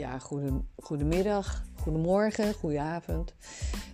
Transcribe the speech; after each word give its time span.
Ja, 0.00 0.18
goede, 0.18 0.62
goedemiddag, 0.76 1.64
goedemorgen, 1.80 2.54
goedenavond. 2.54 3.34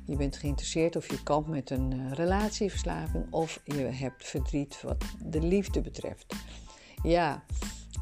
Je 0.05 0.17
bent 0.17 0.37
geïnteresseerd 0.37 0.97
of 0.97 1.11
je 1.11 1.23
kampt 1.23 1.49
met 1.49 1.71
een 1.71 1.93
uh, 1.95 2.13
relatieverslaving 2.13 3.27
of 3.31 3.61
je 3.65 3.75
hebt 3.75 4.27
verdriet 4.27 4.83
wat 4.83 5.05
de 5.25 5.41
liefde 5.41 5.81
betreft. 5.81 6.35
Ja, 7.03 7.43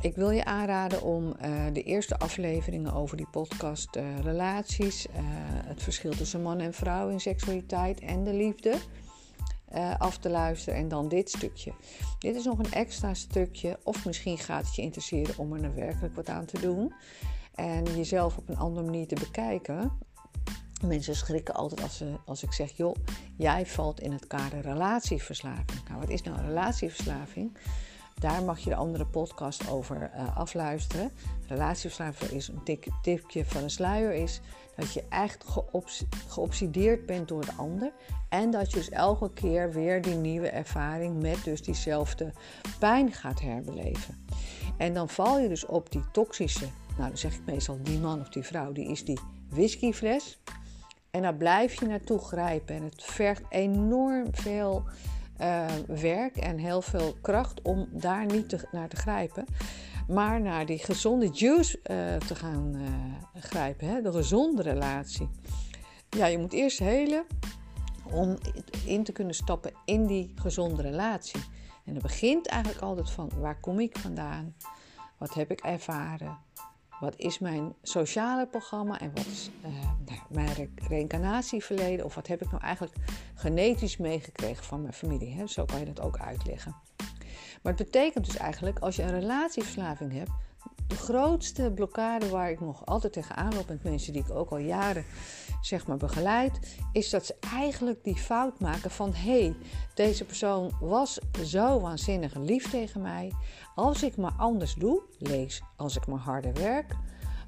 ik 0.01 0.15
wil 0.15 0.31
je 0.31 0.45
aanraden 0.45 1.03
om 1.03 1.25
uh, 1.25 1.65
de 1.73 1.83
eerste 1.83 2.19
afleveringen 2.19 2.93
over 2.93 3.17
die 3.17 3.29
podcast 3.31 3.97
uh, 3.97 4.19
relaties, 4.21 5.07
het 5.65 5.83
verschil 5.83 6.11
tussen 6.11 6.43
man 6.43 6.61
en 6.61 6.75
vrouw 6.75 7.09
in 7.09 7.21
seksualiteit 7.21 8.01
en 8.01 8.25
de 8.25 8.33
liefde 8.33 8.77
af 9.99 10.19
te 10.19 10.31
luisteren 10.31 10.79
en 10.79 10.89
dan 10.89 11.09
dit 11.09 11.31
stukje. 11.31 11.73
Dit 12.19 12.37
is 12.37 12.45
nog 12.45 12.59
een 12.59 12.73
extra 12.73 13.15
stukje 13.15 13.79
of 13.83 14.07
misschien 14.07 14.39
gaat 14.39 14.67
het 14.67 14.75
je 14.75 14.83
interesseren 14.83 15.39
om 15.39 15.53
er 15.53 15.61
nou 15.61 15.75
werkelijk 15.75 16.15
wat 16.15 16.29
aan 16.29 16.45
te 16.45 16.61
doen 16.61 16.93
en 17.55 17.85
jezelf 17.97 18.37
op 18.37 18.49
een 18.49 18.59
andere 18.59 18.85
manier 18.85 19.07
te 19.07 19.15
bekijken. 19.15 19.93
Mensen 20.87 21.17
schrikken 21.17 21.55
altijd 21.55 21.83
als, 21.83 21.97
ze, 21.97 22.15
als 22.27 22.43
ik 22.43 22.53
zeg, 22.53 22.71
joh, 22.71 22.95
jij 23.37 23.67
valt 23.67 24.01
in 24.01 24.13
het 24.13 24.27
kader 24.27 24.61
relatieverslaving. 24.61 25.89
Nou, 25.89 26.01
wat 26.01 26.09
is 26.09 26.23
nou 26.23 26.41
relatieverslaving? 26.41 27.57
Daar 28.21 28.43
mag 28.43 28.59
je 28.59 28.71
de 28.71 28.77
andere 28.77 29.07
podcast 29.07 29.71
over 29.71 30.11
uh, 30.15 30.37
afluisteren. 30.37 31.11
Relatieverslaving 31.49 32.31
is 32.31 32.49
een 32.49 32.63
tik, 32.65 32.87
tipje 33.03 33.45
van 33.45 33.63
een 33.63 33.71
sluier 33.71 34.15
is 34.15 34.41
dat 34.77 34.93
je 34.93 35.05
echt 35.09 35.45
geobs 35.45 36.05
geobsedeerd 36.29 37.07
bent 37.07 37.29
door 37.29 37.45
de 37.45 37.53
ander. 37.57 37.93
En 38.29 38.51
dat 38.51 38.71
je 38.71 38.77
dus 38.77 38.89
elke 38.89 39.33
keer 39.33 39.73
weer 39.73 40.03
die 40.03 40.15
nieuwe 40.15 40.49
ervaring 40.49 41.23
met 41.23 41.45
dus 41.45 41.63
diezelfde 41.63 42.33
pijn 42.79 43.13
gaat 43.13 43.41
herbeleven. 43.41 44.27
En 44.77 44.95
dan 44.95 45.09
val 45.09 45.39
je 45.39 45.49
dus 45.49 45.67
op 45.67 45.93
die 45.93 46.11
toxische 46.13 46.67
nou, 46.97 47.09
dan 47.09 47.19
zeg 47.19 47.35
ik 47.35 47.45
meestal 47.47 47.79
die 47.83 47.99
man 47.99 48.21
of 48.21 48.29
die 48.29 48.43
vrouw, 48.43 48.73
die 48.73 48.89
is 48.89 49.05
die 49.05 49.19
whiskyfles. 49.49 50.41
En 51.11 51.23
daar 51.23 51.35
blijf 51.35 51.81
je 51.81 51.87
naartoe 51.87 52.19
grijpen. 52.19 52.77
En 52.77 52.83
het 52.83 53.05
vergt 53.05 53.43
enorm 53.49 54.27
veel 54.31 54.85
uh, 55.41 55.67
werk 55.87 56.37
en 56.37 56.59
heel 56.59 56.83
veel 56.83 57.17
kracht 57.21 57.63
om 57.63 57.89
daar 57.91 58.27
niet 58.27 58.67
naar 58.73 58.89
te 58.89 58.97
grijpen. 58.97 59.45
Maar 60.09 60.41
naar 60.41 60.67
die 60.67 60.79
gezonde 60.79 61.29
juice 61.29 61.79
uh, 61.79 62.17
te 62.17 62.35
gaan 62.35 62.73
uh, 62.75 63.43
grijpen. 63.43 63.89
Hè? 63.89 64.03
De 64.03 64.13
gezonde 64.13 64.63
relatie. 64.63 65.29
Ja, 66.11 66.27
je 66.27 66.39
moet 66.39 66.53
eerst 66.53 66.79
helen 66.79 67.25
om 68.11 68.39
in 68.85 69.05
te 69.05 69.13
kunnen 69.13 69.35
stappen 69.35 69.73
in 69.85 70.07
die 70.07 70.33
gezonde 70.35 70.83
relatie. 70.83 71.41
En 71.85 71.95
dat 71.95 72.03
begint 72.03 72.47
eigenlijk 72.47 72.83
altijd 72.83 73.11
van 73.11 73.31
waar 73.37 73.61
kom 73.61 73.81
ik 73.81 73.99
vandaan? 73.99 74.55
Wat 75.19 75.35
heb 75.35 75.51
ik 75.51 75.61
ervaren? 75.61 76.39
Wat 77.05 77.15
is 77.17 77.39
mijn 77.39 77.75
sociale 77.83 78.47
programma 78.47 79.01
en 79.01 79.11
wat 79.15 79.27
is 79.27 79.51
uh, 79.65 79.71
nou, 80.07 80.21
mijn 80.29 80.71
reïncarnatieverleden? 80.89 82.05
Of 82.05 82.15
wat 82.15 82.27
heb 82.27 82.43
ik 82.43 82.51
nou 82.51 82.63
eigenlijk 82.63 82.95
genetisch 83.35 83.97
meegekregen 83.97 84.65
van 84.65 84.81
mijn 84.81 84.93
familie? 84.93 85.35
Hè? 85.35 85.47
Zo 85.47 85.65
kan 85.65 85.79
je 85.79 85.85
dat 85.85 86.01
ook 86.01 86.19
uitleggen. 86.19 86.75
Maar 87.63 87.73
het 87.73 87.85
betekent 87.85 88.25
dus 88.25 88.37
eigenlijk, 88.37 88.79
als 88.79 88.97
je 88.97 89.03
een 89.03 89.21
relatieverslaving 89.21 90.13
hebt, 90.13 90.31
de 90.87 90.97
grootste 90.97 91.73
blokkade 91.75 92.29
waar 92.29 92.51
ik 92.51 92.61
nog 92.61 92.87
altijd 92.87 93.13
tegenaan 93.13 93.55
loop 93.55 93.69
met 93.69 93.83
mensen 93.83 94.13
die 94.13 94.23
ik 94.23 94.31
ook 94.31 94.51
al 94.51 94.59
jaren 94.59 95.05
zeg 95.61 95.87
maar 95.87 95.97
begeleid, 95.97 96.77
is 96.93 97.11
dat 97.11 97.27
ze 97.27 97.35
eigenlijk 97.53 98.05
die 98.05 98.17
fout 98.17 98.61
maken 98.61 98.91
van 98.91 99.15
hé, 99.15 99.41
hey, 99.41 99.55
deze 99.95 100.25
persoon 100.25 100.73
was 100.81 101.19
zo 101.45 101.81
waanzinnig 101.81 102.35
lief 102.35 102.71
tegen 102.71 103.01
mij. 103.01 103.33
Als 103.75 104.03
ik 104.03 104.17
maar 104.17 104.35
anders 104.39 104.75
doe, 104.75 105.03
lees 105.19 105.63
als 105.77 105.97
ik 105.97 106.07
maar 106.07 106.19
harder 106.19 106.53
werk, 106.53 106.97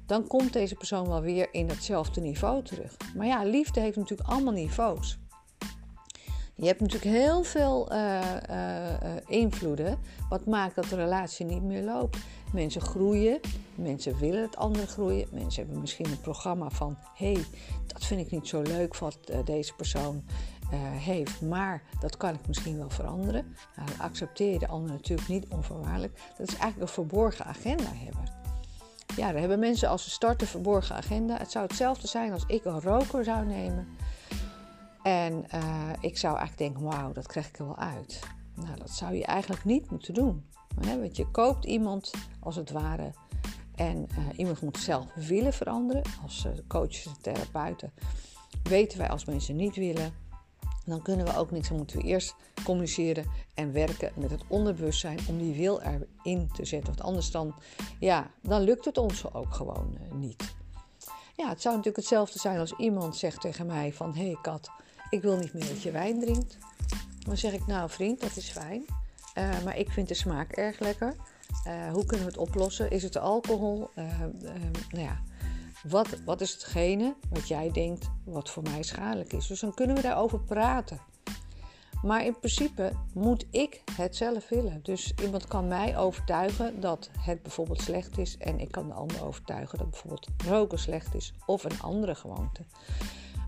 dan 0.05 0.27
komt 0.27 0.53
deze 0.53 0.75
persoon 0.75 1.07
wel 1.07 1.21
weer 1.21 1.47
in 1.51 1.67
datzelfde 1.67 2.21
niveau 2.21 2.63
terug. 2.63 2.97
Maar 3.15 3.27
ja, 3.27 3.43
liefde 3.43 3.79
heeft 3.79 3.97
natuurlijk 3.97 4.29
allemaal 4.29 4.53
niveaus. 4.53 5.17
Je 6.59 6.65
hebt 6.65 6.79
natuurlijk 6.79 7.11
heel 7.15 7.43
veel 7.43 7.91
uh, 7.91 8.21
uh, 8.49 8.93
invloeden 9.25 9.99
wat 10.29 10.45
maakt 10.45 10.75
dat 10.75 10.89
de 10.89 10.95
relatie 10.95 11.45
niet 11.45 11.63
meer 11.63 11.83
loopt. 11.83 12.17
Mensen 12.53 12.81
groeien, 12.81 13.39
mensen 13.75 14.17
willen 14.17 14.41
het 14.41 14.55
andere 14.55 14.87
groeien. 14.87 15.27
Mensen 15.31 15.63
hebben 15.63 15.81
misschien 15.81 16.05
een 16.05 16.21
programma 16.21 16.69
van: 16.69 16.97
hé, 17.13 17.31
hey, 17.31 17.45
dat 17.87 18.05
vind 18.05 18.21
ik 18.21 18.31
niet 18.31 18.47
zo 18.47 18.61
leuk 18.61 18.97
wat 18.97 19.17
deze 19.45 19.73
persoon 19.73 20.23
heeft, 20.97 21.41
maar 21.41 21.83
dat 21.99 22.17
kan 22.17 22.33
ik 22.33 22.47
misschien 22.47 22.77
wel 22.77 22.89
veranderen. 22.89 23.55
Nou, 23.75 23.89
dan 23.89 23.99
accepteer 23.99 24.51
je 24.51 24.59
de 24.59 24.67
ander 24.67 24.91
natuurlijk 24.91 25.27
niet 25.27 25.45
onvoorwaardelijk. 25.49 26.19
Dat 26.37 26.47
is 26.47 26.55
eigenlijk 26.55 26.81
een 26.81 26.95
verborgen 26.95 27.45
agenda 27.45 27.91
hebben. 27.93 28.23
Ja, 29.15 29.31
daar 29.31 29.39
hebben 29.39 29.59
mensen 29.59 29.89
als 29.89 30.03
ze 30.03 30.09
starten 30.09 30.47
verborgen 30.47 30.95
agenda. 30.95 31.37
Het 31.37 31.51
zou 31.51 31.65
hetzelfde 31.65 32.07
zijn 32.07 32.31
als 32.31 32.43
ik 32.47 32.65
een 32.65 32.81
roker 32.81 33.23
zou 33.23 33.45
nemen 33.45 33.87
en 35.07 35.45
uh, 35.55 35.89
ik 35.99 36.17
zou 36.17 36.37
eigenlijk 36.37 36.57
denken, 36.57 36.97
wauw, 36.97 37.11
dat 37.11 37.27
krijg 37.27 37.47
ik 37.47 37.59
er 37.59 37.65
wel 37.65 37.77
uit. 37.77 38.19
Nou, 38.55 38.77
dat 38.77 38.89
zou 38.89 39.15
je 39.15 39.25
eigenlijk 39.25 39.65
niet 39.65 39.91
moeten 39.91 40.13
doen. 40.13 40.45
Hè? 40.79 40.99
Want 40.99 41.15
je 41.15 41.31
koopt 41.31 41.65
iemand 41.65 42.11
als 42.39 42.55
het 42.55 42.71
ware 42.71 43.13
en 43.75 44.07
uh, 44.11 44.17
iemand 44.35 44.61
moet 44.61 44.77
zelf 44.77 45.05
willen 45.13 45.53
veranderen. 45.53 46.03
Als 46.23 46.45
uh, 46.45 46.51
coaches 46.67 47.05
en 47.05 47.21
therapeuten 47.21 47.91
weten 48.63 48.97
wij 48.97 49.09
als 49.09 49.25
mensen 49.25 49.55
niet 49.55 49.75
willen, 49.75 50.13
dan 50.85 51.01
kunnen 51.01 51.25
we 51.25 51.37
ook 51.37 51.51
niks. 51.51 51.67
Dan 51.67 51.77
moeten 51.77 51.97
we 51.97 52.03
eerst 52.03 52.35
communiceren 52.63 53.25
en 53.53 53.71
werken 53.71 54.11
met 54.15 54.31
het 54.31 54.43
onderbewustzijn 54.47 55.19
om 55.27 55.37
die 55.37 55.55
wil 55.55 55.81
erin 55.81 56.49
te 56.53 56.65
zetten. 56.65 56.87
Want 56.87 57.01
anders 57.01 57.31
dan, 57.31 57.55
ja, 57.99 58.31
dan 58.41 58.61
lukt 58.61 58.85
het 58.85 58.97
ons 58.97 59.33
ook 59.33 59.53
gewoon 59.53 59.97
niet. 60.13 60.55
Ja, 61.35 61.49
het 61.49 61.61
zou 61.61 61.75
natuurlijk 61.75 61.95
hetzelfde 61.95 62.39
zijn 62.39 62.59
als 62.59 62.73
iemand 62.77 63.15
zegt 63.15 63.41
tegen 63.41 63.65
mij 63.65 63.93
van... 63.93 64.15
hé 64.15 64.25
hey 64.25 64.37
kat, 64.41 64.69
ik 65.09 65.21
wil 65.21 65.37
niet 65.37 65.53
meer 65.53 65.67
dat 65.67 65.81
je 65.81 65.91
wijn 65.91 66.19
drinkt. 66.19 66.57
Dan 67.19 67.37
zeg 67.37 67.53
ik, 67.53 67.67
nou 67.67 67.89
vriend, 67.89 68.21
dat 68.21 68.35
is 68.35 68.49
fijn. 68.49 68.85
Uh, 69.37 69.63
maar 69.63 69.77
ik 69.77 69.89
vind 69.89 70.07
de 70.07 70.13
smaak 70.13 70.51
erg 70.51 70.79
lekker. 70.79 71.15
Uh, 71.67 71.91
hoe 71.91 72.05
kunnen 72.05 72.25
we 72.25 72.31
het 72.31 72.41
oplossen? 72.41 72.91
Is 72.91 73.03
het 73.03 73.17
alcohol? 73.17 73.89
Uh, 73.95 74.19
nou 74.89 75.03
ja, 75.03 75.21
wat, 75.83 76.07
wat 76.25 76.41
is 76.41 76.53
hetgene 76.53 77.15
wat 77.29 77.47
jij 77.47 77.71
denkt 77.71 78.09
wat 78.23 78.49
voor 78.49 78.63
mij 78.63 78.83
schadelijk 78.83 79.33
is? 79.33 79.47
Dus 79.47 79.59
dan 79.59 79.73
kunnen 79.73 79.95
we 79.95 80.01
daarover 80.01 80.39
praten. 80.39 80.99
Maar 82.01 82.25
in 82.25 82.39
principe 82.39 82.91
moet 83.13 83.45
ik 83.51 83.83
het 83.91 84.15
zelf 84.15 84.49
willen. 84.49 84.79
Dus 84.83 85.13
iemand 85.23 85.47
kan 85.47 85.67
mij 85.67 85.97
overtuigen 85.97 86.79
dat 86.79 87.09
het 87.19 87.41
bijvoorbeeld 87.41 87.81
slecht 87.81 88.17
is. 88.17 88.37
En 88.37 88.59
ik 88.59 88.71
kan 88.71 88.87
de 88.87 88.93
ander 88.93 89.25
overtuigen 89.25 89.77
dat 89.77 89.89
bijvoorbeeld 89.89 90.27
roken 90.45 90.79
slecht 90.79 91.15
is. 91.15 91.33
Of 91.45 91.63
een 91.63 91.81
andere 91.81 92.15
gewoonte. 92.15 92.61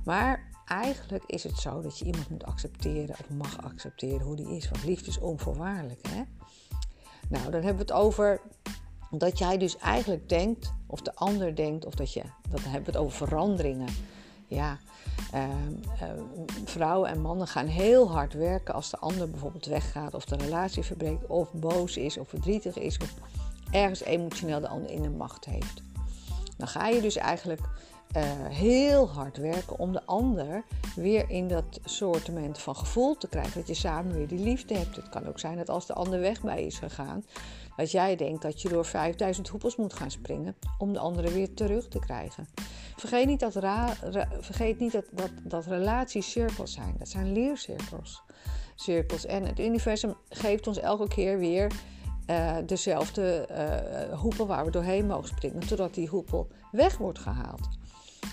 Maar 0.04 0.49
eigenlijk 0.70 1.24
is 1.26 1.44
het 1.44 1.58
zo 1.58 1.82
dat 1.82 2.00
je 2.00 2.06
iemand 2.06 2.30
moet 2.30 2.46
accepteren 2.46 3.16
of 3.20 3.30
mag 3.30 3.64
accepteren 3.64 4.22
hoe 4.22 4.36
die 4.36 4.56
is. 4.56 4.70
Want 4.70 4.84
liefde 4.84 5.10
is 5.10 5.20
onvoorwaardelijk. 5.20 6.08
Hè? 6.08 6.24
Nou, 7.30 7.44
dan 7.44 7.62
hebben 7.62 7.86
we 7.86 7.94
het 7.94 8.02
over 8.02 8.42
dat 9.12 9.38
jij 9.38 9.58
dus 9.58 9.78
eigenlijk 9.78 10.30
denkt, 10.30 10.74
of 10.86 11.02
de 11.02 11.16
ander 11.16 11.56
denkt, 11.56 11.86
of 11.86 11.96
dat 11.96 12.14
je, 12.14 12.24
dat 12.50 12.64
hebben 12.64 12.84
we 12.84 12.92
het 12.92 12.98
over 12.98 13.28
veranderingen. 13.28 13.90
Ja, 14.48 14.78
uh, 15.34 15.50
uh, 16.02 16.24
vrouwen 16.66 17.10
en 17.10 17.22
mannen 17.22 17.48
gaan 17.48 17.68
heel 17.68 18.12
hard 18.12 18.34
werken 18.34 18.74
als 18.74 18.90
de 18.90 18.98
ander 18.98 19.30
bijvoorbeeld 19.30 19.66
weggaat, 19.66 20.14
of 20.14 20.26
de 20.26 20.36
relatie 20.36 20.84
verbreekt, 20.84 21.28
of 21.28 21.54
boos 21.54 21.98
is, 21.98 22.18
of 22.18 22.30
verdrietig 22.30 22.78
is, 22.78 22.98
of 22.98 23.14
ergens 23.72 24.04
emotioneel 24.04 24.60
de 24.60 24.68
ander 24.68 24.92
in 24.92 25.02
de 25.02 25.10
macht 25.10 25.46
heeft. 25.46 25.82
Dan 26.58 26.68
ga 26.68 26.88
je 26.88 27.02
dus 27.02 27.16
eigenlijk 27.16 27.62
uh, 28.18 28.24
heel 28.48 29.10
hard 29.10 29.38
werken 29.38 29.80
om 29.80 29.92
de 29.92 30.06
ander 30.06 30.64
weer 30.96 31.30
in 31.30 31.48
dat 31.48 31.80
soortement 31.84 32.60
van 32.60 32.76
gevoel 32.76 33.18
te 33.18 33.28
krijgen. 33.28 33.54
Dat 33.54 33.68
je 33.68 33.74
samen 33.74 34.14
weer 34.14 34.28
die 34.28 34.40
liefde 34.40 34.78
hebt. 34.78 34.96
Het 34.96 35.10
kan 35.10 35.28
ook 35.28 35.40
zijn 35.40 35.58
dat 35.58 35.70
als 35.70 35.86
de 35.86 35.94
ander 35.94 36.20
weg 36.20 36.42
bij 36.42 36.64
is 36.64 36.78
gegaan, 36.78 37.26
dat 37.76 37.92
jij 37.92 38.16
denkt 38.16 38.42
dat 38.42 38.62
je 38.62 38.70
door 38.70 38.86
5000 38.86 39.48
hoepels 39.48 39.76
moet 39.76 39.94
gaan 39.94 40.12
springen 40.12 40.56
om 40.78 40.94
de 40.94 41.00
andere 41.00 41.32
weer 41.32 41.54
terug 41.54 41.88
te 41.88 42.00
krijgen. 42.00 42.48
Vergeet 42.96 43.28
niet 43.28 43.40
dat, 43.40 43.56
ra, 43.56 43.94
vergeet 44.40 44.80
niet 44.80 44.92
dat, 44.92 45.06
dat, 45.12 45.32
dat 45.44 45.66
relaties 45.66 46.32
cirkels 46.32 46.74
zijn. 46.74 46.96
Dat 46.98 47.08
zijn 47.08 47.32
leercirkels. 47.32 48.22
Cirkels. 48.76 49.26
En 49.26 49.46
het 49.46 49.60
universum 49.60 50.16
geeft 50.30 50.68
ons 50.68 50.78
elke 50.78 51.08
keer 51.08 51.40
weer 51.40 51.72
uh, 52.30 52.56
dezelfde 52.66 53.48
uh, 53.52 54.20
hoepel 54.20 54.48
waar 54.48 54.66
we 54.66 54.72
doorheen 54.72 55.08
mogen 55.08 55.28
springen, 55.28 55.68
totdat 55.68 55.94
die 55.94 56.08
hoepel 56.08 56.48
weg 56.72 56.98
wordt 56.98 57.20
gehaald. 57.20 57.79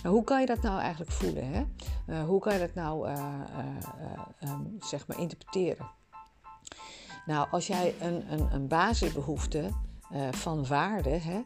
Nou, 0.02 0.14
hoe 0.14 0.24
kan 0.24 0.40
je 0.40 0.46
dat 0.46 0.62
nou 0.62 0.80
eigenlijk 0.80 1.10
voelen? 1.10 1.52
Hè? 1.52 1.64
Uh, 2.06 2.24
hoe 2.24 2.40
kan 2.40 2.52
je 2.52 2.58
dat 2.58 2.74
nou 2.74 3.08
uh, 3.08 3.14
uh, 4.42 4.50
um, 4.50 4.76
zeg 4.80 5.06
maar 5.06 5.18
interpreteren? 5.18 5.86
Nou, 7.26 7.48
als 7.50 7.66
jij 7.66 7.94
een, 8.00 8.32
een, 8.32 8.52
een 8.52 8.68
basisbehoefte 8.68 9.70
van 10.30 10.66
waarde, 10.66 11.10
hè, 11.10 11.42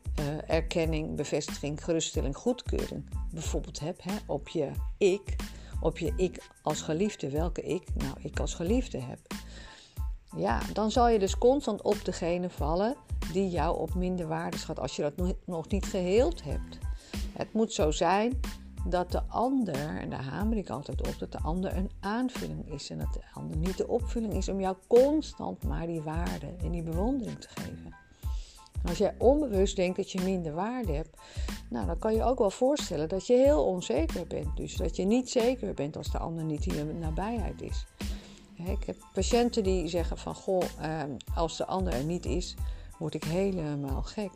erkenning, 0.46 1.16
bevestiging, 1.16 1.84
geruststelling, 1.84 2.36
goedkeuring, 2.36 3.10
bijvoorbeeld 3.30 3.80
hebt 3.80 4.02
hè, 4.02 4.12
op 4.26 4.48
je 4.48 4.70
ik, 4.98 5.36
op 5.80 5.98
je 5.98 6.12
ik 6.16 6.48
als 6.62 6.82
geliefde, 6.82 7.30
welke 7.30 7.62
ik? 7.62 7.88
Nou, 7.94 8.14
ik 8.20 8.40
als 8.40 8.54
geliefde 8.54 9.00
heb. 9.00 9.18
Ja, 10.36 10.60
dan 10.72 10.90
zal 10.90 11.08
je 11.08 11.18
dus 11.18 11.38
constant 11.38 11.82
op 11.82 12.04
degene 12.04 12.50
vallen 12.50 12.96
die 13.32 13.48
jou 13.48 13.78
op 13.78 13.94
minder 13.94 14.26
waarde 14.26 14.58
schat 14.58 14.80
als 14.80 14.96
je 14.96 15.02
dat 15.02 15.34
nog 15.44 15.68
niet 15.68 15.84
geheeld 15.84 16.44
hebt. 16.44 16.78
Het 17.40 17.52
moet 17.52 17.72
zo 17.72 17.90
zijn 17.90 18.40
dat 18.86 19.12
de 19.12 19.22
ander, 19.22 19.98
en 19.98 20.10
daar 20.10 20.24
hamer 20.24 20.56
ik 20.56 20.70
altijd 20.70 21.08
op, 21.08 21.18
dat 21.18 21.32
de 21.32 21.38
ander 21.38 21.76
een 21.76 21.90
aanvulling 22.00 22.72
is 22.72 22.90
en 22.90 22.98
dat 22.98 23.12
de 23.12 23.20
ander 23.34 23.56
niet 23.56 23.76
de 23.76 23.88
opvulling 23.88 24.32
is 24.32 24.48
om 24.48 24.60
jou 24.60 24.76
constant 24.86 25.64
maar 25.64 25.86
die 25.86 26.00
waarde 26.00 26.46
en 26.62 26.70
die 26.70 26.82
bewondering 26.82 27.38
te 27.38 27.48
geven. 27.48 27.94
als 28.88 28.98
jij 28.98 29.14
onbewust 29.18 29.76
denkt 29.76 29.96
dat 29.96 30.10
je 30.10 30.20
minder 30.20 30.52
waarde 30.52 30.92
hebt, 30.92 31.16
nou, 31.70 31.86
dan 31.86 31.98
kan 31.98 32.14
je 32.14 32.22
ook 32.22 32.38
wel 32.38 32.50
voorstellen 32.50 33.08
dat 33.08 33.26
je 33.26 33.34
heel 33.34 33.64
onzeker 33.64 34.26
bent. 34.26 34.56
Dus 34.56 34.76
dat 34.76 34.96
je 34.96 35.04
niet 35.04 35.30
zeker 35.30 35.74
bent 35.74 35.96
als 35.96 36.10
de 36.10 36.18
ander 36.18 36.44
niet 36.44 36.66
in 36.66 36.74
je 36.74 36.94
nabijheid 36.94 37.62
is. 37.62 37.86
Ik 38.54 38.84
heb 38.84 38.96
patiënten 39.12 39.62
die 39.62 39.88
zeggen 39.88 40.18
van, 40.18 40.34
goh, 40.34 40.62
ehm, 40.80 41.10
als 41.34 41.56
de 41.56 41.66
ander 41.66 41.92
er 41.92 42.04
niet 42.04 42.26
is, 42.26 42.54
word 42.98 43.14
ik 43.14 43.24
helemaal 43.24 44.02
gek. 44.02 44.32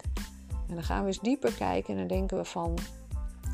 En 0.68 0.74
dan 0.74 0.84
gaan 0.84 1.00
we 1.00 1.06
eens 1.06 1.20
dieper 1.20 1.52
kijken 1.52 1.92
en 1.92 1.98
dan 1.98 2.08
denken 2.08 2.36
we 2.36 2.44
van, 2.44 2.78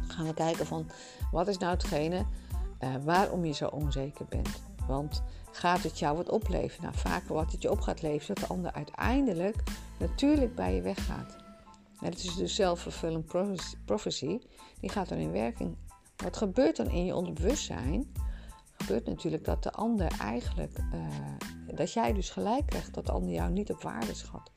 gaan 0.07 0.27
we 0.27 0.35
kijken 0.35 0.67
van, 0.67 0.91
wat 1.31 1.49
is 1.49 1.59
nou 1.59 1.73
hetgene 1.73 2.25
uh, 2.81 2.95
waarom 3.05 3.45
je 3.45 3.53
zo 3.53 3.67
onzeker 3.67 4.27
bent? 4.29 4.63
Want 4.87 5.23
gaat 5.51 5.83
het 5.83 5.99
jou 5.99 6.17
wat 6.17 6.29
opleveren? 6.29 6.83
Nou, 6.83 6.97
vaker 6.97 7.35
wat 7.35 7.53
het 7.53 7.63
je 7.63 7.71
op 7.71 7.81
gaat 7.81 8.03
leveren, 8.03 8.35
dat 8.35 8.45
de 8.45 8.55
ander 8.55 8.73
uiteindelijk 8.73 9.63
natuurlijk 9.99 10.55
bij 10.55 10.75
je 10.75 10.83
weggaat. 10.83 11.37
Het 11.99 12.25
is 12.25 12.35
dus 12.35 12.55
self-fulfilling 12.55 13.25
prophecy, 13.85 14.39
die 14.81 14.91
gaat 14.91 15.09
dan 15.09 15.19
in 15.19 15.33
werking. 15.33 15.77
Wat 16.17 16.37
gebeurt 16.37 16.77
dan 16.77 16.91
in 16.91 17.05
je 17.05 17.15
onderbewustzijn? 17.15 18.13
Gebeurt 18.77 19.07
natuurlijk 19.07 19.45
dat 19.45 19.63
de 19.63 19.73
ander 19.73 20.13
eigenlijk, 20.21 20.79
uh, 20.95 21.77
dat 21.77 21.93
jij 21.93 22.13
dus 22.13 22.31
gelijk 22.31 22.67
krijgt 22.67 22.95
dat 22.95 23.07
de 23.07 23.13
ander 23.13 23.33
jou 23.33 23.51
niet 23.51 23.71
op 23.71 23.83
waarde 23.83 24.15
schat. 24.15 24.51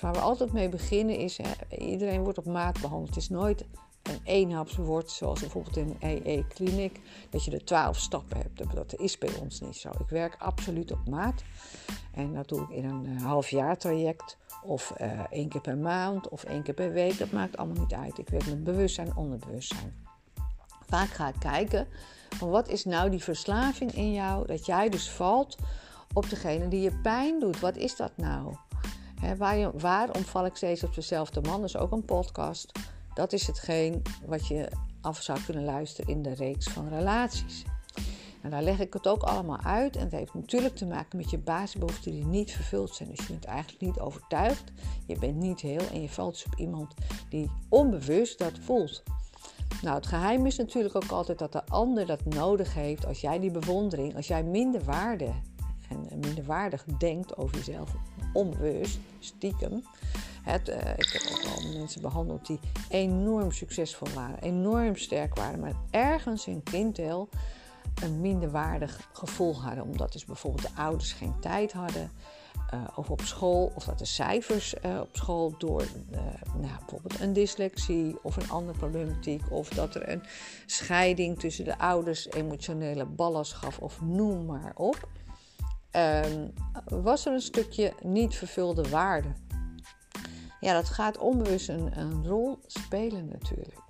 Waar 0.00 0.12
we 0.12 0.18
altijd 0.18 0.52
mee 0.52 0.68
beginnen 0.68 1.16
is, 1.16 1.38
hè, 1.38 1.76
iedereen 1.78 2.22
wordt 2.22 2.38
op 2.38 2.46
maat 2.46 2.80
behandeld. 2.80 3.08
Het 3.08 3.16
is 3.16 3.28
nooit 3.28 3.64
een 4.02 4.20
eenhapswoord, 4.24 5.10
zoals 5.10 5.40
bijvoorbeeld 5.40 5.76
in 5.76 5.96
een 6.00 6.20
EE-kliniek, 6.24 7.00
dat 7.30 7.44
je 7.44 7.50
de 7.50 7.64
twaalf 7.64 7.98
stappen 7.98 8.36
hebt. 8.36 8.74
Dat 8.74 8.98
is 8.98 9.18
bij 9.18 9.34
ons 9.40 9.60
niet 9.60 9.76
zo. 9.76 9.88
Ik 9.88 10.08
werk 10.08 10.36
absoluut 10.38 10.92
op 10.92 11.08
maat. 11.08 11.42
En 12.14 12.34
dat 12.34 12.48
doe 12.48 12.62
ik 12.62 12.68
in 12.68 12.84
een 12.84 13.06
uh, 13.06 13.22
half 13.22 13.48
jaar 13.48 13.78
traject, 13.78 14.36
of 14.62 14.92
uh, 15.00 15.20
één 15.30 15.48
keer 15.48 15.60
per 15.60 15.78
maand, 15.78 16.28
of 16.28 16.44
één 16.44 16.62
keer 16.62 16.74
per 16.74 16.92
week. 16.92 17.18
Dat 17.18 17.30
maakt 17.30 17.56
allemaal 17.56 17.82
niet 17.82 17.94
uit. 17.94 18.18
Ik 18.18 18.28
werk 18.28 18.46
met 18.46 18.64
bewustzijn 18.64 19.06
en 19.08 19.16
onderbewustzijn. 19.16 19.94
Vaak 20.86 21.08
ga 21.08 21.28
ik 21.28 21.38
kijken 21.38 21.86
van 22.28 22.50
wat 22.50 22.68
is 22.68 22.84
nou 22.84 23.10
die 23.10 23.22
verslaving 23.22 23.92
in 23.92 24.12
jou, 24.12 24.46
dat 24.46 24.66
jij 24.66 24.88
dus 24.88 25.10
valt 25.10 25.56
op 26.12 26.30
degene 26.30 26.68
die 26.68 26.80
je 26.80 27.00
pijn 27.02 27.40
doet. 27.40 27.60
Wat 27.60 27.76
is 27.76 27.96
dat 27.96 28.12
nou? 28.16 28.54
Waar, 29.36 29.78
waarom 29.78 30.22
val 30.22 30.46
ik 30.46 30.56
steeds 30.56 30.84
op 30.84 30.94
dezelfde 30.94 31.40
man? 31.40 31.64
Is 31.64 31.76
ook 31.76 31.92
een 31.92 32.04
podcast. 32.04 32.72
Dat 33.14 33.32
is 33.32 33.46
hetgeen 33.46 34.02
wat 34.26 34.46
je 34.46 34.68
af 35.00 35.22
zou 35.22 35.38
kunnen 35.44 35.64
luisteren 35.64 36.14
in 36.14 36.22
de 36.22 36.34
reeks 36.34 36.66
van 36.66 36.88
relaties. 36.88 37.64
En 38.42 38.50
daar 38.50 38.62
leg 38.62 38.80
ik 38.80 38.92
het 38.92 39.06
ook 39.06 39.22
allemaal 39.22 39.60
uit. 39.60 39.96
En 39.96 40.02
het 40.02 40.12
heeft 40.12 40.34
natuurlijk 40.34 40.76
te 40.76 40.86
maken 40.86 41.16
met 41.18 41.30
je 41.30 41.38
basisbehoeften 41.38 42.12
die 42.12 42.24
niet 42.24 42.52
vervuld 42.52 42.94
zijn. 42.94 43.08
Dus 43.08 43.26
je 43.26 43.32
bent 43.32 43.44
eigenlijk 43.44 43.80
niet 43.80 43.98
overtuigd. 43.98 44.72
Je 45.06 45.18
bent 45.18 45.36
niet 45.36 45.60
heel. 45.60 45.88
En 45.92 46.02
je 46.02 46.08
valt 46.08 46.32
dus 46.32 46.46
op 46.46 46.54
iemand 46.58 46.94
die 47.28 47.50
onbewust 47.68 48.38
dat 48.38 48.58
voelt. 48.58 49.02
Nou, 49.82 49.96
het 49.96 50.06
geheim 50.06 50.46
is 50.46 50.56
natuurlijk 50.56 50.96
ook 50.96 51.10
altijd 51.10 51.38
dat 51.38 51.52
de 51.52 51.66
ander 51.66 52.06
dat 52.06 52.24
nodig 52.24 52.74
heeft. 52.74 53.06
Als 53.06 53.20
jij 53.20 53.38
die 53.38 53.50
bewondering, 53.50 54.16
als 54.16 54.26
jij 54.26 54.44
minder 54.44 54.84
waarde 54.84 55.32
en 55.88 56.18
minderwaardig 56.20 56.84
denkt 56.84 57.36
over 57.36 57.56
jezelf, 57.56 57.94
onbewust, 58.32 58.98
stiekem. 59.18 59.84
Het, 60.42 60.68
uh, 60.68 60.76
ik 60.76 61.08
heb 61.12 61.22
ook 61.32 61.44
al 61.44 61.78
mensen 61.78 62.02
behandeld 62.02 62.46
die 62.46 62.60
enorm 62.88 63.52
succesvol 63.52 64.08
waren, 64.14 64.38
enorm 64.38 64.96
sterk 64.96 65.34
waren, 65.34 65.60
maar 65.60 65.74
ergens 65.90 66.46
in 66.46 66.62
kindheel 66.62 67.28
een 68.02 68.20
minderwaardig 68.20 69.08
gevoel 69.12 69.62
hadden. 69.62 69.84
Omdat 69.84 70.12
dus 70.12 70.24
bijvoorbeeld 70.24 70.62
de 70.62 70.80
ouders 70.82 71.12
geen 71.12 71.34
tijd 71.40 71.72
hadden. 71.72 72.10
Uh, 72.74 72.84
of 72.94 73.10
op 73.10 73.20
school, 73.20 73.72
of 73.74 73.84
dat 73.84 73.98
de 73.98 74.04
cijfers 74.04 74.74
uh, 74.84 75.00
op 75.00 75.08
school 75.12 75.54
door 75.58 75.84
nou, 76.60 76.78
bijvoorbeeld 76.78 77.20
een 77.20 77.32
dyslexie 77.32 78.16
of 78.22 78.36
een 78.36 78.50
andere 78.50 78.78
problematiek, 78.78 79.42
of 79.50 79.68
dat 79.68 79.94
er 79.94 80.08
een 80.08 80.22
scheiding 80.66 81.38
tussen 81.38 81.64
de 81.64 81.78
ouders 81.78 82.30
emotionele 82.30 83.04
ballast 83.04 83.52
gaf, 83.52 83.78
of 83.78 84.00
noem 84.00 84.46
maar 84.46 84.72
op 84.74 85.08
um, 85.96 86.52
was 87.02 87.26
er 87.26 87.32
een 87.32 87.40
stukje 87.40 87.92
niet 88.02 88.34
vervulde 88.34 88.88
waarde. 88.88 89.28
Ja, 90.60 90.72
dat 90.72 90.88
gaat 90.88 91.18
onbewust 91.18 91.68
een, 91.68 92.26
rol 92.26 92.58
spelen 92.66 93.28
natuurlijk. 93.28 93.80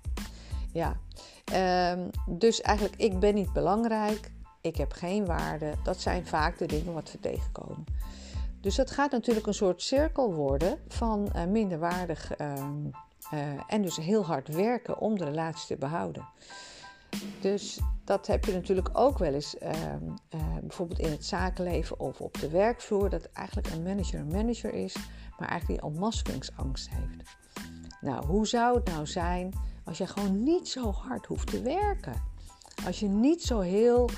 Ja, 0.71 0.97
um, 1.93 2.09
dus 2.37 2.61
eigenlijk 2.61 3.01
ik 3.01 3.19
ben 3.19 3.33
niet 3.33 3.53
belangrijk, 3.53 4.31
ik 4.61 4.75
heb 4.75 4.91
geen 4.91 5.25
waarde. 5.25 5.73
Dat 5.83 6.01
zijn 6.01 6.25
vaak 6.25 6.57
de 6.57 6.65
dingen 6.65 6.93
wat 6.93 7.11
we 7.11 7.19
tegenkomen. 7.19 7.85
Dus 8.61 8.75
dat 8.75 8.91
gaat 8.91 9.11
natuurlijk 9.11 9.47
een 9.47 9.53
soort 9.53 9.81
cirkel 9.81 10.33
worden 10.33 10.79
van 10.87 11.29
uh, 11.35 11.43
minderwaardig 11.43 12.39
uh, 12.39 12.53
uh, 13.33 13.39
en 13.67 13.81
dus 13.81 13.97
heel 13.97 14.25
hard 14.25 14.47
werken 14.47 14.99
om 14.99 15.17
de 15.17 15.25
relatie 15.25 15.67
te 15.67 15.75
behouden. 15.75 16.25
Dus 17.41 17.79
dat 18.03 18.27
heb 18.27 18.45
je 18.45 18.53
natuurlijk 18.53 18.89
ook 18.93 19.17
wel 19.17 19.33
eens, 19.33 19.55
uh, 19.61 19.69
uh, 19.69 20.57
bijvoorbeeld 20.61 20.99
in 20.99 21.11
het 21.11 21.25
zakenleven 21.25 21.99
of 21.99 22.21
op 22.21 22.39
de 22.39 22.49
werkvloer, 22.49 23.09
dat 23.09 23.29
eigenlijk 23.33 23.67
een 23.67 23.83
manager 23.83 24.19
een 24.19 24.27
manager 24.27 24.73
is, 24.73 24.95
maar 25.39 25.49
eigenlijk 25.49 25.81
die 25.81 25.89
ontmaskeringsangst 25.89 26.89
heeft. 26.89 27.37
Nou, 28.01 28.25
hoe 28.25 28.47
zou 28.47 28.75
het 28.75 28.85
nou 28.85 29.07
zijn 29.07 29.53
als 29.83 29.97
je 29.97 30.07
gewoon 30.07 30.43
niet 30.43 30.69
zo 30.69 30.91
hard 30.91 31.25
hoeft 31.25 31.47
te 31.47 31.61
werken? 31.61 32.21
Als 32.85 32.99
je 32.99 33.07
niet 33.07 33.43
zo 33.43 33.59
heel, 33.59 34.09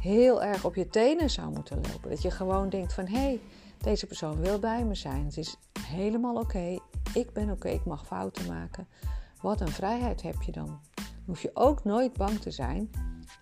heel 0.00 0.42
erg 0.42 0.64
op 0.64 0.74
je 0.74 0.88
tenen 0.88 1.30
zou 1.30 1.50
moeten 1.50 1.76
lopen. 1.76 2.10
Dat 2.10 2.22
je 2.22 2.30
gewoon 2.30 2.68
denkt 2.68 2.92
van, 2.92 3.06
hé, 3.06 3.18
hey, 3.18 3.40
deze 3.78 4.06
persoon 4.06 4.40
wil 4.40 4.58
bij 4.58 4.84
me 4.84 4.94
zijn. 4.94 5.24
Het 5.24 5.36
is 5.36 5.56
helemaal 5.80 6.36
oké. 6.36 6.78
Ik 7.14 7.32
ben 7.32 7.50
oké, 7.50 7.68
ik 7.68 7.84
mag 7.84 8.06
fouten 8.06 8.46
maken. 8.46 8.88
Wat 9.40 9.60
een 9.60 9.68
vrijheid 9.68 10.22
heb 10.22 10.42
je 10.42 10.52
dan 10.52 10.80
hoef 11.28 11.42
je 11.42 11.50
ook 11.54 11.84
nooit 11.84 12.12
bang 12.12 12.40
te 12.40 12.50
zijn 12.50 12.90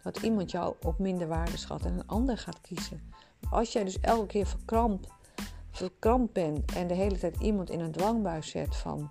dat 0.02 0.22
iemand 0.22 0.50
jou 0.50 0.74
op 0.82 0.98
minder 0.98 1.28
waarde 1.28 1.56
schat 1.56 1.84
en 1.84 1.92
een 1.92 2.06
ander 2.06 2.38
gaat 2.38 2.60
kiezen. 2.60 3.12
Als 3.50 3.72
jij 3.72 3.84
dus 3.84 4.00
elke 4.00 4.26
keer 4.26 4.46
verkrampt, 4.46 5.08
verkrampt 5.70 6.32
bent 6.32 6.72
en 6.72 6.87
de 6.87 6.94
hele 6.94 7.18
tijd 7.18 7.37
iemand 7.40 7.70
in 7.70 7.80
een 7.80 7.92
dwangbuis 7.92 8.50
zet 8.50 8.76
van 8.76 9.11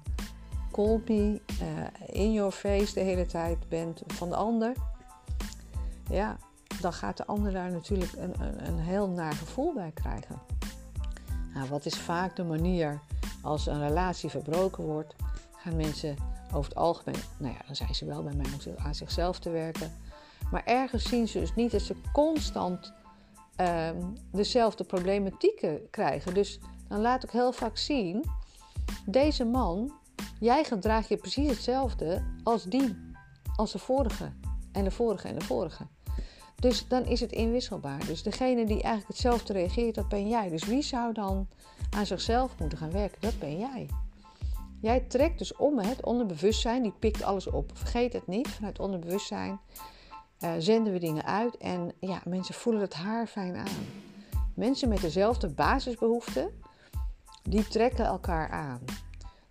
call 0.71 1.01
me, 1.07 1.41
uh, 1.61 2.15
in 2.15 2.33
your 2.33 2.51
face 2.51 2.93
de 2.93 2.99
hele 2.99 3.25
tijd 3.25 3.69
bent 3.69 4.01
van 4.07 4.29
de 4.29 4.35
ander, 4.35 4.73
ja, 6.09 6.37
dan 6.81 6.93
gaat 6.93 7.17
de 7.17 7.25
ander 7.25 7.51
daar 7.51 7.71
natuurlijk 7.71 8.11
een, 8.17 8.41
een, 8.41 8.67
een 8.67 8.79
heel 8.79 9.09
naar 9.09 9.33
gevoel 9.33 9.73
bij 9.73 9.91
krijgen. 9.91 10.41
Nou, 11.53 11.69
wat 11.69 11.85
is 11.85 11.97
vaak 11.97 12.35
de 12.35 12.43
manier 12.43 12.99
als 13.41 13.65
een 13.65 13.87
relatie 13.87 14.29
verbroken 14.29 14.83
wordt, 14.83 15.15
gaan 15.55 15.75
mensen 15.75 16.15
over 16.53 16.69
het 16.69 16.75
algemeen, 16.75 17.19
nou 17.37 17.53
ja, 17.53 17.59
dan 17.65 17.75
zijn 17.75 17.95
ze 17.95 18.05
wel 18.05 18.23
bij 18.23 18.35
mij 18.35 18.45
om 18.45 18.75
aan 18.77 18.95
zichzelf 18.95 19.39
te 19.39 19.49
werken. 19.49 19.91
Maar 20.51 20.63
ergens 20.65 21.03
zien 21.03 21.27
ze 21.27 21.39
dus 21.39 21.55
niet 21.55 21.71
dat 21.71 21.81
ze 21.81 21.95
constant 22.13 22.93
ehm, 23.55 24.01
dezelfde 24.31 24.83
problematieken 24.83 25.89
krijgen. 25.89 26.33
Dus 26.33 26.59
dan 26.87 27.01
laat 27.01 27.23
ik 27.23 27.29
heel 27.29 27.51
vaak 27.51 27.77
zien, 27.77 28.23
deze 29.05 29.45
man, 29.45 29.93
jij 30.39 30.63
gedraagt 30.63 31.07
je 31.07 31.17
precies 31.17 31.49
hetzelfde 31.49 32.23
als 32.43 32.63
die, 32.63 32.95
als 33.55 33.71
de 33.71 33.79
vorige 33.79 34.31
en 34.71 34.83
de 34.83 34.91
vorige 34.91 35.27
en 35.27 35.39
de 35.39 35.45
vorige. 35.45 35.87
Dus 36.55 36.87
dan 36.87 37.05
is 37.05 37.19
het 37.19 37.31
inwisselbaar. 37.31 38.05
Dus 38.05 38.23
degene 38.23 38.65
die 38.65 38.81
eigenlijk 38.81 39.07
hetzelfde 39.07 39.53
reageert, 39.53 39.95
dat 39.95 40.09
ben 40.09 40.27
jij. 40.27 40.49
Dus 40.49 40.65
wie 40.65 40.81
zou 40.81 41.13
dan 41.13 41.47
aan 41.89 42.05
zichzelf 42.05 42.59
moeten 42.59 42.77
gaan 42.77 42.91
werken? 42.91 43.21
Dat 43.21 43.39
ben 43.39 43.57
jij. 43.57 43.89
Jij 44.85 44.99
trekt 44.99 45.37
dus 45.37 45.55
om 45.55 45.79
het 45.79 46.03
onderbewustzijn, 46.03 46.81
die 46.81 46.93
pikt 46.99 47.23
alles 47.23 47.47
op. 47.47 47.71
Vergeet 47.73 48.13
het 48.13 48.27
niet, 48.27 48.47
vanuit 48.47 48.79
onderbewustzijn 48.79 49.59
uh, 50.39 50.51
zenden 50.57 50.93
we 50.93 50.99
dingen 50.99 51.25
uit 51.25 51.57
en 51.57 51.91
ja, 51.99 52.21
mensen 52.25 52.55
voelen 52.55 52.81
het 52.81 52.93
haar 52.93 53.27
fijn 53.27 53.55
aan. 53.55 53.85
Mensen 54.53 54.89
met 54.89 55.01
dezelfde 55.01 55.49
basisbehoeften, 55.49 56.61
die 57.43 57.67
trekken 57.67 58.05
elkaar 58.05 58.49
aan. 58.49 58.79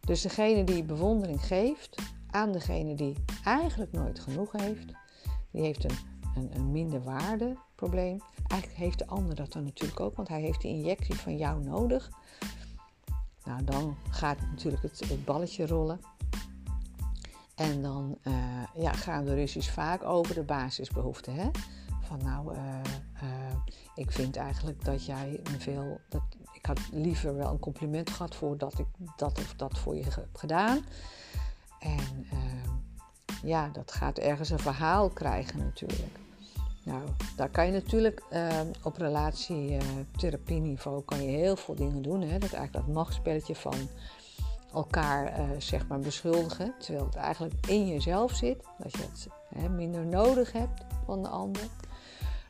Dus 0.01 0.23
degene 0.23 0.65
die 0.65 0.85
bewondering 0.85 1.47
geeft 1.47 1.97
aan 2.31 2.53
degene 2.53 2.95
die 2.95 3.15
eigenlijk 3.45 3.93
nooit 3.93 4.21
genoeg 4.21 4.53
heeft, 4.53 4.93
die 5.51 5.63
heeft 5.63 5.85
een, 5.85 5.97
een, 6.35 6.51
een 6.55 6.73
minder 6.73 7.03
waarde 7.03 7.57
probleem. 7.75 8.21
Eigenlijk 8.47 8.81
heeft 8.81 8.99
de 8.99 9.07
ander 9.07 9.35
dat 9.35 9.53
dan 9.53 9.65
natuurlijk 9.65 10.01
ook, 10.01 10.17
want 10.17 10.29
hij 10.29 10.41
heeft 10.41 10.61
die 10.61 10.75
injectie 10.75 11.15
van 11.15 11.37
jou 11.37 11.65
nodig. 11.65 12.11
Nou, 13.45 13.65
dan 13.65 13.97
gaat 14.11 14.41
natuurlijk 14.41 14.83
het, 14.83 15.25
balletje 15.25 15.67
rollen. 15.67 16.01
En 17.55 17.83
dan 17.83 18.19
uh, 18.23 18.35
ja, 18.75 18.93
gaan 18.93 19.25
de 19.25 19.35
ruzies 19.35 19.71
vaak 19.71 20.03
over 20.03 20.35
de 20.35 20.43
basisbehoeften. 20.43 21.35
Hè? 21.35 21.51
Van 22.01 22.21
nou, 22.23 22.55
uh, 22.55 22.59
uh, 23.23 23.57
ik 23.95 24.11
vind 24.13 24.37
eigenlijk 24.37 24.85
dat 24.85 25.07
jij 25.07 25.41
me 25.51 25.59
veel. 25.59 26.01
Dat, 26.09 26.23
ik 26.53 26.67
had 26.67 26.81
liever 26.93 27.37
wel 27.37 27.51
een 27.51 27.59
compliment 27.59 28.11
gehad 28.11 28.35
voordat 28.35 28.79
ik 28.79 28.87
dat 29.17 29.39
of 29.39 29.55
dat 29.57 29.79
voor 29.79 29.97
je 29.97 30.05
heb 30.05 30.37
gedaan. 30.37 30.85
En 31.81 32.27
ja, 33.43 33.69
dat 33.69 33.93
gaat 33.93 34.19
ergens 34.19 34.51
een 34.51 34.59
verhaal 34.59 35.09
krijgen 35.09 35.59
natuurlijk. 35.59 36.24
Nou, 36.85 37.03
daar 37.37 37.49
kan 37.49 37.67
je 37.67 37.73
natuurlijk 37.73 38.23
uh, 38.33 38.61
op 38.83 38.97
relatietherapieniveau 38.97 41.03
kan 41.03 41.23
je 41.23 41.31
heel 41.31 41.57
veel 41.57 41.75
dingen 41.75 42.03
doen. 42.03 42.21
Hè? 42.21 42.39
Dat 42.39 42.53
eigenlijk 42.53 42.87
dat 42.87 42.95
machtspelletje 42.95 43.55
van 43.55 43.75
elkaar 44.73 45.41
uh, 45.41 45.47
zeg 45.59 45.87
maar 45.87 46.01
beschuldigen. 46.01 46.75
Terwijl 46.79 47.05
het 47.05 47.15
eigenlijk 47.15 47.67
in 47.67 47.87
jezelf 47.87 48.33
zit. 48.33 48.65
Dat 48.79 48.93
je 48.93 49.03
het 49.03 49.29
hè, 49.55 49.69
minder 49.69 50.07
nodig 50.07 50.53
hebt 50.53 50.85
van 51.05 51.23
de 51.23 51.29
ander. 51.29 51.63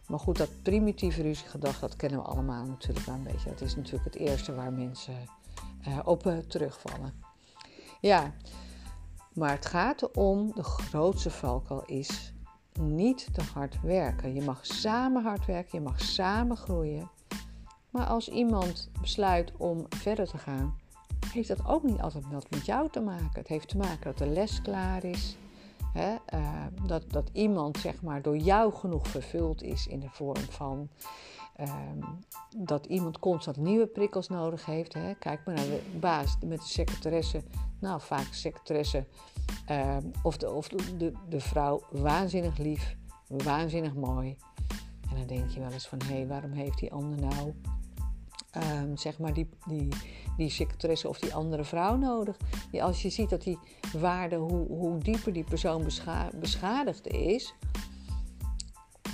Maar 0.06 0.18
goed, 0.18 0.36
dat 0.36 0.62
primitieve 0.62 1.22
ruziegedrag, 1.22 1.78
dat 1.78 1.96
kennen 1.96 2.18
we 2.18 2.24
allemaal 2.24 2.64
natuurlijk 2.64 3.06
wel 3.06 3.14
een 3.14 3.22
beetje. 3.22 3.50
Dat 3.50 3.60
is 3.60 3.76
natuurlijk 3.76 4.04
het 4.04 4.16
eerste 4.16 4.54
waar 4.54 4.72
mensen 4.72 5.14
uh, 5.88 5.98
op 6.04 6.26
uh, 6.26 6.38
terugvallen. 6.38 7.22
Ja, 8.00 8.32
maar 9.32 9.50
het 9.50 9.66
gaat 9.66 10.02
erom, 10.02 10.52
de 10.54 10.62
grootste 10.62 11.30
valkuil 11.30 11.84
is 11.84 12.33
niet 12.80 13.28
te 13.32 13.42
hard 13.54 13.80
werken. 13.80 14.34
Je 14.34 14.42
mag 14.42 14.66
samen 14.66 15.22
hard 15.22 15.46
werken, 15.46 15.78
je 15.78 15.84
mag 15.84 16.00
samen 16.00 16.56
groeien. 16.56 17.10
Maar 17.90 18.06
als 18.06 18.28
iemand 18.28 18.90
besluit 19.00 19.52
om 19.56 19.86
verder 19.88 20.26
te 20.26 20.38
gaan, 20.38 20.76
heeft 21.32 21.48
dat 21.48 21.66
ook 21.66 21.82
niet 21.82 22.00
altijd 22.00 22.24
wat 22.30 22.50
met 22.50 22.66
jou 22.66 22.90
te 22.90 23.00
maken. 23.00 23.30
Het 23.32 23.48
heeft 23.48 23.68
te 23.68 23.76
maken 23.76 24.04
dat 24.04 24.18
de 24.18 24.26
les 24.26 24.62
klaar 24.62 25.04
is. 25.04 25.36
Uh, 25.96 26.14
dat, 26.86 27.10
dat 27.10 27.30
iemand 27.32 27.78
zeg 27.78 28.02
maar, 28.02 28.22
door 28.22 28.36
jou 28.36 28.72
genoeg 28.72 29.08
vervuld 29.08 29.62
is 29.62 29.86
in 29.86 30.00
de 30.00 30.08
vorm 30.10 30.42
van 30.50 30.88
um, 31.60 32.18
dat 32.56 32.86
iemand 32.86 33.18
constant 33.18 33.56
nieuwe 33.56 33.86
prikkels 33.86 34.28
nodig 34.28 34.66
heeft. 34.66 34.94
Hè? 34.94 35.14
Kijk 35.14 35.40
maar 35.44 35.54
naar 35.54 35.64
de 35.64 35.82
baas 36.00 36.36
met 36.44 36.60
de 36.60 36.66
secretaresse. 36.66 37.42
Nou, 37.80 38.00
vaak 38.00 38.26
secretaresse 38.30 39.06
um, 39.70 40.10
of, 40.22 40.36
de, 40.36 40.50
of 40.50 40.68
de, 40.68 41.12
de 41.28 41.40
vrouw 41.40 41.82
waanzinnig 41.90 42.58
lief, 42.58 42.96
waanzinnig 43.28 43.94
mooi. 43.94 44.36
En 45.10 45.16
dan 45.16 45.26
denk 45.26 45.50
je 45.50 45.60
wel 45.60 45.70
eens 45.70 45.88
van, 45.88 45.98
hé, 46.06 46.14
hey, 46.14 46.26
waarom 46.26 46.52
heeft 46.52 46.78
die 46.78 46.92
ander 46.92 47.20
nou, 47.20 47.54
um, 48.82 48.96
zeg 48.96 49.18
maar, 49.18 49.32
die, 49.32 49.48
die, 49.66 49.88
die 50.36 50.50
secretaresse 50.50 51.08
of 51.08 51.18
die 51.18 51.34
andere 51.34 51.64
vrouw 51.64 51.96
nodig? 51.96 52.36
Als 52.80 53.02
je 53.02 53.10
ziet 53.10 53.30
dat 53.30 53.42
die 53.42 53.58
waarde, 53.98 54.36
hoe, 54.36 54.66
hoe 54.66 54.98
dieper 54.98 55.32
die 55.32 55.44
persoon 55.44 55.84
bescha 55.84 56.30
beschadigd 56.34 57.06
is, 57.06 57.54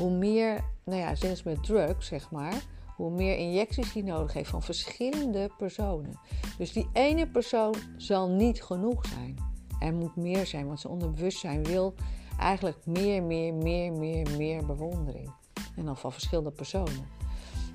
hoe 0.01 0.11
meer, 0.11 0.65
nou 0.85 0.99
ja, 0.99 1.15
zelfs 1.15 1.43
met 1.43 1.65
drugs, 1.65 2.07
zeg 2.07 2.31
maar, 2.31 2.63
hoe 2.97 3.11
meer 3.11 3.37
injecties 3.37 3.93
hij 3.93 4.03
nodig 4.03 4.33
heeft 4.33 4.51
van 4.51 4.63
verschillende 4.63 5.51
personen. 5.59 6.19
Dus 6.59 6.73
die 6.73 6.89
ene 6.93 7.27
persoon 7.27 7.75
zal 7.97 8.29
niet 8.29 8.63
genoeg 8.63 9.07
zijn. 9.07 9.37
Er 9.81 9.95
moet 9.95 10.17
meer 10.17 10.47
zijn, 10.47 10.67
want 10.67 10.81
zijn 10.81 10.93
onderbewustzijn 10.93 11.65
wil 11.65 11.95
eigenlijk 12.39 12.87
meer, 12.87 13.23
meer, 13.23 13.55
meer, 13.55 13.93
meer, 13.93 14.27
meer 14.37 14.67
bewondering. 14.67 15.33
En 15.77 15.85
dan 15.85 15.97
van 15.97 16.13
verschillende 16.13 16.51
personen. 16.51 17.07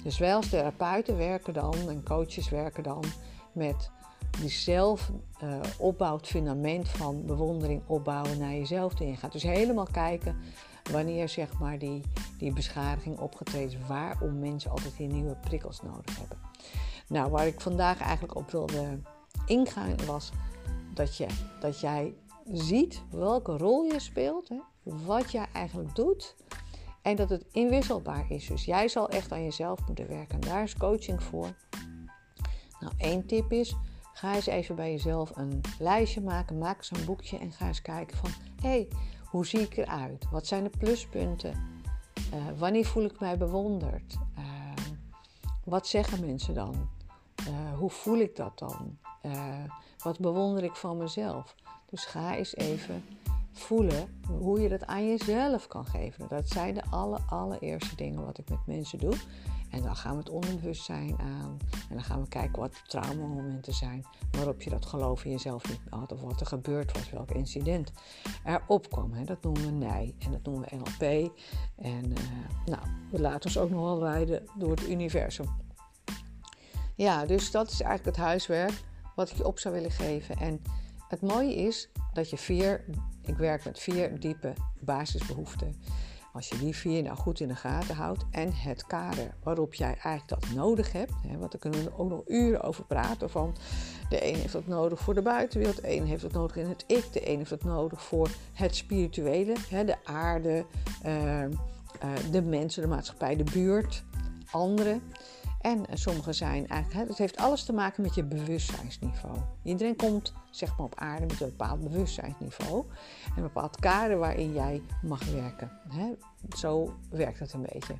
Dus 0.03 0.17
wij 0.17 0.35
als 0.35 0.49
therapeuten 0.49 1.17
werken 1.17 1.53
dan 1.53 1.73
en 1.89 2.03
coaches 2.03 2.49
werken 2.49 2.83
dan 2.83 3.03
met 3.51 3.91
die 4.39 4.49
zelf 4.49 5.11
uh, 5.43 5.59
opbouwt 5.77 6.27
fundament 6.27 6.89
van 6.89 7.25
bewondering 7.25 7.81
opbouwen 7.85 8.39
naar 8.39 8.53
jezelf 8.53 8.93
toe. 8.93 9.07
Je 9.07 9.15
gaat 9.15 9.31
dus 9.31 9.43
helemaal 9.43 9.87
kijken 9.91 10.35
wanneer 10.91 11.29
zeg 11.29 11.59
maar 11.59 11.79
die, 11.79 12.01
die 12.37 12.53
beschadiging 12.53 13.19
opgetreden 13.19 13.79
is, 13.79 13.87
waarom 13.87 14.39
mensen 14.39 14.71
altijd 14.71 14.97
die 14.97 15.07
nieuwe 15.07 15.35
prikkels 15.35 15.81
nodig 15.81 16.19
hebben. 16.19 16.37
Nou, 17.07 17.31
waar 17.31 17.47
ik 17.47 17.61
vandaag 17.61 17.99
eigenlijk 17.99 18.35
op 18.35 18.51
wilde 18.51 18.99
ingaan 19.45 20.05
was 20.05 20.31
dat, 20.93 21.17
je, 21.17 21.27
dat 21.59 21.79
jij 21.79 22.13
ziet 22.51 23.01
welke 23.11 23.57
rol 23.57 23.83
je 23.83 23.99
speelt, 23.99 24.49
hè, 24.49 24.59
wat 24.83 25.31
jij 25.31 25.47
eigenlijk 25.53 25.95
doet 25.95 26.35
en 27.01 27.15
dat 27.15 27.29
het 27.29 27.45
inwisselbaar 27.51 28.25
is. 28.31 28.47
Dus 28.47 28.65
jij 28.65 28.87
zal 28.87 29.09
echt 29.09 29.31
aan 29.31 29.43
jezelf 29.43 29.79
moeten 29.87 30.07
werken. 30.07 30.39
Daar 30.39 30.63
is 30.63 30.77
coaching 30.77 31.23
voor. 31.23 31.55
Nou, 32.79 32.93
één 32.97 33.25
tip 33.25 33.51
is, 33.51 33.75
ga 34.13 34.35
eens 34.35 34.45
even 34.45 34.75
bij 34.75 34.91
jezelf 34.91 35.31
een 35.35 35.61
lijstje 35.79 36.21
maken. 36.21 36.57
Maak 36.57 36.83
zo'n 36.83 37.05
boekje 37.05 37.37
en 37.37 37.51
ga 37.51 37.67
eens 37.67 37.81
kijken 37.81 38.17
van... 38.17 38.29
hé, 38.61 38.69
hey, 38.69 38.87
hoe 39.35 39.45
zie 39.45 39.59
ik 39.59 39.77
eruit? 39.77 40.25
Wat 40.31 40.47
zijn 40.47 40.63
de 40.63 40.69
pluspunten? 40.77 41.53
Uh, 42.33 42.45
wanneer 42.57 42.85
voel 42.85 43.03
ik 43.03 43.19
mij 43.19 43.37
bewonderd? 43.37 44.17
Uh, 44.37 44.43
wat 45.63 45.87
zeggen 45.87 46.25
mensen 46.25 46.53
dan? 46.53 46.89
Uh, 47.47 47.77
hoe 47.77 47.89
voel 47.89 48.17
ik 48.17 48.35
dat 48.35 48.59
dan? 48.59 48.97
wat 49.97 50.19
bewonder 50.19 50.63
ik 50.63 50.75
van 50.75 50.97
mezelf? 50.97 51.55
Dus 51.89 52.05
ga 52.05 52.35
eens 52.35 52.55
even 52.55 53.03
voelen 53.51 54.21
hoe 54.39 54.61
je 54.61 54.69
dat 54.69 54.85
aan 54.85 55.07
jezelf 55.07 55.67
kan 55.67 55.85
geven. 55.85 56.27
Dat 56.29 56.49
zijn 56.49 56.73
de 56.73 56.83
aller, 56.89 57.21
allereerste 57.29 57.95
dingen 57.95 58.25
wat 58.25 58.37
ik 58.37 58.49
met 58.49 58.65
mensen 58.65 58.99
doe. 58.99 59.15
En 59.69 59.81
dan 59.81 59.95
gaan 59.95 60.11
we 60.11 60.17
het 60.17 60.29
onbewustzijn 60.29 61.19
aan. 61.19 61.57
En 61.89 61.95
dan 61.95 62.03
gaan 62.03 62.21
we 62.21 62.27
kijken 62.27 62.59
wat 62.59 62.73
de 62.73 62.81
traumamomenten 62.87 63.73
zijn. 63.73 64.05
Waarop 64.31 64.61
je 64.61 64.69
dat 64.69 64.85
geloof 64.85 65.25
in 65.25 65.31
jezelf 65.31 65.69
niet 65.69 65.79
had. 65.89 66.11
Of 66.11 66.21
wat 66.21 66.39
er 66.39 66.45
gebeurd 66.45 66.91
was, 66.91 67.09
welk 67.09 67.31
incident 67.31 67.91
er 68.43 68.61
opkwam. 68.67 69.13
Hè. 69.13 69.23
Dat 69.23 69.43
noemen 69.43 69.63
we 69.63 69.71
NIJ. 69.71 70.15
En 70.19 70.31
dat 70.31 70.43
noemen 70.43 70.69
we 70.69 70.75
NLP. 70.75 71.31
En 71.75 72.11
uh, 72.11 72.17
nou, 72.65 72.81
we 73.11 73.21
laten 73.21 73.45
ons 73.45 73.57
ook 73.57 73.69
nog 73.69 73.81
wel 73.81 73.99
leiden 73.99 74.43
door 74.57 74.71
het 74.71 74.89
universum. 74.89 75.47
Ja, 76.95 77.25
dus 77.25 77.51
dat 77.51 77.71
is 77.71 77.81
eigenlijk 77.81 78.17
het 78.17 78.25
huiswerk 78.25 78.83
wat 79.15 79.29
ik 79.29 79.37
je 79.37 79.47
op 79.47 79.59
zou 79.59 79.73
willen 79.73 79.91
geven. 79.91 80.35
En 80.37 80.61
het 81.07 81.21
mooie 81.21 81.55
is 81.55 81.89
dat 82.13 82.29
je 82.29 82.37
vier, 82.37 82.85
ik 83.21 83.37
werk 83.37 83.65
met 83.65 83.79
vier 83.79 84.19
diepe 84.19 84.53
basisbehoeften. 84.79 85.75
Als 86.35 86.49
je 86.49 86.57
die 86.57 86.75
vier 86.75 87.03
nou 87.03 87.17
goed 87.17 87.39
in 87.39 87.47
de 87.47 87.55
gaten 87.55 87.95
houdt 87.95 88.25
en 88.31 88.53
het 88.53 88.85
kader 88.85 89.33
waarop 89.43 89.73
jij 89.73 89.87
eigenlijk 89.87 90.27
dat 90.27 90.49
nodig 90.55 90.91
hebt, 90.91 91.13
hè, 91.27 91.37
want 91.37 91.51
daar 91.51 91.61
kunnen 91.61 91.83
we 91.83 91.97
ook 91.97 92.09
nog 92.09 92.21
uren 92.27 92.61
over 92.61 92.85
praten. 92.85 93.29
Van 93.29 93.55
de 94.09 94.27
een 94.27 94.35
heeft 94.35 94.53
dat 94.53 94.67
nodig 94.67 94.99
voor 94.99 95.13
de 95.13 95.21
buitenwereld, 95.21 95.81
de 95.81 95.95
een 95.95 96.05
heeft 96.05 96.21
dat 96.21 96.31
nodig 96.31 96.55
in 96.55 96.69
het 96.69 96.83
ik, 96.87 97.13
de 97.13 97.29
een 97.29 97.37
heeft 97.37 97.49
dat 97.49 97.63
nodig 97.63 98.03
voor 98.03 98.29
het 98.53 98.75
spirituele, 98.75 99.53
hè, 99.69 99.85
de 99.85 99.95
aarde, 100.03 100.65
uh, 101.05 101.41
uh, 101.41 101.49
de 102.31 102.41
mensen, 102.41 102.81
de 102.81 102.87
maatschappij, 102.87 103.35
de 103.35 103.51
buurt, 103.53 104.03
anderen. 104.51 105.01
En 105.65 105.85
sommige 105.93 106.33
zijn 106.33 106.67
eigenlijk, 106.67 107.09
het 107.09 107.17
heeft 107.17 107.37
alles 107.37 107.63
te 107.63 107.73
maken 107.73 108.01
met 108.01 108.15
je 108.15 108.23
bewustzijnsniveau. 108.23 109.37
Iedereen 109.63 109.95
komt 109.95 110.33
zeg 110.49 110.69
maar 110.77 110.85
op 110.85 110.95
aarde 110.95 111.25
met 111.25 111.41
een 111.41 111.49
bepaald 111.49 111.83
bewustzijnsniveau. 111.83 112.85
En 113.25 113.31
een 113.35 113.43
bepaald 113.43 113.79
kader 113.79 114.17
waarin 114.17 114.53
jij 114.53 114.81
mag 115.01 115.25
werken. 115.25 115.71
Zo 116.57 116.93
werkt 117.09 117.39
het 117.39 117.53
een 117.53 117.67
beetje. 117.73 117.95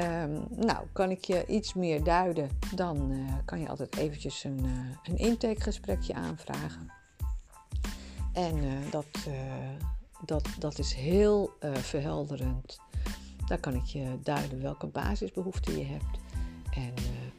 Um, 0.00 0.46
nou, 0.50 0.86
kan 0.92 1.10
ik 1.10 1.24
je 1.24 1.46
iets 1.46 1.74
meer 1.74 2.04
duiden, 2.04 2.48
dan 2.74 3.10
uh, 3.10 3.32
kan 3.44 3.60
je 3.60 3.68
altijd 3.68 3.96
eventjes 3.96 4.44
een, 4.44 4.64
uh, 4.64 4.70
een 5.02 5.16
intakegesprekje 5.16 6.14
aanvragen. 6.14 6.92
En 8.32 8.56
uh, 8.56 8.72
dat, 8.90 9.06
dat, 10.24 10.48
dat 10.58 10.78
is 10.78 10.92
heel 10.92 11.52
verhelderend. 11.60 12.80
Daar 13.46 13.60
kan 13.60 13.74
ik 13.74 13.84
je 13.84 14.18
duiden 14.22 14.62
welke 14.62 14.86
basisbehoeften 14.86 15.78
je 15.78 15.84
hebt. 15.84 16.23
En 16.74 16.94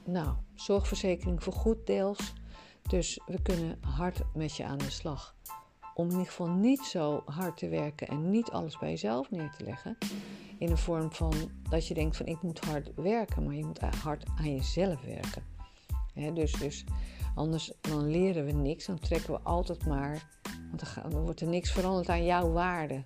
nou, 0.05 0.35
zorgverzekering 0.53 1.43
vergoed 1.43 1.87
deels. 1.87 2.33
Dus 2.89 3.19
we 3.25 3.41
kunnen 3.41 3.77
hard 3.81 4.21
met 4.33 4.55
je 4.55 4.65
aan 4.65 4.77
de 4.77 4.89
slag. 4.89 5.35
Om 5.93 6.05
in 6.05 6.11
ieder 6.11 6.27
geval 6.27 6.49
niet 6.49 6.81
zo 6.81 7.21
hard 7.25 7.57
te 7.57 7.67
werken 7.69 8.07
en 8.07 8.29
niet 8.29 8.51
alles 8.51 8.77
bij 8.77 8.89
jezelf 8.89 9.31
neer 9.31 9.51
te 9.57 9.63
leggen. 9.63 9.97
In 10.59 10.67
de 10.67 10.77
vorm 10.77 11.11
van 11.11 11.33
dat 11.69 11.87
je 11.87 11.93
denkt 11.93 12.17
van 12.17 12.25
ik 12.25 12.41
moet 12.41 12.59
hard 12.59 12.91
werken, 12.95 13.43
maar 13.43 13.55
je 13.55 13.65
moet 13.65 13.79
hard 13.79 14.25
aan 14.37 14.55
jezelf 14.55 15.01
werken. 15.01 15.43
dus, 16.35 16.51
dus 16.51 16.83
anders 17.35 17.71
dan 17.81 18.07
leren 18.07 18.45
we 18.45 18.51
niks, 18.51 18.85
dan 18.85 18.99
trekken 18.99 19.33
we 19.33 19.39
altijd 19.39 19.85
maar, 19.85 20.29
want 20.69 21.11
dan, 21.11 21.21
wordt 21.21 21.41
er 21.41 21.47
niks 21.47 21.71
veranderd 21.71 22.09
aan 22.09 22.25
jouw 22.25 22.51
waarde. 22.51 23.01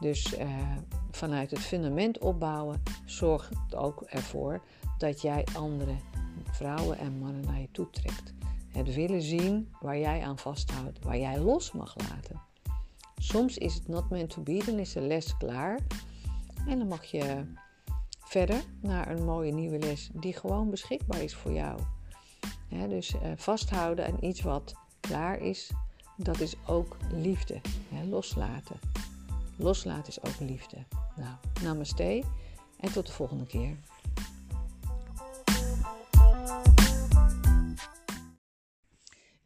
Dus 0.00 0.38
uh, 0.38 0.76
vanuit 1.10 1.50
het 1.50 1.60
fundament 1.60 2.18
opbouwen 2.18 2.82
zorgt 3.04 3.74
ook 3.74 4.02
ervoor 4.02 4.62
dat 5.04 5.22
jij 5.22 5.46
andere 5.56 5.94
vrouwen 6.50 6.98
en 6.98 7.18
mannen 7.18 7.44
naar 7.44 7.60
je 7.60 7.70
toe 7.70 7.90
trekt. 7.90 8.32
Het 8.68 8.94
willen 8.94 9.22
zien 9.22 9.72
waar 9.80 9.98
jij 9.98 10.22
aan 10.22 10.38
vasthoudt, 10.38 10.98
waar 11.04 11.18
jij 11.18 11.38
los 11.38 11.72
mag 11.72 11.94
laten. 11.98 12.40
Soms 13.16 13.58
is 13.58 13.74
het 13.74 13.88
not 13.88 14.10
meant 14.10 14.30
to 14.30 14.42
be, 14.42 14.62
dan 14.66 14.78
is 14.78 14.92
de 14.92 15.00
les 15.00 15.36
klaar. 15.36 15.80
En 16.66 16.78
dan 16.78 16.88
mag 16.88 17.04
je 17.04 17.44
verder 18.18 18.64
naar 18.80 19.10
een 19.10 19.24
mooie 19.24 19.52
nieuwe 19.52 19.78
les 19.78 20.10
die 20.12 20.32
gewoon 20.32 20.70
beschikbaar 20.70 21.22
is 21.22 21.34
voor 21.34 21.52
jou. 21.52 21.80
dus 22.88 23.14
eh, 23.14 23.30
vasthouden 23.36 24.06
aan 24.06 24.18
iets 24.20 24.40
wat 24.40 24.74
klaar 25.00 25.38
is, 25.38 25.70
dat 26.16 26.40
is 26.40 26.54
ook 26.66 26.96
liefde. 27.12 27.60
loslaten. 28.08 28.76
Loslaten 29.56 30.08
is 30.08 30.22
ook 30.22 30.48
liefde. 30.48 30.76
Nou, 31.16 31.34
namaste 31.62 32.22
en 32.80 32.92
tot 32.92 33.06
de 33.06 33.12
volgende 33.12 33.46
keer. 33.46 33.76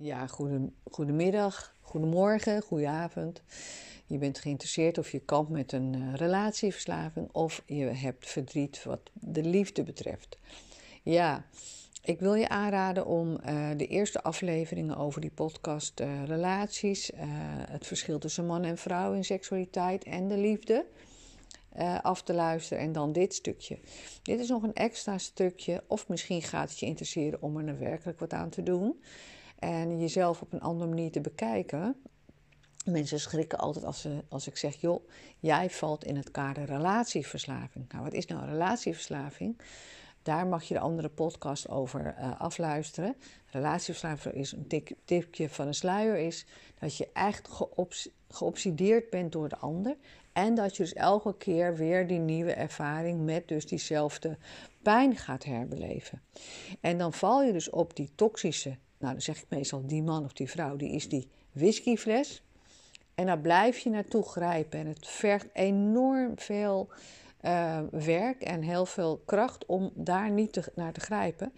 Ja, 0.00 0.26
goede, 0.26 0.70
goedemiddag, 0.90 1.74
goedemorgen, 1.80 2.62
goedenavond. 2.62 3.42
Je 4.06 4.18
bent 4.18 4.38
geïnteresseerd 4.38 4.98
of 4.98 5.10
je 5.10 5.18
kampt 5.18 5.50
met 5.50 5.72
een 5.72 5.94
uh, 5.96 6.14
relatieverslaving 6.14 7.28
of 7.32 7.62
je 7.66 7.84
hebt 7.84 8.28
verdriet 8.28 8.84
wat 8.84 9.00
de 9.12 9.42
liefde 9.42 9.82
betreft. 9.82 10.38
Ja, 11.02 11.44
ik 12.02 12.20
wil 12.20 12.34
je 12.34 12.48
aanraden 12.48 13.06
om 13.06 13.28
uh, 13.46 13.70
de 13.76 13.86
eerste 13.86 14.22
afleveringen 14.22 14.96
over 14.96 15.20
die 15.20 15.30
podcast 15.30 16.00
uh, 16.00 16.24
relaties, 16.24 17.10
het 17.68 17.86
verschil 17.86 18.18
tussen 18.18 18.46
man 18.46 18.64
en 18.64 18.78
vrouw 18.78 19.12
in 19.12 19.24
seksualiteit 19.24 20.04
en 20.04 20.28
de 20.28 20.36
liefde 20.36 20.86
af 22.02 22.22
te 22.22 22.34
luisteren 22.34 22.82
en 22.82 22.92
dan 22.92 23.12
dit 23.12 23.34
stukje. 23.34 23.78
Dit 24.22 24.40
is 24.40 24.48
nog 24.48 24.62
een 24.62 24.74
extra 24.74 25.18
stukje 25.18 25.82
of 25.86 26.08
misschien 26.08 26.42
gaat 26.42 26.70
het 26.70 26.78
je 26.78 26.86
interesseren 26.86 27.42
om 27.42 27.68
er 27.68 27.78
werkelijk 27.78 28.18
wat 28.18 28.32
aan 28.32 28.50
te 28.50 28.62
doen 28.62 28.96
en 29.58 30.00
jezelf 30.00 30.42
op 30.42 30.52
een 30.52 30.60
andere 30.60 30.88
manier 30.88 31.10
te 31.10 31.20
bekijken. 31.20 31.96
Mensen 32.84 33.20
schrikken 33.20 33.58
altijd 33.58 33.84
als, 33.84 34.00
ze, 34.00 34.24
als 34.28 34.46
ik 34.46 34.56
zeg, 34.56 34.74
joh, 34.80 35.08
jij 35.38 35.70
valt 35.70 36.04
in 36.04 36.16
het 36.16 36.30
kader 36.30 36.64
relatieverslaving. 36.64 37.84
Nou, 37.88 38.04
wat 38.04 38.12
is 38.12 38.26
nou 38.26 38.46
relatieverslaving? 38.46 39.60
Daar 40.22 40.46
mag 40.46 40.62
je 40.62 40.74
de 40.74 40.80
andere 40.80 41.08
podcast 41.08 41.68
over 41.68 42.14
uh, 42.18 42.40
afluisteren. 42.40 43.16
Relatieverslaving 43.46 44.34
is 44.34 44.52
een 44.52 44.66
tik, 44.66 44.94
tipje 45.04 45.48
van 45.48 45.66
een 45.66 45.74
sluier, 45.74 46.16
is 46.16 46.46
dat 46.78 46.96
je 46.96 47.08
echt 47.12 47.48
geobs, 47.48 48.08
geobsedeerd 48.28 49.10
bent 49.10 49.32
door 49.32 49.48
de 49.48 49.56
ander. 49.56 49.96
En 50.32 50.54
dat 50.54 50.76
je 50.76 50.82
dus 50.82 50.92
elke 50.92 51.36
keer 51.36 51.76
weer 51.76 52.06
die 52.06 52.18
nieuwe 52.18 52.52
ervaring 52.52 53.24
met 53.24 53.48
dus 53.48 53.66
diezelfde 53.66 54.36
pijn 54.82 55.16
gaat 55.16 55.44
herbeleven. 55.44 56.22
En 56.80 56.98
dan 56.98 57.12
val 57.12 57.42
je 57.42 57.52
dus 57.52 57.70
op 57.70 57.96
die 57.96 58.10
toxische, 58.14 58.76
nou 58.98 59.12
dan 59.12 59.22
zeg 59.22 59.38
ik 59.42 59.46
meestal 59.48 59.86
die 59.86 60.02
man 60.02 60.24
of 60.24 60.32
die 60.32 60.50
vrouw, 60.50 60.76
die 60.76 60.90
is 60.90 61.08
die 61.08 61.28
whiskyfles. 61.52 62.42
En 63.14 63.26
daar 63.26 63.38
blijf 63.38 63.78
je 63.78 63.90
naartoe 63.90 64.22
grijpen. 64.22 64.78
En 64.78 64.86
het 64.86 65.08
vergt 65.08 65.48
enorm 65.52 66.38
veel 66.38 66.88
uh, 67.42 67.80
werk 67.90 68.42
en 68.42 68.62
heel 68.62 68.86
veel 68.86 69.22
kracht 69.24 69.66
om 69.66 69.90
daar 69.94 70.30
niet 70.30 70.70
naar 70.74 70.92
te 70.92 71.00
grijpen. 71.00 71.52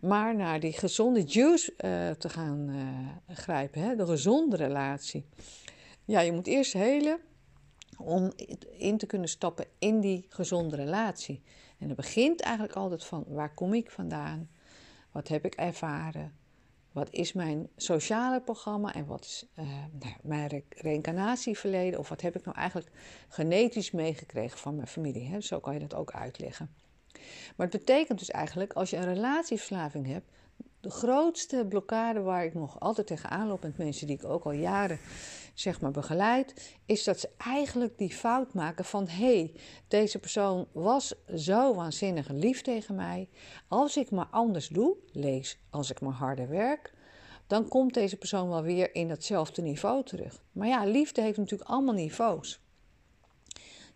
Maar 0.00 0.36
naar 0.36 0.60
die 0.60 0.72
gezonde 0.72 1.22
juice 1.22 1.72
uh, 1.72 2.10
te 2.10 2.28
gaan 2.28 2.68
uh, 2.68 3.36
grijpen. 3.36 3.82
Hè? 3.82 3.96
De 3.96 4.06
gezonde 4.06 4.56
relatie. 4.56 5.24
Ja, 6.04 6.20
je 6.20 6.32
moet 6.32 6.46
eerst 6.46 6.72
helen 6.72 7.18
om 7.98 8.32
in 8.70 8.98
te 8.98 9.06
kunnen 9.06 9.28
stappen 9.28 9.66
in 9.78 10.00
die 10.00 10.26
gezonde 10.28 10.76
relatie. 10.76 11.42
En 11.78 11.88
dat 11.88 11.96
begint 11.96 12.40
eigenlijk 12.40 12.76
altijd 12.76 13.04
van 13.04 13.24
waar 13.28 13.54
kom 13.54 13.74
ik 13.74 13.90
vandaan? 13.90 14.48
Wat 15.12 15.28
heb 15.28 15.44
ik 15.44 15.54
ervaren? 15.54 16.32
Wat 16.98 17.10
is 17.10 17.32
mijn 17.32 17.68
sociale 17.76 18.40
programma 18.40 18.94
en 18.94 19.06
wat 19.06 19.24
is 19.24 19.46
uh, 19.58 19.64
nou, 20.00 20.14
mijn 20.22 20.46
re 20.46 20.62
reïncarnatieverleden? 20.68 21.98
Of 21.98 22.08
wat 22.08 22.20
heb 22.20 22.36
ik 22.36 22.44
nou 22.44 22.56
eigenlijk 22.56 22.90
genetisch 23.28 23.90
meegekregen 23.90 24.58
van 24.58 24.74
mijn 24.74 24.86
familie? 24.86 25.28
Hè? 25.28 25.40
Zo 25.40 25.60
kan 25.60 25.74
je 25.74 25.80
dat 25.80 25.94
ook 25.94 26.10
uitleggen. 26.10 26.70
Maar 27.56 27.66
het 27.66 27.78
betekent 27.78 28.18
dus 28.18 28.30
eigenlijk, 28.30 28.72
als 28.72 28.90
je 28.90 28.96
een 28.96 29.14
relatieverslaving 29.14 30.06
hebt, 30.06 30.30
de 30.80 30.90
grootste 30.90 31.66
blokkade 31.68 32.20
waar 32.20 32.44
ik 32.44 32.54
nog 32.54 32.80
altijd 32.80 33.06
tegenaan 33.06 33.48
loop 33.48 33.62
met 33.62 33.78
mensen 33.78 34.06
die 34.06 34.16
ik 34.16 34.24
ook 34.24 34.44
al 34.44 34.52
jaren 34.52 34.98
zeg 35.60 35.80
maar 35.80 35.90
begeleid, 35.90 36.76
is 36.86 37.04
dat 37.04 37.20
ze 37.20 37.28
eigenlijk 37.36 37.98
die 37.98 38.12
fout 38.12 38.54
maken 38.54 38.84
van 38.84 39.08
hé, 39.08 39.36
hey, 39.36 39.54
deze 39.88 40.18
persoon 40.18 40.66
was 40.72 41.14
zo 41.34 41.74
waanzinnig 41.74 42.28
lief 42.28 42.62
tegen 42.62 42.94
mij. 42.94 43.28
Als 43.68 43.96
ik 43.96 44.10
maar 44.10 44.28
anders 44.30 44.68
doe, 44.68 44.96
lees 45.12 45.58
als 45.70 45.90
ik 45.90 46.00
maar 46.00 46.12
harder 46.12 46.48
werk, 46.48 46.92
dan 47.46 47.68
komt 47.68 47.94
deze 47.94 48.16
persoon 48.16 48.48
wel 48.48 48.62
weer 48.62 48.94
in 48.94 49.08
datzelfde 49.08 49.62
niveau 49.62 50.04
terug. 50.04 50.42
Maar 50.52 50.68
ja, 50.68 50.84
liefde 50.84 51.20
heeft 51.20 51.38
natuurlijk 51.38 51.70
allemaal 51.70 51.94
niveaus. 51.94 52.60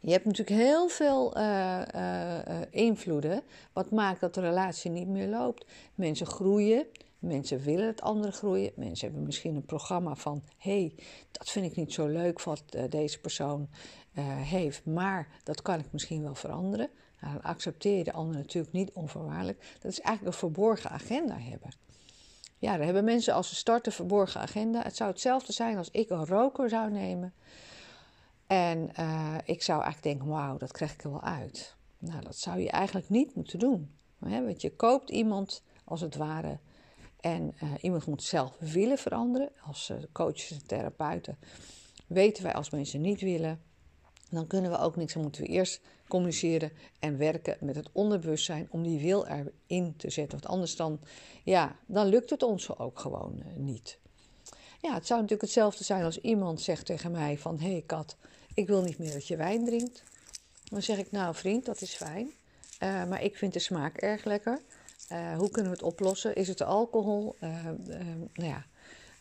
Je 0.01 0.11
hebt 0.11 0.25
natuurlijk 0.25 0.61
heel 0.61 0.89
veel 0.89 1.37
uh, 1.37 1.83
uh, 1.95 2.61
invloeden 2.71 3.43
wat 3.73 3.91
maakt 3.91 4.21
dat 4.21 4.35
de 4.35 4.41
relatie 4.41 4.91
niet 4.91 5.09
meer 5.09 5.29
loopt. 5.29 5.67
Mensen 5.95 6.27
groeien, 6.27 6.87
mensen 7.23 7.61
willen 7.61 7.87
het 7.87 8.01
andere 8.01 8.33
groeien. 8.33 8.73
Mensen 8.77 9.07
hebben 9.07 9.27
misschien 9.27 9.55
een 9.55 9.65
programma 9.65 10.15
van: 10.15 10.43
hey, 10.59 10.95
dat 11.31 11.51
vind 11.51 11.67
ik 11.67 11.77
niet 11.77 11.93
zo 11.93 12.07
leuk 12.07 12.43
wat 12.43 12.63
deze 12.89 13.21
persoon 13.21 13.69
heeft, 14.45 14.85
maar 14.85 15.29
dat 15.45 15.63
kan 15.63 15.79
ik 15.79 15.93
misschien 15.93 16.23
wel 16.23 16.35
veranderen. 16.35 16.91
Nou, 17.21 17.33
dan 17.35 17.43
accepteer 17.43 17.97
je 17.97 18.05
de 18.05 18.13
ander 18.13 18.37
natuurlijk 18.37 18.73
niet 18.73 18.91
onvoorwaardelijk. 18.93 19.61
Dat 19.81 19.93
is 19.93 20.01
eigenlijk 20.01 20.35
een 20.35 20.41
verborgen 20.41 20.91
agenda 20.91 21.39
hebben. 21.39 21.71
Ja, 22.59 22.77
daar 22.77 22.85
hebben 22.85 23.05
mensen 23.05 23.35
als 23.35 23.49
ze 23.49 23.55
starten 23.55 23.93
verborgen 23.93 24.41
agenda. 24.41 24.83
Het 24.83 24.97
zou 24.97 25.11
hetzelfde 25.11 25.53
zijn 25.53 25.77
als 25.77 25.91
ik 25.91 26.11
een 26.11 26.27
roker 26.27 26.69
zou 26.69 26.91
nemen 26.91 27.35
en 28.53 28.91
uh, 29.01 29.35
ik 29.45 29.63
zou 29.63 29.83
eigenlijk 29.83 30.17
denken, 30.17 30.37
wauw, 30.37 30.57
dat 30.57 30.73
krijg 30.73 30.93
ik 30.93 31.05
er 31.05 31.11
wel 31.11 31.23
uit. 31.23 31.77
Nou, 31.99 32.21
dat 32.21 32.37
zou 32.37 32.59
je 32.61 32.71
eigenlijk 32.71 33.09
niet 33.09 33.35
moeten 33.35 33.59
doen. 33.59 33.95
Hè? 34.25 34.45
Want 34.45 34.61
je 34.61 34.77
koopt 34.77 35.11
iemand 35.11 35.63
als 35.85 36.01
het 36.01 36.17
ware 36.17 36.59
en 37.23 37.55
uh, 37.63 37.73
iemand 37.81 38.07
moet 38.07 38.23
zelf 38.23 38.57
willen 38.59 38.99
veranderen. 38.99 39.51
Als 39.67 39.91
uh, 39.91 39.97
coaches 40.13 40.51
en 40.51 40.67
therapeuten 40.67 41.39
weten 42.07 42.43
wij 42.43 42.55
als 42.55 42.71
mensen 42.71 43.01
niet 43.01 43.21
willen, 43.21 43.63
dan 44.31 44.47
kunnen 44.47 44.71
we 44.71 44.79
ook 44.79 44.97
niks. 44.97 45.13
Dan 45.13 45.23
moeten 45.23 45.43
we 45.43 45.49
eerst 45.49 45.81
communiceren 46.09 46.73
en 46.99 47.19
werken 47.19 47.57
met 47.61 47.77
het 47.77 47.89
onderbewustzijn 47.93 48.67
om 48.71 48.83
die 48.83 49.01
wil 49.01 49.27
erin 49.27 49.97
te 49.97 50.11
zetten. 50.11 50.39
Want 50.41 50.47
anders 50.53 50.77
dan, 50.77 51.01
ja, 51.45 51.77
dan 51.87 52.07
lukt 52.07 52.31
het 52.31 52.43
ons 52.43 52.79
ook 52.79 52.99
gewoon 52.99 53.43
niet. 53.57 53.99
Ja, 54.81 54.95
het 54.95 55.07
zou 55.07 55.21
natuurlijk 55.21 55.41
hetzelfde 55.41 55.85
zijn 55.85 56.05
als 56.05 56.21
iemand 56.21 56.61
zegt 56.61 56.87
tegen 56.87 57.11
mij 57.11 57.39
van... 57.39 57.61
hé 57.61 57.71
hey 57.71 57.83
kat, 57.87 58.17
ik 58.55 58.67
wil 58.67 58.83
niet 58.83 58.99
meer 58.99 59.13
dat 59.13 59.27
je 59.27 59.37
wijn 59.37 59.65
drinkt. 59.65 60.03
Dan 60.65 60.83
zeg 60.83 60.99
ik, 60.99 61.11
nou 61.11 61.35
vriend, 61.35 61.65
dat 61.65 61.81
is 61.81 61.95
fijn. 61.95 62.31
Maar 62.81 63.23
ik 63.23 63.37
vind 63.37 63.53
de 63.53 63.59
smaak 63.59 63.97
erg 63.97 64.25
lekker. 64.25 64.61
Uh, 65.13 65.37
hoe 65.37 65.51
kunnen 65.51 65.71
we 65.71 65.77
het 65.77 65.87
oplossen? 65.87 66.35
Is 66.35 66.49
het 66.49 66.63
alcohol? 66.63 67.37
Uh, 67.41 67.65
nou 68.33 68.49
ja, 68.49 68.67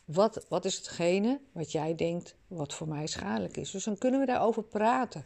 wat, 0.06 0.46
wat 0.50 0.66
is 0.66 0.78
hetgene 0.78 1.40
wat 1.52 1.72
jij 1.72 1.96
denkt 1.96 2.36
wat 2.48 2.74
voor 2.74 2.88
mij 2.88 3.08
schadelijk 3.08 3.58
is? 3.58 3.72
Dus 3.72 3.84
dan 3.84 3.98
kunnen 3.98 4.20
we 4.20 4.26
daarover 4.26 4.64
praten. 4.64 5.26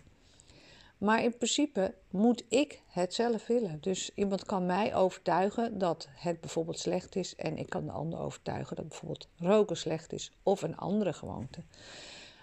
Maar 0.97 1.23
in 1.23 1.37
principe 1.37 1.93
moet 2.09 2.43
ik 2.47 2.81
het 2.87 3.13
zelf 3.13 3.47
willen. 3.47 3.77
Dus 3.81 4.11
iemand 4.15 4.45
kan 4.45 4.65
mij 4.65 4.95
overtuigen 4.95 5.77
dat 5.77 6.07
het 6.11 6.41
bijvoorbeeld 6.41 6.79
slecht 6.79 7.15
is. 7.15 7.35
En 7.35 7.57
ik 7.57 7.69
kan 7.69 7.85
de 7.85 7.91
ander 7.91 8.19
overtuigen 8.19 8.75
dat 8.75 8.87
bijvoorbeeld 8.87 9.27
roken 9.37 9.77
slecht 9.77 10.13
is. 10.13 10.31
Of 10.43 10.61
een 10.61 10.77
andere 10.77 11.13
gewoonte. 11.13 11.61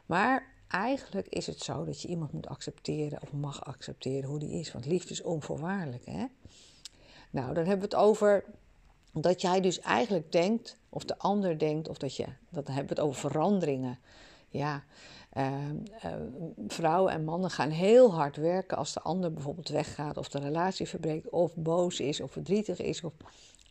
Maar 0.07 0.55
eigenlijk 0.69 1.29
is 1.29 1.47
het 1.47 1.63
zo 1.63 1.85
dat 1.85 2.03
je 2.03 2.09
iemand 2.09 2.33
moet 2.33 2.47
accepteren 2.47 3.23
of 3.23 3.33
mag 3.33 3.65
accepteren 3.65 4.29
hoe 4.29 4.39
die 4.39 4.61
is. 4.61 4.73
Want 4.73 4.87
liefde 4.87 5.11
is 5.11 5.23
onvoorwaardelijk. 5.23 6.07
Hè? 6.07 6.27
Nou, 7.33 7.55
dan 7.55 7.67
hebben 7.67 7.89
we 7.89 7.97
het 7.97 8.05
over 8.05 8.45
dat 9.13 9.41
jij 9.41 9.61
dus 9.61 9.81
eigenlijk 9.81 10.33
denkt, 10.33 10.77
of 10.89 11.05
de 11.05 11.19
ander 11.19 11.59
denkt, 11.59 11.89
of 11.89 11.99
dat 11.99 12.17
je, 12.17 12.27
dat 12.49 12.67
hebben 12.67 12.87
we 12.87 12.95
het 12.95 13.01
over 13.01 13.31
veranderingen. 13.31 13.99
Ja, 14.49 14.83
uh, 15.37 15.69
uh, 16.05 16.13
vrouwen 16.69 17.13
en 17.13 17.25
mannen 17.25 17.51
gaan 17.51 17.71
heel 17.71 18.15
hard 18.15 18.37
werken 18.37 18.77
als 18.77 18.93
de 18.93 19.01
ander 19.01 19.33
bijvoorbeeld 19.33 19.69
weggaat, 19.69 20.17
of 20.17 20.29
de 20.29 20.39
relatie 20.39 20.89
verbreekt, 20.89 21.29
of 21.29 21.55
boos 21.55 22.01
is, 22.01 22.21
of 22.21 22.33
verdrietig 22.33 22.81
is, 22.81 23.03
of 23.05 23.13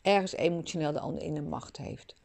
ergens 0.02 0.36
emotioneel 0.36 0.92
de 0.92 1.00
ander 1.00 1.24
in 1.24 1.34
de 1.34 1.42
macht 1.42 1.78
heeft. 1.78 2.16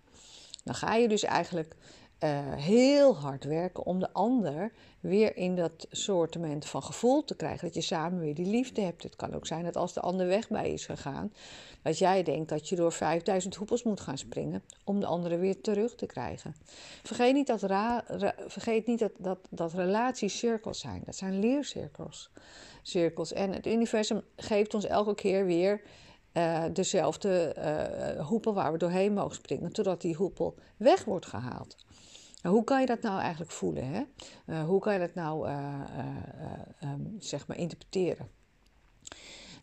Dan 0.64 0.75
ga 0.75 0.94
je 0.94 1.09
dus 1.09 1.22
eigenlijk 1.22 1.77
uh, 2.24 2.55
heel 2.55 3.16
hard 3.16 3.44
werken 3.44 3.87
om 3.87 4.00
de 4.00 4.12
ander 4.12 4.72
weer 5.00 5.37
in 5.37 5.57
dat 5.57 5.87
soortement 5.90 6.66
van 6.66 6.83
gevoel 6.83 7.24
te 7.24 7.37
krijgen. 7.37 7.64
Dat 7.64 7.74
je 7.74 7.81
samen 7.81 8.20
weer 8.20 8.35
die 8.35 8.46
liefde 8.46 8.81
hebt. 8.81 9.02
Het 9.02 9.16
kan 9.16 9.35
ook 9.35 9.46
zijn 9.46 9.64
dat 9.64 9.76
als 9.76 9.92
de 9.92 10.00
ander 10.00 10.26
weg 10.26 10.48
bij 10.48 10.70
is 10.70 10.87
gegaan, 10.87 11.33
dat 11.83 11.98
jij 11.98 12.22
denkt 12.22 12.48
dat 12.48 12.68
je 12.68 12.76
door 12.76 12.92
5000 12.92 13.55
hoepels 13.55 13.83
moet 13.83 14.00
gaan 14.00 14.18
springen 14.18 14.62
om 14.85 15.00
de 15.00 15.07
andere 15.07 15.37
weer 15.37 15.61
terug 15.61 15.94
te 15.94 16.07
krijgen. 16.07 16.55
Vergeet 17.02 17.35
niet 17.35 17.46
dat, 17.46 17.62
ra, 17.62 18.05
vergeet 18.46 18.87
niet 18.87 18.98
dat, 18.98 19.12
dat, 19.18 19.38
dat 19.50 19.72
zijn. 20.70 21.02
Dat 21.05 21.16
zijn 21.16 21.38
leercirkels. 21.38 22.31
Cirkels. 22.83 23.33
En 23.33 23.52
het 23.52 23.66
universum 23.66 24.22
geeft 24.37 24.74
ons 24.74 24.85
elke 24.85 25.14
keer 25.14 25.46
weer 25.46 25.81
uh, 26.33 26.64
dezelfde 26.72 27.57
uh, 27.59 28.26
hoepel 28.26 28.55
waar 28.55 28.72
we 28.72 28.79
doorheen 28.79 29.12
mogen 29.12 29.35
springen, 29.35 29.72
totdat 29.72 30.00
die 30.00 30.14
hoepel 30.14 30.55
weg 30.76 31.05
wordt 31.05 31.26
gehaald. 31.26 31.76
Nou, 32.46 32.59
hoe 32.59 32.66
kan 32.66 32.80
je 32.80 32.87
dat 32.87 33.02
nou 33.02 33.20
eigenlijk 33.20 33.50
voelen? 33.50 33.87
Hè? 33.87 34.02
Uh, 34.46 34.64
hoe 34.64 34.80
kan 34.80 34.92
je 34.92 34.98
dat 34.98 35.14
nou 35.14 35.48
uh, 35.48 35.80
uh, 36.82 36.92
um, 36.92 37.16
zeg 37.18 37.46
maar 37.46 37.56
interpreteren? 37.56 38.30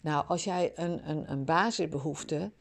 Nou, 0.02 0.28
als 0.28 0.43
jij 0.43 0.72
een, 0.76 1.10
een, 1.10 1.32
een 1.32 1.46
basisbehoefte 1.46 2.52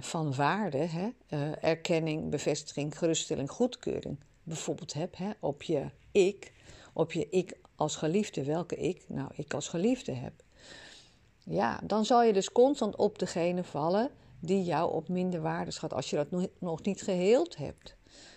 van 0.00 0.34
waarde, 0.34 0.78
hè, 0.78 1.10
erkenning, 1.52 2.30
bevestiging, 2.30 2.98
geruststelling, 2.98 3.50
goedkeuring, 3.50 4.18
bijvoorbeeld 4.42 4.92
hebt 4.92 5.16
hè, 5.16 5.30
op 5.40 5.62
je 5.62 5.90
ik, 6.12 6.52
op 6.92 7.12
je 7.12 7.28
ik 7.28 7.56
als 7.76 7.96
geliefde, 7.96 8.44
welke 8.44 8.76
ik? 8.76 9.04
Nou, 9.08 9.30
ik 9.34 9.54
als 9.54 9.68
geliefde 9.68 10.12
heb. 10.12 10.32
Ja, 11.44 11.80
dan 11.84 12.04
zal 12.04 12.22
je 12.22 12.32
dus 12.32 12.52
constant 12.52 12.96
op 12.96 13.18
degene 13.18 13.64
vallen 13.64 14.10
die 14.40 14.64
jou 14.64 14.92
op 14.92 15.08
minder 15.08 15.40
waarde 15.40 15.70
schat 15.70 15.92
als 15.92 16.10
je 16.10 16.16
dat 16.16 16.48
nog 16.58 16.82
niet 16.82 17.02
geheeld 17.02 17.56
hebt. 17.56 17.96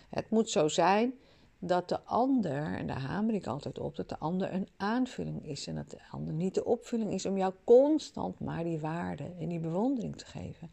Het 0.10 0.30
moet 0.30 0.50
zo 0.50 0.68
zijn 0.68 1.14
dat 1.60 1.90
de 1.90 2.02
ander, 2.02 2.78
en 2.78 2.88
daar 2.88 3.02
hamer 3.02 3.34
ik 3.36 3.48
altijd 3.48 3.80
op, 3.80 3.96
dat 3.96 4.10
de 4.10 4.18
ander 4.18 4.54
een 4.54 4.68
aanvulling 4.78 5.48
is 5.48 5.68
en 5.68 5.76
dat 5.76 5.90
de 5.90 6.00
ander 6.12 6.34
niet 6.34 6.54
de 6.54 6.66
opvulling 6.66 7.12
is 7.12 7.26
om 7.26 7.38
jou 7.38 7.54
constant 7.64 8.40
maar 8.40 8.64
die 8.64 8.80
waarde 8.80 9.32
en 9.40 9.50
die 9.50 9.60
bewondering 9.60 10.18
te 10.18 10.26
geven. 10.26 10.72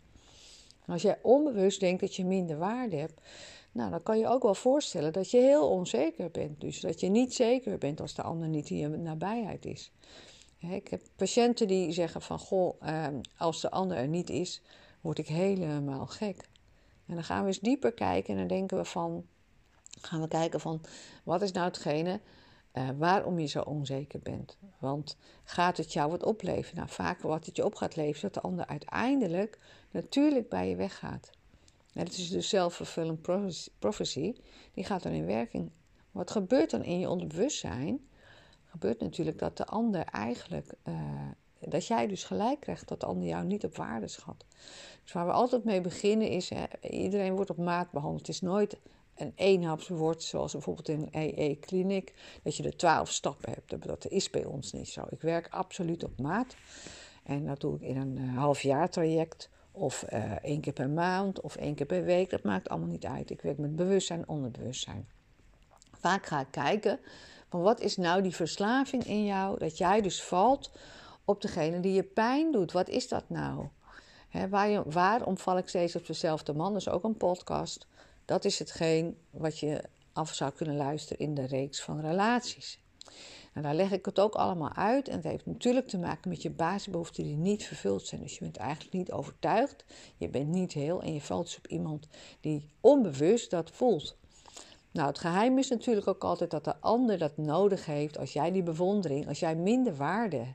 En 0.86 0.92
als 0.92 1.02
jij 1.02 1.18
onbewust 1.22 1.80
denkt 1.80 2.00
dat 2.00 2.14
je 2.14 2.24
minder 2.24 2.58
waarde 2.58 2.96
hebt, 2.96 3.20
nou, 3.72 3.90
dan 3.90 4.02
kan 4.02 4.18
je 4.18 4.28
ook 4.28 4.42
wel 4.42 4.54
voorstellen 4.54 5.12
dat 5.12 5.30
je 5.30 5.38
heel 5.38 5.68
onzeker 5.68 6.30
bent. 6.30 6.60
Dus 6.60 6.80
dat 6.80 7.00
je 7.00 7.08
niet 7.08 7.34
zeker 7.34 7.78
bent 7.78 8.00
als 8.00 8.14
de 8.14 8.22
ander 8.22 8.48
niet 8.48 8.70
in 8.70 8.76
je 8.76 8.88
nabijheid 8.88 9.64
is. 9.64 9.92
Ik 10.58 10.88
heb 10.88 11.02
patiënten 11.16 11.68
die 11.68 11.92
zeggen 11.92 12.22
van, 12.22 12.38
goh, 12.38 12.74
ehm, 12.80 13.20
als 13.36 13.60
de 13.60 13.70
ander 13.70 13.96
er 13.96 14.08
niet 14.08 14.30
is, 14.30 14.62
word 15.00 15.18
ik 15.18 15.26
helemaal 15.26 16.06
gek. 16.06 16.48
En 17.06 17.14
dan 17.14 17.24
gaan 17.24 17.40
we 17.40 17.46
eens 17.46 17.60
dieper 17.60 17.92
kijken 17.92 18.32
en 18.32 18.38
dan 18.38 18.48
denken 18.48 18.76
we 18.76 18.84
van, 18.84 19.24
gaan 20.04 20.20
we 20.20 20.28
kijken 20.28 20.60
van, 20.60 20.80
wat 21.22 21.42
is 21.42 21.52
nou 21.52 21.66
hetgene 21.66 22.20
uh, 22.72 22.88
waarom 22.98 23.38
je 23.38 23.46
zo 23.46 23.60
onzeker 23.60 24.20
bent? 24.20 24.56
Want 24.78 25.16
gaat 25.44 25.76
het 25.76 25.92
jou 25.92 26.10
wat 26.10 26.22
opleveren? 26.22 26.76
Nou, 26.76 26.88
vaak 26.88 27.20
wat 27.20 27.46
het 27.46 27.56
je 27.56 27.64
op 27.64 27.74
gaat 27.74 27.96
leveren, 27.96 28.32
dat 28.32 28.42
de 28.42 28.48
ander 28.48 28.66
uiteindelijk 28.66 29.58
natuurlijk 29.90 30.48
bij 30.48 30.68
je 30.68 30.76
weggaat. 30.76 31.30
Het 31.92 32.18
is 32.18 32.30
dus 32.30 32.48
self-fulfilling 32.48 33.20
prophecy, 33.78 34.34
die 34.72 34.84
gaat 34.84 35.02
dan 35.02 35.12
in 35.12 35.26
werking. 35.26 35.70
Wat 36.10 36.30
gebeurt 36.30 36.70
dan 36.70 36.84
in 36.84 36.98
je 36.98 37.08
onderbewustzijn? 37.08 38.08
Gebeurt 38.64 39.00
natuurlijk 39.00 39.38
dat 39.38 39.56
de 39.56 39.66
ander 39.66 40.04
eigenlijk, 40.04 40.74
uh, 40.84 40.94
dat 41.58 41.86
jij 41.86 42.06
dus 42.06 42.24
gelijk 42.24 42.60
krijgt 42.60 42.88
dat 42.88 43.00
de 43.00 43.06
ander 43.06 43.28
jou 43.28 43.44
niet 43.44 43.64
op 43.64 43.76
waarde 43.76 44.08
schat. 44.08 44.44
Dus 45.02 45.12
waar 45.12 45.26
we 45.26 45.32
altijd 45.32 45.64
mee 45.64 45.80
beginnen 45.80 46.28
is, 46.28 46.50
hè, 46.50 46.64
iedereen 46.80 47.34
wordt 47.34 47.50
op 47.50 47.56
maat 47.56 47.90
behandeld. 47.90 48.26
Het 48.26 48.34
is 48.34 48.40
nooit 48.40 48.78
een 49.16 49.32
eenhapswoord, 49.34 50.22
zoals 50.22 50.52
bijvoorbeeld 50.52 50.88
in 50.88 51.08
een 51.10 51.38
EE-kliniek, 51.38 52.14
dat 52.42 52.56
je 52.56 52.62
de 52.62 52.76
twaalf 52.76 53.10
stappen 53.10 53.52
hebt. 53.52 53.86
Dat 53.86 54.08
is 54.08 54.30
bij 54.30 54.44
ons 54.44 54.72
niet 54.72 54.88
zo. 54.88 55.04
Ik 55.08 55.20
werk 55.20 55.48
absoluut 55.50 56.04
op 56.04 56.20
maat. 56.20 56.56
En 57.22 57.46
dat 57.46 57.60
doe 57.60 57.74
ik 57.74 57.80
in 57.80 57.96
een 57.96 58.18
uh, 58.18 58.38
half 58.38 58.62
jaar 58.62 58.90
traject. 58.90 59.50
Of 59.72 60.04
uh, 60.12 60.32
één 60.32 60.60
keer 60.60 60.72
per 60.72 60.90
maand 60.90 61.40
of 61.40 61.56
één 61.56 61.74
keer 61.74 61.86
per 61.86 62.04
week. 62.04 62.30
Dat 62.30 62.42
maakt 62.42 62.68
allemaal 62.68 62.88
niet 62.88 63.04
uit. 63.06 63.30
Ik 63.30 63.40
werk 63.40 63.58
met 63.58 63.76
bewustzijn 63.76 64.18
en 64.18 64.28
onderbewustzijn. 64.28 65.08
Vaak 65.92 66.26
ga 66.26 66.40
ik 66.40 66.50
kijken 66.50 66.98
van 67.48 67.60
wat 67.60 67.80
is 67.80 67.96
nou 67.96 68.22
die 68.22 68.34
verslaving 68.34 69.04
in 69.04 69.24
jou. 69.24 69.58
Dat 69.58 69.78
jij 69.78 70.00
dus 70.00 70.22
valt 70.22 70.70
op 71.24 71.40
degene 71.40 71.80
die 71.80 71.92
je 71.92 72.02
pijn 72.02 72.52
doet. 72.52 72.72
Wat 72.72 72.88
is 72.88 73.08
dat 73.08 73.24
nou? 73.28 73.68
Waar, 74.50 74.90
waarom 74.90 75.38
val 75.38 75.58
ik 75.58 75.68
steeds 75.68 75.96
op 75.96 76.06
dezelfde 76.06 76.54
man? 76.54 76.72
Dat 76.72 76.80
is 76.80 76.88
ook 76.88 77.04
een 77.04 77.16
podcast. 77.16 77.86
Dat 78.24 78.44
is 78.44 78.58
hetgeen 78.58 79.16
wat 79.30 79.58
je 79.58 79.82
af 80.12 80.34
zou 80.34 80.52
kunnen 80.52 80.76
luisteren 80.76 81.26
in 81.26 81.34
de 81.34 81.46
reeks 81.46 81.82
van 81.82 82.00
relaties. 82.00 82.82
En 83.52 83.62
daar 83.62 83.74
leg 83.74 83.92
ik 83.92 84.04
het 84.04 84.20
ook 84.20 84.34
allemaal 84.34 84.72
uit. 84.72 85.08
En 85.08 85.16
het 85.16 85.24
heeft 85.24 85.46
natuurlijk 85.46 85.88
te 85.88 85.98
maken 85.98 86.30
met 86.30 86.42
je 86.42 86.50
basisbehoeften 86.50 87.24
die 87.24 87.36
niet 87.36 87.64
vervuld 87.64 88.06
zijn. 88.06 88.20
Dus 88.20 88.34
je 88.34 88.40
bent 88.40 88.56
eigenlijk 88.56 88.92
niet 88.92 89.12
overtuigd. 89.12 89.84
Je 90.16 90.28
bent 90.28 90.48
niet 90.48 90.72
heel. 90.72 91.02
En 91.02 91.14
je 91.14 91.20
valt 91.20 91.44
dus 91.46 91.56
op 91.56 91.66
iemand 91.66 92.08
die 92.40 92.70
onbewust 92.80 93.50
dat 93.50 93.70
voelt. 93.70 94.16
Nou, 94.90 95.08
het 95.08 95.18
geheim 95.18 95.58
is 95.58 95.68
natuurlijk 95.68 96.08
ook 96.08 96.24
altijd 96.24 96.50
dat 96.50 96.64
de 96.64 96.80
ander 96.80 97.18
dat 97.18 97.36
nodig 97.36 97.86
heeft. 97.86 98.18
Als 98.18 98.32
jij 98.32 98.50
die 98.50 98.62
bewondering, 98.62 99.28
als 99.28 99.40
jij 99.40 99.56
minder 99.56 99.96
waarde 99.96 100.46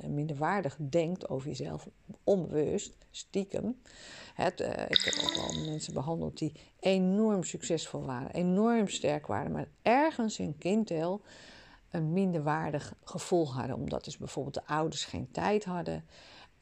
en 0.00 0.14
minderwaardig 0.14 0.76
denkt 0.80 1.28
over 1.28 1.48
jezelf, 1.48 1.88
onbewust, 2.24 2.96
stiekem. 3.10 3.80
Het, 4.34 4.60
uh, 4.60 4.68
ik 4.68 5.00
heb 5.04 5.14
ook 5.24 5.34
wel 5.34 5.64
mensen 5.64 5.94
behandeld 5.94 6.38
die 6.38 6.52
enorm 6.80 7.44
succesvol 7.44 8.04
waren, 8.04 8.30
enorm 8.30 8.88
sterk 8.88 9.26
waren, 9.26 9.52
maar 9.52 9.68
ergens 9.82 10.38
in 10.38 10.58
kindheel 10.58 11.22
een 11.90 12.12
minderwaardig 12.12 12.94
gevoel 13.04 13.52
hadden. 13.52 13.76
Omdat 13.76 14.04
dus 14.04 14.16
bijvoorbeeld 14.16 14.54
de 14.54 14.66
ouders 14.66 15.04
geen 15.04 15.30
tijd 15.30 15.64
hadden. 15.64 16.04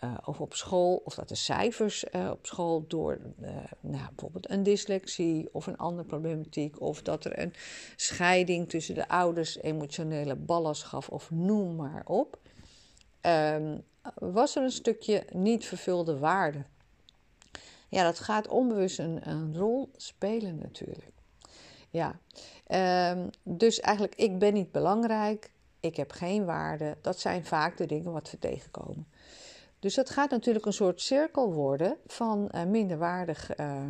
Uh, 0.04 0.14
of 0.24 0.40
op 0.40 0.54
school, 0.54 1.02
of 1.04 1.14
dat 1.14 1.28
de 1.28 1.34
cijfers 1.34 2.04
op 2.10 2.46
school 2.46 2.84
door 2.88 3.20
nou, 3.80 4.06
bijvoorbeeld 4.08 4.50
een 4.50 4.62
dyslexie 4.62 5.48
of 5.52 5.66
een 5.66 5.76
andere 5.76 6.08
problematiek, 6.08 6.80
of 6.80 7.02
dat 7.02 7.24
er 7.24 7.38
een 7.38 7.52
scheiding 7.96 8.68
tussen 8.68 8.94
de 8.94 9.08
ouders 9.08 9.58
emotionele 9.58 10.36
ballast 10.36 10.82
gaf, 10.82 11.08
of 11.08 11.30
noem 11.30 11.76
maar 11.76 12.02
op, 12.06 12.38
um, 13.22 13.84
was 14.14 14.56
er 14.56 14.62
een 14.62 14.70
stukje 14.70 15.24
niet 15.32 15.64
vervulde 15.64 16.18
waarde. 16.18 16.64
Ja, 17.88 18.02
dat 18.02 18.18
gaat 18.18 18.48
onbewust 18.48 18.98
een, 18.98 19.56
rol 19.56 19.90
spelen 19.96 20.58
natuurlijk. 20.58 21.12
Ja, 21.90 22.18
um, 23.12 23.30
dus 23.42 23.80
eigenlijk 23.80 24.16
ik 24.16 24.38
ben 24.38 24.54
niet 24.54 24.72
belangrijk, 24.72 25.50
ik 25.80 25.96
heb 25.96 26.12
geen 26.12 26.44
waarde. 26.44 26.96
Dat 27.00 27.20
zijn 27.20 27.44
vaak 27.44 27.76
de 27.76 27.86
dingen 27.86 28.12
wat 28.12 28.30
we 28.30 28.38
tegenkomen. 28.38 29.06
Dus 29.78 29.94
dat 29.94 30.10
gaat 30.10 30.30
natuurlijk 30.30 30.66
een 30.66 30.72
soort 30.72 31.00
cirkel 31.00 31.52
worden 31.52 31.96
van 32.06 32.50
uh, 32.54 32.64
minderwaardig 32.64 33.58
uh, 33.58 33.82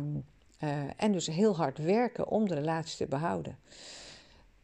uh, 0.63 0.69
en 0.97 1.11
dus 1.11 1.27
heel 1.27 1.55
hard 1.55 1.77
werken 1.77 2.27
om 2.27 2.47
de 2.47 2.55
relatie 2.55 2.97
te 2.97 3.07
behouden. 3.07 3.57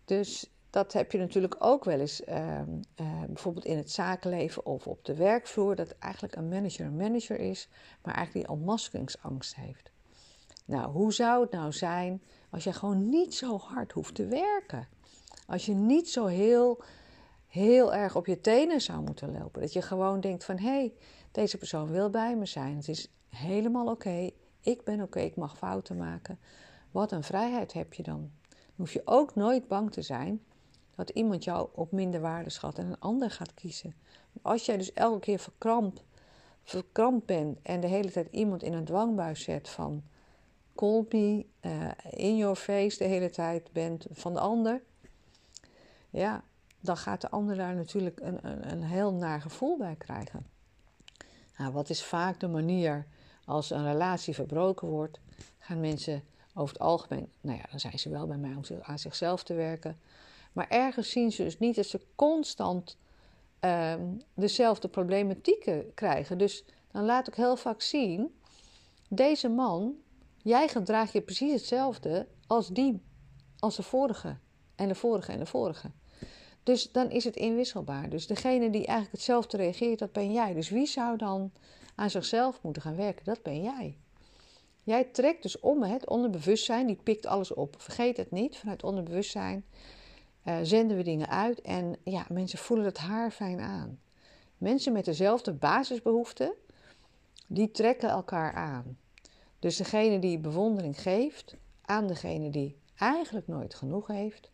Dus 0.05 0.49
dat 0.69 0.93
heb 0.93 1.11
je 1.11 1.17
natuurlijk 1.17 1.55
ook 1.59 1.83
wel 1.83 1.99
eens, 1.99 2.21
uh, 2.21 2.59
uh, 3.01 3.23
bijvoorbeeld 3.27 3.65
in 3.65 3.77
het 3.77 3.91
zakenleven 3.91 4.65
of 4.65 4.87
op 4.87 5.05
de 5.05 5.15
werkvloer, 5.15 5.75
dat 5.75 5.95
eigenlijk 5.99 6.35
een 6.35 6.47
manager 6.47 6.85
een 6.85 6.95
manager 6.95 7.39
is, 7.39 7.69
maar 8.03 8.15
eigenlijk 8.15 8.45
die 8.45 8.55
ontmaskeringsangst 8.55 9.55
heeft. 9.55 9.91
Nou, 10.65 10.91
hoe 10.91 11.13
zou 11.13 11.41
het 11.41 11.51
nou 11.51 11.71
zijn 11.71 12.21
als 12.49 12.63
je 12.63 12.73
gewoon 12.73 13.09
niet 13.09 13.35
zo 13.35 13.57
hard 13.57 13.91
hoeft 13.91 14.15
te 14.15 14.25
werken? 14.25 14.87
Als 15.47 15.65
je 15.65 15.73
niet 15.73 16.09
zo 16.09 16.25
heel, 16.25 16.81
heel 17.47 17.93
erg 17.93 18.15
op 18.15 18.25
je 18.25 18.41
tenen 18.41 18.81
zou 18.81 19.01
moeten 19.01 19.31
lopen. 19.39 19.61
Dat 19.61 19.73
je 19.73 19.81
gewoon 19.81 20.19
denkt 20.19 20.43
van, 20.43 20.57
hé, 20.57 20.69
hey, 20.69 20.93
deze 21.31 21.57
persoon 21.57 21.87
wil 21.87 22.09
bij 22.09 22.35
me 22.35 22.45
zijn. 22.45 22.75
Het 22.75 22.87
is 22.87 23.11
helemaal 23.29 23.87
oké. 23.87 24.29
Ik 24.61 24.83
ben 24.83 25.01
oké, 25.01 25.19
ik 25.19 25.35
mag 25.35 25.57
fouten 25.57 25.97
maken. 25.97 26.39
Wat 26.91 27.11
een 27.11 27.23
vrijheid 27.23 27.73
heb 27.73 27.93
je 27.93 28.03
dan. 28.03 28.31
Dan 28.49 28.59
hoef 28.75 28.93
je 28.93 29.01
ook 29.05 29.35
nooit 29.35 29.67
bang 29.67 29.91
te 29.91 30.01
zijn 30.01 30.41
dat 30.99 31.09
iemand 31.09 31.43
jou 31.43 31.69
op 31.73 31.91
minder 31.91 32.21
waarde 32.21 32.49
schat 32.49 32.77
en 32.77 32.85
een 32.85 32.99
ander 32.99 33.31
gaat 33.31 33.53
kiezen. 33.53 33.95
Als 34.41 34.65
jij 34.65 34.77
dus 34.77 34.93
elke 34.93 35.19
keer 35.19 35.39
verkrampt, 35.39 36.03
verkrampt 36.63 37.25
bent 37.25 37.59
en 37.61 37.79
de 37.79 37.87
hele 37.87 38.11
tijd 38.11 38.27
iemand 38.31 38.63
in 38.63 38.73
een 38.73 38.85
dwangbuis 38.85 39.43
zet 39.43 39.69
van 39.69 40.03
call 40.75 41.05
me, 41.09 41.45
uh, 41.61 41.91
in 42.09 42.37
your 42.37 42.55
face 42.55 42.97
de 42.97 43.03
hele 43.03 43.29
tijd 43.29 43.71
bent 43.71 44.05
van 44.11 44.33
de 44.33 44.39
ander, 44.39 44.81
ja, 46.09 46.43
dan 46.79 46.97
gaat 46.97 47.21
de 47.21 47.29
ander 47.29 47.55
daar 47.55 47.75
natuurlijk 47.75 48.19
een, 48.19 48.47
een, 48.47 48.71
een 48.71 48.83
heel 48.83 49.13
naar 49.13 49.41
gevoel 49.41 49.77
bij 49.77 49.95
krijgen. 49.95 50.45
Nou, 51.57 51.71
wat 51.71 51.89
is 51.89 52.03
vaak 52.03 52.39
de 52.39 52.47
manier 52.47 53.07
als 53.45 53.69
een 53.69 53.83
relatie 53.83 54.33
verbroken 54.33 54.87
wordt? 54.87 55.19
Gaan 55.59 55.79
mensen 55.79 56.23
over 56.53 56.73
het 56.73 56.83
algemeen, 56.83 57.31
nou 57.41 57.57
ja, 57.57 57.65
dan 57.69 57.79
zijn 57.79 57.99
ze 57.99 58.09
wel 58.09 58.27
bij 58.27 58.37
mij 58.37 58.55
om 58.55 58.63
aan 58.81 58.99
zichzelf 58.99 59.43
te 59.43 59.53
werken. 59.53 59.99
Maar 60.53 60.67
ergens 60.69 61.09
zien 61.09 61.31
ze 61.31 61.43
dus 61.43 61.59
niet 61.59 61.75
dat 61.75 61.85
ze 61.85 61.99
constant 62.15 62.97
uh, 63.61 63.93
dezelfde 64.33 64.87
problematieken 64.87 65.93
krijgen. 65.93 66.37
Dus 66.37 66.63
dan 66.91 67.05
laat 67.05 67.27
ik 67.27 67.33
heel 67.33 67.55
vaak 67.55 67.81
zien: 67.81 68.39
deze 69.09 69.49
man, 69.49 69.95
jij 70.43 70.67
gedraagt 70.67 71.13
je 71.13 71.21
precies 71.21 71.51
hetzelfde 71.51 72.27
als 72.47 72.69
die, 72.69 73.01
als 73.59 73.75
de 73.75 73.83
vorige, 73.83 74.37
en 74.75 74.87
de 74.87 74.95
vorige 74.95 75.31
en 75.31 75.39
de 75.39 75.45
vorige. 75.45 75.91
Dus 76.63 76.91
dan 76.91 77.09
is 77.11 77.23
het 77.23 77.35
inwisselbaar. 77.35 78.09
Dus 78.09 78.27
degene 78.27 78.69
die 78.69 78.85
eigenlijk 78.85 79.11
hetzelfde 79.11 79.57
reageert, 79.57 79.99
dat 79.99 80.11
ben 80.11 80.31
jij. 80.31 80.53
Dus 80.53 80.69
wie 80.69 80.85
zou 80.85 81.17
dan 81.17 81.51
aan 81.95 82.09
zichzelf 82.09 82.61
moeten 82.61 82.81
gaan 82.81 82.95
werken? 82.95 83.25
Dat 83.25 83.43
ben 83.43 83.61
jij. 83.61 83.97
Jij 84.83 85.03
trekt 85.03 85.41
dus 85.41 85.59
om 85.59 85.83
het 85.83 86.07
onderbewustzijn, 86.07 86.87
die 86.87 86.99
pikt 87.03 87.25
alles 87.25 87.53
op. 87.53 87.75
Vergeet 87.77 88.17
het 88.17 88.31
niet, 88.31 88.57
vanuit 88.57 88.83
onderbewustzijn 88.83 89.65
uh, 90.49 90.57
zenden 90.61 90.97
we 90.97 91.03
dingen 91.03 91.29
uit 91.29 91.61
en 91.61 91.95
ja, 92.03 92.25
mensen 92.29 92.59
voelen 92.59 92.85
het 92.85 92.97
haar 92.97 93.31
fijn 93.31 93.59
aan. 93.59 93.99
Mensen 94.57 94.93
met 94.93 95.05
dezelfde 95.05 95.53
basisbehoeften, 95.53 96.53
die 97.47 97.71
trekken 97.71 98.09
elkaar 98.09 98.53
aan. 98.53 98.97
Dus 99.59 99.77
degene 99.77 100.19
die 100.19 100.39
bewondering 100.39 101.01
geeft 101.01 101.55
aan 101.81 102.07
degene 102.07 102.49
die 102.49 102.77
eigenlijk 102.95 103.47
nooit 103.47 103.73
genoeg 103.73 104.07
heeft, 104.07 104.51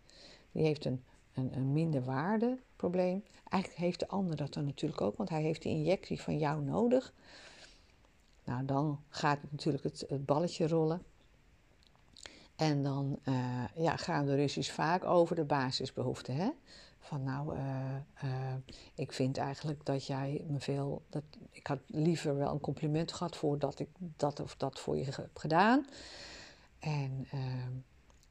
die 0.52 0.64
heeft 0.64 0.86
een, 0.86 1.04
een, 1.34 1.56
een 1.56 1.74
minder 1.74 2.04
waarde 2.04 2.60
probleem. 2.76 3.24
Eigenlijk 3.50 3.84
heeft 3.84 4.00
de 4.00 4.08
ander 4.08 4.36
dat 4.36 4.54
dan 4.54 4.66
natuurlijk 4.66 5.02
ook, 5.02 5.18
want 5.18 5.30
hij 5.30 5.42
heeft 5.42 5.62
die 5.62 5.76
injectie 5.76 6.22
van 6.22 6.38
jou 6.38 6.62
nodig. 6.62 7.14
Nou, 8.44 8.66
dan 8.66 9.00
gaat 9.10 9.40
natuurlijk 9.50 9.84
het 9.84 10.26
balletje 10.26 10.68
rollen. 10.68 11.02
En 12.56 12.84
dan 12.84 13.20
uh, 13.24 13.64
ja, 13.76 13.96
gaan 13.96 14.26
de 14.26 14.36
ruzies 14.36 14.72
vaak 14.72 15.04
over 15.04 15.36
de 15.36 15.44
basisbehoeften. 15.44 16.36
Hè? 16.36 16.50
Van 17.00 17.24
nou, 17.24 17.56
uh, 17.56 17.62
uh, 18.24 18.54
ik 18.96 19.12
vind 19.12 19.38
eigenlijk 19.38 19.86
dat 19.86 20.06
jij 20.06 20.46
me 20.48 20.60
veel. 20.60 21.02
Dat, 21.10 21.24
ik 21.52 21.68
had 21.68 21.80
liever 21.86 22.38
wel 22.38 22.52
een 22.52 22.60
compliment 22.60 23.14
gehad 23.14 23.36
voor 23.36 23.60
dat 23.60 23.80
ik 23.80 23.90
dat 23.98 24.40
of 24.40 24.56
dat 24.56 24.80
voor 24.80 24.98
je 24.98 25.04
heb 25.04 25.38
gedaan. 25.38 25.86
En 26.80 27.28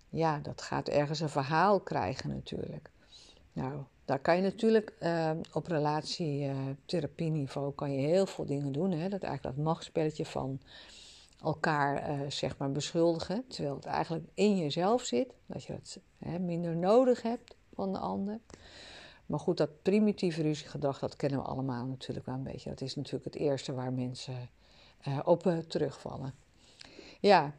ja, 0.08 0.38
dat 0.38 0.62
gaat 0.62 0.88
ergens 0.88 1.20
een 1.20 1.28
verhaal 1.28 1.80
krijgen 1.80 2.28
natuurlijk. 2.28 2.90
Nou, 3.52 3.82
daar 4.04 4.18
kan 4.18 4.36
je 4.36 4.42
natuurlijk 4.42 4.92
uh, 5.00 5.30
op 5.52 5.66
relatietherapieniveau 5.66 7.72
kan 7.72 7.92
je 7.92 8.00
heel 8.00 8.26
veel 8.26 8.46
dingen 8.46 8.72
doen. 8.72 8.90
Hè? 8.90 9.08
Dat 9.08 9.22
eigenlijk 9.22 9.56
dat 9.56 9.64
machtspelletje 9.64 10.26
van 10.26 10.60
elkaar 11.44 12.10
uh, 12.10 12.30
zeg 12.30 12.58
maar 12.58 12.72
beschuldigen, 12.72 13.44
terwijl 13.46 13.74
het 13.74 13.84
eigenlijk 13.84 14.26
in 14.34 14.56
jezelf 14.56 15.02
zit, 15.02 15.34
dat 15.46 15.64
je 15.64 15.72
het 15.72 16.00
hè, 16.18 16.38
minder 16.38 16.76
nodig 16.76 17.22
hebt 17.22 17.56
van 17.74 17.92
de 17.92 17.98
ander. 17.98 18.40
Maar 19.26 19.38
goed, 19.38 19.56
dat 19.56 19.82
primitieve 19.82 20.42
ruziegedrag, 20.42 20.98
dat 20.98 21.16
kennen 21.16 21.38
we 21.38 21.44
allemaal 21.44 21.86
natuurlijk 21.86 22.26
wel 22.26 22.34
een 22.34 22.42
beetje. 22.42 22.70
Dat 22.70 22.80
is 22.80 22.96
natuurlijk 22.96 23.24
het 23.24 23.34
eerste 23.34 23.74
waar 23.74 23.92
mensen 23.92 24.50
uh, 25.08 25.18
op 25.24 25.46
uh, 25.46 25.58
terugvallen. 25.58 26.34
Ja, 27.20 27.54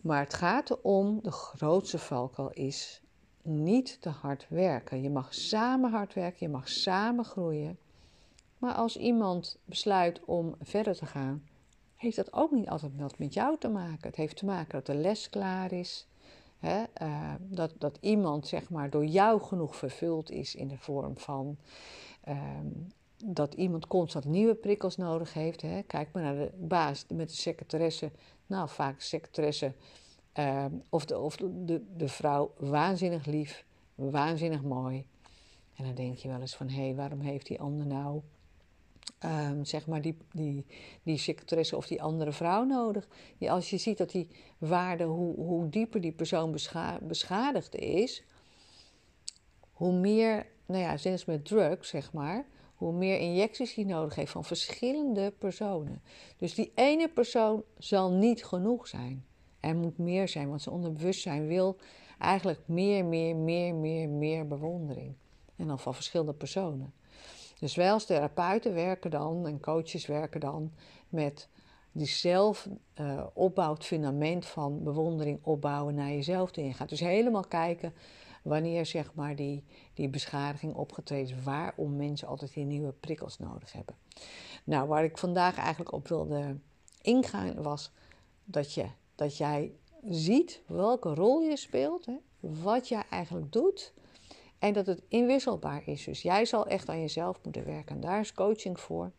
maar 0.00 0.20
het 0.20 0.34
gaat 0.34 0.70
erom, 0.70 1.18
de 1.22 1.30
grootste 1.30 1.98
valkuil 1.98 2.50
is 2.50 3.02
niet 3.42 4.00
te 4.00 4.08
hard 4.08 4.46
werken. 4.48 5.02
Je 5.02 5.10
mag 5.10 5.34
samen 5.34 5.90
hard 5.90 6.14
werken, 6.14 6.46
je 6.46 6.52
mag 6.52 6.68
samen 6.68 7.24
groeien. 7.24 7.78
Maar 8.58 8.74
als 8.74 8.96
iemand 8.96 9.58
besluit 9.64 10.20
om 10.24 10.54
verder 10.60 10.96
te 10.96 11.06
gaan, 11.06 11.46
heeft 12.02 12.16
dat 12.16 12.32
ook 12.32 12.50
niet 12.50 12.68
altijd 12.68 12.92
wat 12.96 13.18
met 13.18 13.34
jou 13.34 13.58
te 13.58 13.68
maken. 13.68 14.08
Het 14.08 14.16
heeft 14.16 14.36
te 14.36 14.44
maken 14.44 14.72
dat 14.72 14.86
de 14.86 14.94
les 14.94 15.30
klaar 15.30 15.72
is. 15.72 16.06
Hè? 16.58 16.82
Uh, 17.02 17.34
dat, 17.38 17.72
dat 17.78 17.98
iemand 18.00 18.46
zeg 18.46 18.70
maar, 18.70 18.90
door 18.90 19.04
jou 19.06 19.40
genoeg 19.40 19.76
vervuld 19.76 20.30
is 20.30 20.54
in 20.54 20.68
de 20.68 20.78
vorm 20.78 21.18
van 21.18 21.56
uh, 22.28 22.36
dat 23.24 23.54
iemand 23.54 23.86
constant 23.86 24.24
nieuwe 24.24 24.54
prikkels 24.54 24.96
nodig 24.96 25.34
heeft. 25.34 25.62
Hè? 25.62 25.82
Kijk 25.82 26.12
maar 26.12 26.22
naar 26.22 26.34
de 26.34 26.50
baas 26.56 27.04
met 27.08 27.28
de 27.28 27.34
secretaresse. 27.34 28.10
Nou, 28.46 28.68
vaak 28.68 29.00
secretaresse 29.00 29.72
uh, 30.38 30.64
of, 30.88 31.04
de, 31.04 31.18
of 31.18 31.36
de, 31.36 31.82
de 31.96 32.08
vrouw 32.08 32.52
waanzinnig 32.58 33.26
lief, 33.26 33.64
waanzinnig 33.94 34.62
mooi. 34.62 35.06
En 35.74 35.84
dan 35.84 35.94
denk 35.94 36.16
je 36.16 36.28
wel 36.28 36.40
eens 36.40 36.56
van, 36.56 36.68
hé, 36.68 36.82
hey, 36.82 36.94
waarom 36.94 37.20
heeft 37.20 37.46
die 37.46 37.60
ander 37.60 37.86
nou 37.86 38.20
Um, 39.24 39.64
zeg 39.64 39.86
maar 39.86 40.02
die, 40.02 40.16
die, 40.32 40.66
die 41.02 41.18
secretaresse 41.18 41.76
of 41.76 41.86
die 41.86 42.02
andere 42.02 42.32
vrouw 42.32 42.64
nodig. 42.64 43.08
Ja, 43.38 43.52
als 43.52 43.70
je 43.70 43.76
ziet 43.76 43.98
dat 43.98 44.10
die 44.10 44.28
waarde, 44.58 45.04
hoe, 45.04 45.34
hoe 45.34 45.68
dieper 45.68 46.00
die 46.00 46.12
persoon 46.12 46.52
bescha 46.52 46.98
beschadigd 47.02 47.74
is, 47.74 48.24
hoe 49.72 49.92
meer, 49.92 50.46
nou 50.66 50.80
ja, 50.80 50.96
zelfs 50.96 51.24
met 51.24 51.44
drugs, 51.44 51.88
zeg 51.88 52.12
maar, 52.12 52.46
hoe 52.74 52.92
meer 52.92 53.18
injecties 53.18 53.74
hij 53.74 53.84
nodig 53.84 54.14
heeft 54.14 54.32
van 54.32 54.44
verschillende 54.44 55.30
personen. 55.38 56.02
Dus 56.36 56.54
die 56.54 56.72
ene 56.74 57.08
persoon 57.08 57.62
zal 57.78 58.10
niet 58.10 58.44
genoeg 58.44 58.88
zijn. 58.88 59.24
Er 59.60 59.76
moet 59.76 59.98
meer 59.98 60.28
zijn, 60.28 60.48
want 60.48 60.62
zijn 60.62 60.74
onderbewustzijn 60.74 61.46
wil 61.46 61.76
eigenlijk 62.18 62.60
meer, 62.66 63.04
meer, 63.04 63.36
meer, 63.36 63.74
meer, 63.74 64.08
meer 64.08 64.46
bewondering. 64.46 65.14
En 65.56 65.66
dan 65.66 65.78
van 65.78 65.94
verschillende 65.94 66.34
personen. 66.34 66.92
Dus 67.62 67.74
wij 67.74 67.92
als 67.92 68.06
therapeuten 68.06 68.74
werken 68.74 69.10
dan 69.10 69.46
en 69.46 69.60
coaches 69.60 70.06
werken 70.06 70.40
dan 70.40 70.72
met 71.08 71.48
die 71.92 72.06
zelf 72.06 72.68
uh, 73.00 73.26
opbouwt 73.34 73.84
fundament 73.84 74.46
van 74.46 74.82
bewondering 74.82 75.38
opbouwen 75.42 75.94
naar 75.94 76.08
jezelf 76.08 76.50
toe. 76.50 76.72
Gaat 76.72 76.88
dus 76.88 77.00
helemaal 77.00 77.44
kijken 77.44 77.94
wanneer 78.42 78.86
zeg 78.86 79.14
maar 79.14 79.36
die, 79.36 79.64
die 79.94 80.08
beschadiging 80.08 80.74
opgetreden 80.74 81.36
is, 81.36 81.42
waarom 81.42 81.96
mensen 81.96 82.28
altijd 82.28 82.54
die 82.54 82.64
nieuwe 82.64 82.92
prikkels 82.92 83.38
nodig 83.38 83.72
hebben. 83.72 83.96
Nou, 84.64 84.88
waar 84.88 85.04
ik 85.04 85.18
vandaag 85.18 85.56
eigenlijk 85.56 85.92
op 85.92 86.08
wilde 86.08 86.56
ingaan 87.02 87.62
was 87.62 87.92
dat, 88.44 88.72
je, 88.74 88.86
dat 89.14 89.36
jij 89.36 89.72
ziet 90.08 90.62
welke 90.66 91.14
rol 91.14 91.40
je 91.40 91.56
speelt, 91.56 92.06
hè, 92.06 92.16
wat 92.40 92.88
jij 92.88 93.04
eigenlijk 93.10 93.52
doet 93.52 93.92
en 94.62 94.72
dat 94.72 94.86
het 94.86 95.02
inwisselbaar 95.08 95.82
is. 95.86 96.04
Dus 96.04 96.22
jij 96.22 96.44
zal 96.44 96.66
echt 96.66 96.88
aan 96.88 97.00
jezelf 97.00 97.38
moeten 97.42 97.64
werken. 97.64 97.94
En 97.94 98.00
daar 98.00 98.20
is 98.20 98.34
coaching 98.34 98.80
voor. 98.80 99.12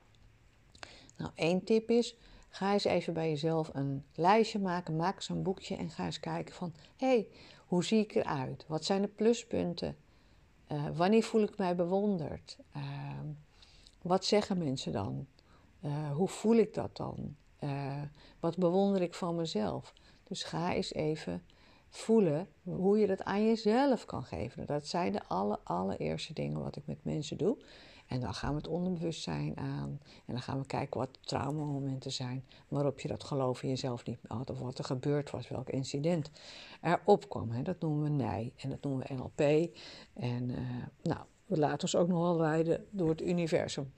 Nou, 1.17 1.31
één 1.35 1.63
tip 1.63 1.89
is: 1.89 2.15
ga 2.49 2.73
eens 2.73 2.83
even 2.83 3.13
bij 3.13 3.29
jezelf 3.29 3.69
een 3.73 4.03
lijstje 4.15 4.59
maken. 4.59 4.95
Maak 4.95 5.15
eens 5.15 5.29
een 5.29 5.43
boekje 5.43 5.75
en 5.75 5.89
ga 5.89 6.05
eens 6.05 6.19
kijken 6.19 6.55
van: 6.55 6.73
hé, 6.97 7.07
hey, 7.07 7.27
hoe 7.65 7.83
zie 7.83 7.99
ik 7.99 8.15
eruit? 8.15 8.65
Wat 8.67 8.85
zijn 8.85 9.01
de 9.01 9.07
pluspunten? 9.07 9.95
Uh, 10.71 10.85
wanneer 10.93 11.23
voel 11.23 11.41
ik 11.41 11.57
mij 11.57 11.75
bewonderd? 11.75 12.57
Uh, 12.75 12.83
wat 14.01 14.25
zeggen 14.25 14.57
mensen 14.57 14.91
dan? 14.91 15.27
Uh, 15.81 16.11
hoe 16.11 16.27
voel 16.27 16.55
ik 16.55 16.73
dat 16.73 16.97
dan? 16.97 17.35
Eh, 17.59 18.01
wat 18.39 18.57
bewonder 18.57 19.01
ik 19.01 19.13
van 19.13 19.35
mezelf? 19.35 19.93
Dus 20.23 20.43
ga 20.43 20.73
eens 20.73 20.93
even 20.93 21.43
voelen 21.95 22.47
hoe 22.63 22.97
je 22.97 23.07
dat 23.07 23.23
aan 23.23 23.45
jezelf 23.45 24.05
kan 24.05 24.23
geven. 24.23 24.65
Dat 24.65 24.87
zijn 24.87 25.11
de 25.11 25.23
alle, 25.27 25.59
allereerste 25.63 26.33
dingen 26.33 26.63
wat 26.63 26.75
ik 26.75 26.83
met 26.85 27.03
mensen 27.03 27.37
doe. 27.37 27.57
En 28.07 28.19
dan 28.19 28.33
gaan 28.33 28.49
we 28.49 28.55
het 28.55 28.67
onderbewustzijn 28.67 29.57
aan. 29.57 29.99
En 30.25 30.33
dan 30.33 30.41
gaan 30.41 30.59
we 30.59 30.65
kijken 30.65 30.99
wat 30.99 31.19
traumamomenten 31.21 32.11
zijn 32.11 32.45
waarop 32.67 32.99
je 32.99 33.07
dat 33.07 33.23
geloof 33.23 33.63
in 33.63 33.69
jezelf 33.69 34.05
niet 34.05 34.19
had. 34.27 34.49
Of 34.49 34.59
wat 34.59 34.77
er 34.77 34.83
gebeurd 34.83 35.31
was, 35.31 35.47
welk 35.47 35.69
incident 35.69 36.29
er 36.81 37.01
opkwam. 37.05 37.63
Dat 37.63 37.79
noemen 37.79 38.03
we 38.03 38.23
NEI 38.23 38.53
en 38.55 38.69
dat 38.69 38.83
noemen 38.83 39.07
we 39.07 39.13
NLP. 39.13 39.69
En 40.13 40.49
uh, 40.49 40.57
nou, 41.01 41.21
we 41.45 41.57
laten 41.57 41.81
ons 41.81 41.95
ook 41.95 42.07
nog 42.07 42.19
wel 42.19 42.37
leiden 42.37 42.85
door 42.89 43.09
het 43.09 43.21
universum. 43.21 43.93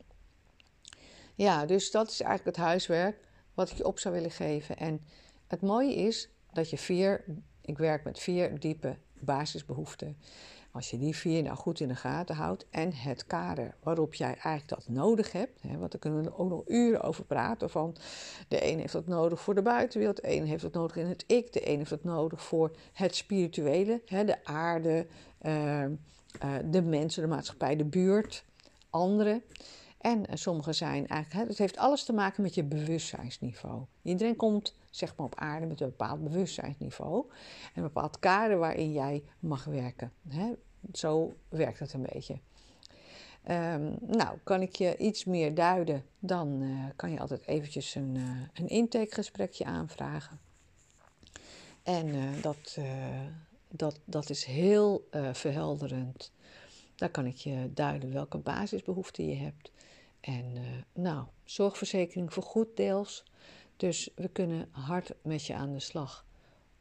Ja, 1.36 1.66
dus 1.66 1.92
dat 1.92 2.10
is 2.10 2.22
eigenlijk 2.22 2.58
het 2.58 2.66
huiswerk 2.66 3.28
wat 3.54 3.70
ik 3.70 3.78
je 3.78 3.86
op 3.86 4.00
zou 4.00 4.14
willen 4.14 4.32
geven. 4.32 4.78
En 4.78 5.02
het 5.48 5.62
mooie 5.62 5.96
is 5.96 6.30
dat 6.54 6.70
je 6.70 6.78
vier 6.78 7.24
ik 7.66 7.78
werk 7.78 8.04
met 8.04 8.20
vier 8.20 8.60
diepe 8.60 8.96
basisbehoeften. 9.20 10.18
Als 10.72 10.90
je 10.90 10.98
die 10.98 11.16
vier 11.16 11.44
nou 11.44 11.56
goed 11.56 11.80
in 11.80 11.88
de 11.88 11.96
gaten 11.96 12.36
houdt 12.36 12.66
en 12.70 12.94
het 12.94 13.26
kader 13.26 13.76
waarop 13.84 14.14
jij 14.14 14.28
eigenlijk 14.28 14.68
dat 14.68 14.88
nodig 14.88 15.32
hebt, 15.32 15.62
hè, 15.62 15.78
want 15.78 15.92
daar 15.92 16.00
kunnen 16.00 16.24
we 16.24 16.38
ook 16.38 16.50
nog 16.50 16.64
uren 16.68 17.02
over 17.02 17.26
praten. 17.26 17.70
Van 17.70 17.96
de 18.48 18.72
een 18.72 18.80
heeft 18.80 18.94
dat 18.94 19.08
nodig 19.08 19.42
voor 19.42 19.56
de 19.56 19.62
buitenwereld, 19.62 20.22
de 20.22 20.36
een 20.36 20.46
heeft 20.46 20.62
dat 20.62 20.74
nodig 20.74 20.96
in 20.96 21.06
het 21.06 21.24
ik, 21.28 21.54
de 21.54 21.70
een 21.70 21.78
heeft 21.78 21.90
dat 21.90 22.04
nodig 22.04 22.44
voor 22.44 22.72
het 22.94 23.16
spirituele, 23.16 24.02
hè, 24.06 24.26
de 24.26 24.46
aarde, 24.46 25.08
uh, 25.42 25.82
uh, 25.82 25.90
de 26.66 26.82
mensen, 26.82 27.22
de 27.22 27.28
maatschappij, 27.28 27.76
de 27.76 27.86
buurt, 27.86 28.46
anderen. 28.90 29.44
En 29.98 30.20
uh, 30.20 30.26
sommige 30.34 30.74
zijn 30.74 31.08
eigenlijk, 31.08 31.50
het 31.50 31.58
heeft 31.58 31.78
alles 31.78 32.04
te 32.04 32.14
maken 32.14 32.44
met 32.44 32.54
je 32.54 32.64
bewustzijnsniveau. 32.64 33.86
Iedereen 34.02 34.36
komt 34.36 34.76
zeg 34.96 35.16
maar 35.16 35.26
op 35.26 35.36
aarde 35.36 35.66
met 35.66 35.82
een 35.82 35.90
bepaald 35.90 36.24
bewustzijnsniveau. 36.24 37.26
En 37.30 37.72
een 37.74 37.84
bepaald 37.84 38.20
kader 38.20 38.58
waarin 38.58 38.92
jij 38.92 39.24
mag 39.40 39.64
werken. 39.64 40.12
Hè? 40.28 40.52
Zo 40.94 41.36
werkt 41.50 41.80
het 41.80 41.94
een 41.94 42.08
beetje. 42.14 42.40
Um, 43.50 43.98
nou, 44.02 44.38
kan 44.44 44.62
ik 44.62 44.76
je 44.76 44.98
iets 44.98 45.26
meer 45.26 45.54
duiden, 45.54 46.06
dan 46.20 46.62
uh, 46.62 46.86
kan 46.96 47.12
je 47.12 47.20
altijd 47.20 47.48
eventjes 47.48 47.96
een, 47.96 48.16
uh, 48.16 48.42
een 48.54 48.68
intakegesprekje 48.68 49.66
aanvragen. 49.66 50.40
En 51.84 52.08
uh, 52.08 52.42
dat, 52.42 52.78
dat, 53.70 54.00
dat 54.06 54.30
is 54.30 54.44
heel 54.44 55.08
verhelderend. 55.32 56.32
Daar 56.96 57.10
kan 57.10 57.26
ik 57.26 57.36
je 57.36 57.70
duiden 57.74 58.14
welke 58.14 58.38
basisbehoeften 58.38 59.28
je 59.28 59.36
hebt. 59.36 59.72
En 60.20 60.54
nou, 60.94 61.26
zorgverzekering 61.44 62.34
vergoed 62.34 62.78
deels. 62.78 63.24
Dus 63.78 64.10
we 64.16 64.28
kunnen 64.28 64.68
hard 64.72 65.14
met 65.22 65.46
je 65.46 65.54
aan 65.54 65.74
de 65.74 65.80
slag. 65.80 66.26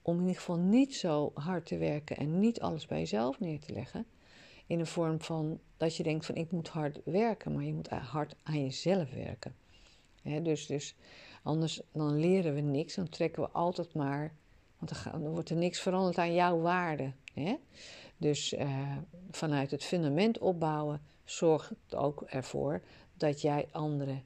Om 0.02 0.14
in 0.14 0.20
ieder 0.20 0.36
geval 0.36 0.58
niet 0.58 0.94
zo 0.94 1.30
hard 1.34 1.66
te 1.66 1.76
werken 1.76 2.16
en 2.16 2.40
niet 2.40 2.60
alles 2.60 2.86
bij 2.86 2.98
jezelf 2.98 3.40
neer 3.40 3.60
te 3.60 3.72
leggen. 3.72 4.06
In 4.66 4.78
de 4.78 4.86
vorm 4.86 5.20
van 5.20 5.60
dat 5.76 5.96
je 5.96 6.02
denkt 6.02 6.26
van 6.26 6.34
ik 6.34 6.50
moet 6.50 6.68
hard 6.68 7.00
werken, 7.04 7.52
maar 7.52 7.64
je 7.64 7.74
moet 7.74 7.88
hard 7.88 8.34
aan 8.42 8.62
jezelf 8.62 9.10
werken. 9.10 9.54
dus, 10.42 10.66
dus 10.66 10.96
anders 11.42 11.80
dan 11.92 12.20
leren 12.20 12.54
we 12.54 12.60
niks, 12.60 12.94
dan 12.94 13.08
trekken 13.08 13.42
we 13.42 13.48
altijd 13.48 13.94
maar, 13.94 14.34
want 14.78 15.04
dan, 15.12 15.28
wordt 15.28 15.50
er 15.50 15.56
niks 15.56 15.80
veranderd 15.80 16.18
aan 16.18 16.34
jouw 16.34 16.60
waarde. 16.60 17.12
Dus 18.16 18.52
uh, 18.52 18.96
vanuit 19.30 19.70
het 19.70 19.84
fundament 19.84 20.38
opbouwen 20.38 21.00
zorgt 21.24 21.72
ook 21.94 22.22
ervoor 22.22 22.82
dat 23.16 23.40
jij 23.40 23.68
andere 23.72 24.20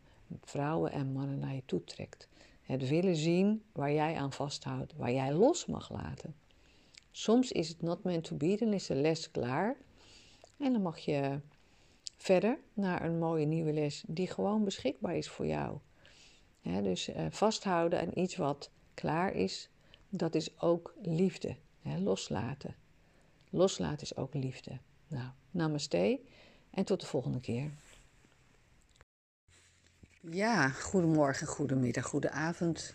vrouwen 0.44 0.92
en 0.92 1.12
mannen 1.12 1.38
naar 1.38 1.54
je 1.54 1.62
toe 1.64 1.84
trekt. 1.84 2.27
Het 2.68 2.88
willen 2.88 3.16
zien 3.16 3.62
waar 3.72 3.92
jij 3.92 4.16
aan 4.16 4.32
vasthoudt, 4.32 4.96
waar 4.96 5.12
jij 5.12 5.32
los 5.32 5.66
mag 5.66 5.90
laten. 5.90 6.34
Soms 7.10 7.52
is 7.52 7.68
het 7.68 7.82
not 7.82 8.02
meant 8.02 8.24
to 8.24 8.36
be, 8.36 8.56
dan 8.58 8.72
is 8.72 8.86
de 8.86 8.94
les 8.94 9.30
klaar. 9.30 9.76
En 10.56 10.72
dan 10.72 10.82
mag 10.82 10.98
je 10.98 11.40
verder 12.16 12.58
naar 12.72 13.04
een 13.04 13.18
mooie 13.18 13.46
nieuwe 13.46 13.72
les 13.72 14.04
die 14.06 14.26
gewoon 14.26 14.64
beschikbaar 14.64 15.16
is 15.16 15.28
voor 15.28 15.46
jou. 15.46 15.78
dus 16.62 17.08
uh, 17.08 17.26
vasthouden 17.30 18.00
aan 18.00 18.10
iets 18.14 18.36
wat 18.36 18.70
klaar 18.94 19.32
is, 19.32 19.70
dat 20.08 20.34
is 20.34 20.60
ook 20.60 20.94
liefde. 21.02 21.56
loslaten. 21.82 22.76
Loslaten 23.50 24.02
is 24.02 24.16
ook 24.16 24.34
liefde. 24.34 24.78
Nou, 25.06 25.28
namaste 25.50 26.20
en 26.70 26.84
tot 26.84 27.00
de 27.00 27.06
volgende 27.06 27.40
keer. 27.40 27.72
Ja, 30.30 30.68
goedemorgen, 30.68 31.46
goedemiddag, 31.46 32.04
goedenavond. 32.04 32.94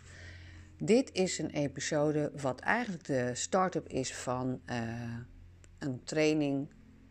Dit 0.77 1.11
is 1.11 1.37
een 1.37 1.49
episode 1.49 2.31
wat 2.41 2.59
eigenlijk 2.59 3.03
de 3.03 3.31
start-up 3.33 3.87
is 3.87 4.15
van 4.15 4.61
uh, 4.65 5.17
een 5.79 6.03
training 6.03 6.69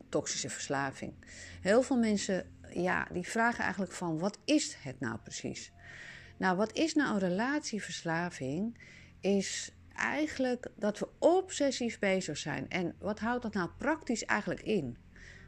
toxische 0.08 0.48
verslaving. 0.48 1.12
Heel 1.60 1.82
veel 1.82 1.96
mensen 1.96 2.46
ja, 2.70 3.08
die 3.12 3.28
vragen 3.28 3.62
eigenlijk 3.62 3.92
van 3.92 4.18
wat 4.18 4.38
is 4.44 4.76
het 4.82 5.00
nou 5.00 5.18
precies? 5.18 5.72
Nou, 6.36 6.56
wat 6.56 6.72
is 6.72 6.94
nou 6.94 7.12
een 7.12 7.28
relatieverslaving? 7.28 8.78
Is 9.20 9.72
eigenlijk 9.94 10.66
dat 10.76 10.98
we 10.98 11.08
obsessief 11.18 11.98
bezig 11.98 12.36
zijn. 12.36 12.68
En 12.68 12.94
wat 12.98 13.18
houdt 13.18 13.42
dat 13.42 13.54
nou 13.54 13.70
praktisch 13.78 14.24
eigenlijk 14.24 14.62
in? 14.62 14.96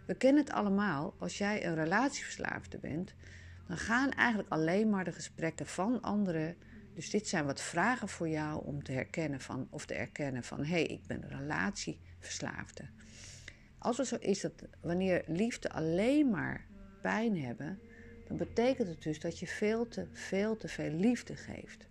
We 0.07 0.15
kennen 0.15 0.45
het 0.45 0.53
allemaal. 0.53 1.15
Als 1.19 1.39
jij 1.39 1.67
een 1.67 1.75
relatieverslaafde 1.75 2.79
bent, 2.79 3.15
dan 3.67 3.79
gaan 3.79 4.11
eigenlijk 4.11 4.49
alleen 4.49 4.91
maar 4.91 5.05
de 5.05 5.13
gesprekken 5.13 5.67
van 5.67 6.01
anderen. 6.03 6.57
Dus 6.95 7.11
dit 7.11 7.29
zijn 7.29 7.47
wat 7.47 7.61
vragen 7.61 8.09
voor 8.09 8.29
jou 8.29 8.65
om 8.65 8.83
te 8.83 8.93
herkennen 8.93 9.41
van, 9.41 9.67
of 9.71 9.87
te 9.87 9.95
erkennen 9.95 10.45
van 10.45 10.59
hé, 10.59 10.65
hey, 10.65 10.85
ik 10.85 11.07
ben 11.07 11.23
een 11.23 11.39
relatieverslaafde. 11.39 12.89
Als 13.79 13.99
het 13.99 14.07
zo 14.07 14.17
is 14.17 14.41
dat 14.41 14.53
wanneer 14.81 15.25
liefde 15.27 15.71
alleen 15.71 16.31
maar 16.31 16.67
pijn 17.03 17.43
hebben, 17.43 17.79
dan 18.29 18.37
betekent 18.37 18.89
het 18.89 19.03
dus 19.03 19.21
dat 19.21 19.39
je 19.39 19.47
veel 19.47 19.89
te 19.89 20.07
veel 20.13 20.57
te 20.57 20.69
veel 20.69 20.91
liefde 20.91 21.37
geeft. 21.37 21.89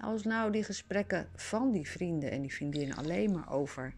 Als 0.00 0.22
nou 0.22 0.52
die 0.52 0.64
gesprekken 0.64 1.28
van 1.34 1.72
die 1.72 1.88
vrienden 1.88 2.30
en 2.30 2.40
die 2.40 2.54
vriendinnen 2.54 2.96
alleen 2.96 3.32
maar 3.32 3.52
over 3.52 3.94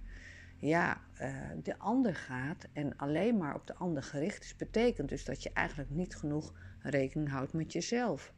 ja, 0.58 1.00
uh, 1.20 1.28
de 1.62 1.78
ander 1.78 2.14
gaat 2.14 2.66
en 2.72 2.96
alleen 2.96 3.36
maar 3.36 3.54
op 3.54 3.66
de 3.66 3.74
ander 3.74 4.02
gericht 4.02 4.44
is, 4.44 4.56
betekent 4.56 5.08
dus 5.08 5.24
dat 5.24 5.42
je 5.42 5.50
eigenlijk 5.52 5.90
niet 5.90 6.16
genoeg 6.16 6.52
rekening 6.80 7.30
houdt 7.30 7.52
met 7.52 7.72
jezelf. 7.72 8.32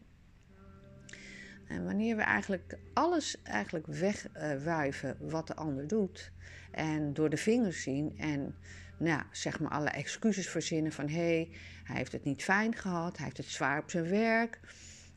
En 1.69 1.85
wanneer 1.85 2.17
we 2.17 2.23
eigenlijk 2.23 2.79
alles 2.93 3.43
eigenlijk 3.43 3.87
wegwuiven 3.87 5.17
wat 5.21 5.47
de 5.47 5.55
ander 5.55 5.87
doet 5.87 6.33
en 6.71 7.15
door 7.15 7.31
de 7.31 7.37
vingers 7.37 7.83
zien 7.83 8.19
en 8.19 8.55
nou, 8.99 9.23
zeg 9.31 9.61
maar 9.61 9.71
alle 9.71 9.89
excuses 9.89 10.49
verzinnen 10.49 10.93
van 10.93 11.09
hé, 11.09 11.15
hey, 11.15 11.51
hij 11.85 11.97
heeft 11.97 12.13
het 12.13 12.25
niet 12.25 12.43
fijn 12.43 12.75
gehad, 12.75 13.17
hij 13.17 13.25
heeft 13.25 13.37
het 13.37 13.47
zwaar 13.47 13.83
op 13.83 13.91
zijn 13.91 14.09
werk, 14.09 14.61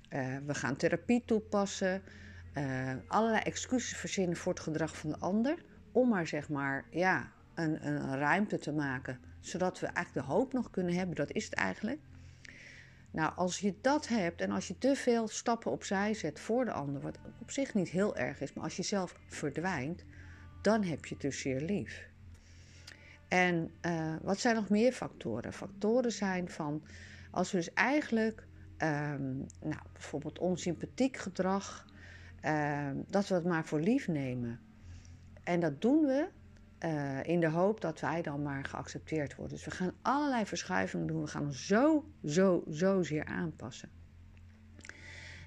uh, 0.10 0.38
we 0.46 0.54
gaan 0.54 0.76
therapie 0.76 1.24
toepassen, 1.26 2.02
uh, 2.58 2.94
allerlei 3.08 3.42
excuses 3.44 3.98
verzinnen 3.98 4.38
voor 4.38 4.54
het 4.54 4.62
gedrag 4.62 4.98
van 4.98 5.10
de 5.10 5.18
ander, 5.20 5.64
om 5.92 6.10
maar 6.10 6.28
zeg 6.28 6.50
maar 6.50 6.86
ja, 6.92 7.32
een, 7.56 7.88
een 7.88 8.18
ruimte 8.18 8.60
te 8.60 8.72
maken, 8.72 9.20
zodat 9.40 9.80
we 9.80 9.88
eigenlijk 9.88 10.28
de 10.28 10.34
hoop 10.34 10.54
nog 10.54 10.70
kunnen 10.70 10.94
hebben, 10.94 11.16
dat 11.16 11.32
is 11.32 11.46
het 11.46 11.54
eigenlijk. 11.54 12.00
Nou, 13.12 13.36
als 13.36 13.60
je 13.60 13.76
dat 13.82 14.08
hebt 14.08 14.42
en 14.42 14.52
als 14.52 14.68
je 14.68 14.78
te 14.78 14.96
veel 14.96 15.28
stappen 15.28 15.72
opzij 15.72 16.14
zet 16.14 16.40
voor 16.40 16.66
de 16.66 16.72
ander, 16.72 17.02
wat 17.02 17.18
op 17.42 17.52
zich 17.52 17.74
niet 17.74 17.90
heel 17.90 18.16
erg 18.16 18.42
is, 18.42 18.54
maar 18.54 18.64
als 18.64 18.76
je 18.76 18.84
zelf 18.84 19.16
verdwijnt, 19.28 20.04
dan 20.62 20.84
heb 20.84 21.06
je 21.06 21.14
het 21.14 21.24
dus 21.24 21.40
zeer 21.40 21.62
lief. 21.62 22.08
En 23.28 23.72
uh, 23.86 24.16
wat 24.22 24.40
zijn 24.40 24.56
nog 24.56 24.70
meer 24.70 24.92
factoren? 24.92 25.54
Factoren 25.54 26.12
zijn 26.12 26.50
van 26.50 26.84
als 27.32 27.52
we 27.52 27.58
dus 27.58 27.74
eigenlijk 27.74 28.48
um, 28.78 29.46
nou, 29.62 29.82
bijvoorbeeld 29.94 30.40
onsympathiek 30.40 31.18
gedrag, 31.18 31.86
um, 32.46 33.04
dat 33.08 33.28
we 33.28 33.36
het 33.36 33.46
maar 33.46 33.66
voor 33.66 33.80
lief 33.80 34.08
nemen. 34.08 34.60
En 35.44 35.60
dat 35.60 35.82
doen 35.82 36.06
we 36.06 36.28
uh, 36.86 37.24
in 37.24 37.40
de 37.40 37.50
hoop 37.50 37.82
dat 37.82 38.00
wij 38.00 38.22
dan 38.22 38.42
maar 38.42 38.66
geaccepteerd 38.66 39.36
worden. 39.36 39.56
Dus 39.56 39.66
we 39.66 39.72
gaan 39.72 39.94
allerlei 40.02 40.46
verschuivingen 40.46 41.08
doen. 41.08 41.22
We 41.22 41.28
gaan 41.28 41.46
ons 41.46 41.68
zo, 41.68 42.06
zo, 42.26 42.64
zo 42.70 43.04
zeer 43.04 43.26
aanpassen. 43.26 43.90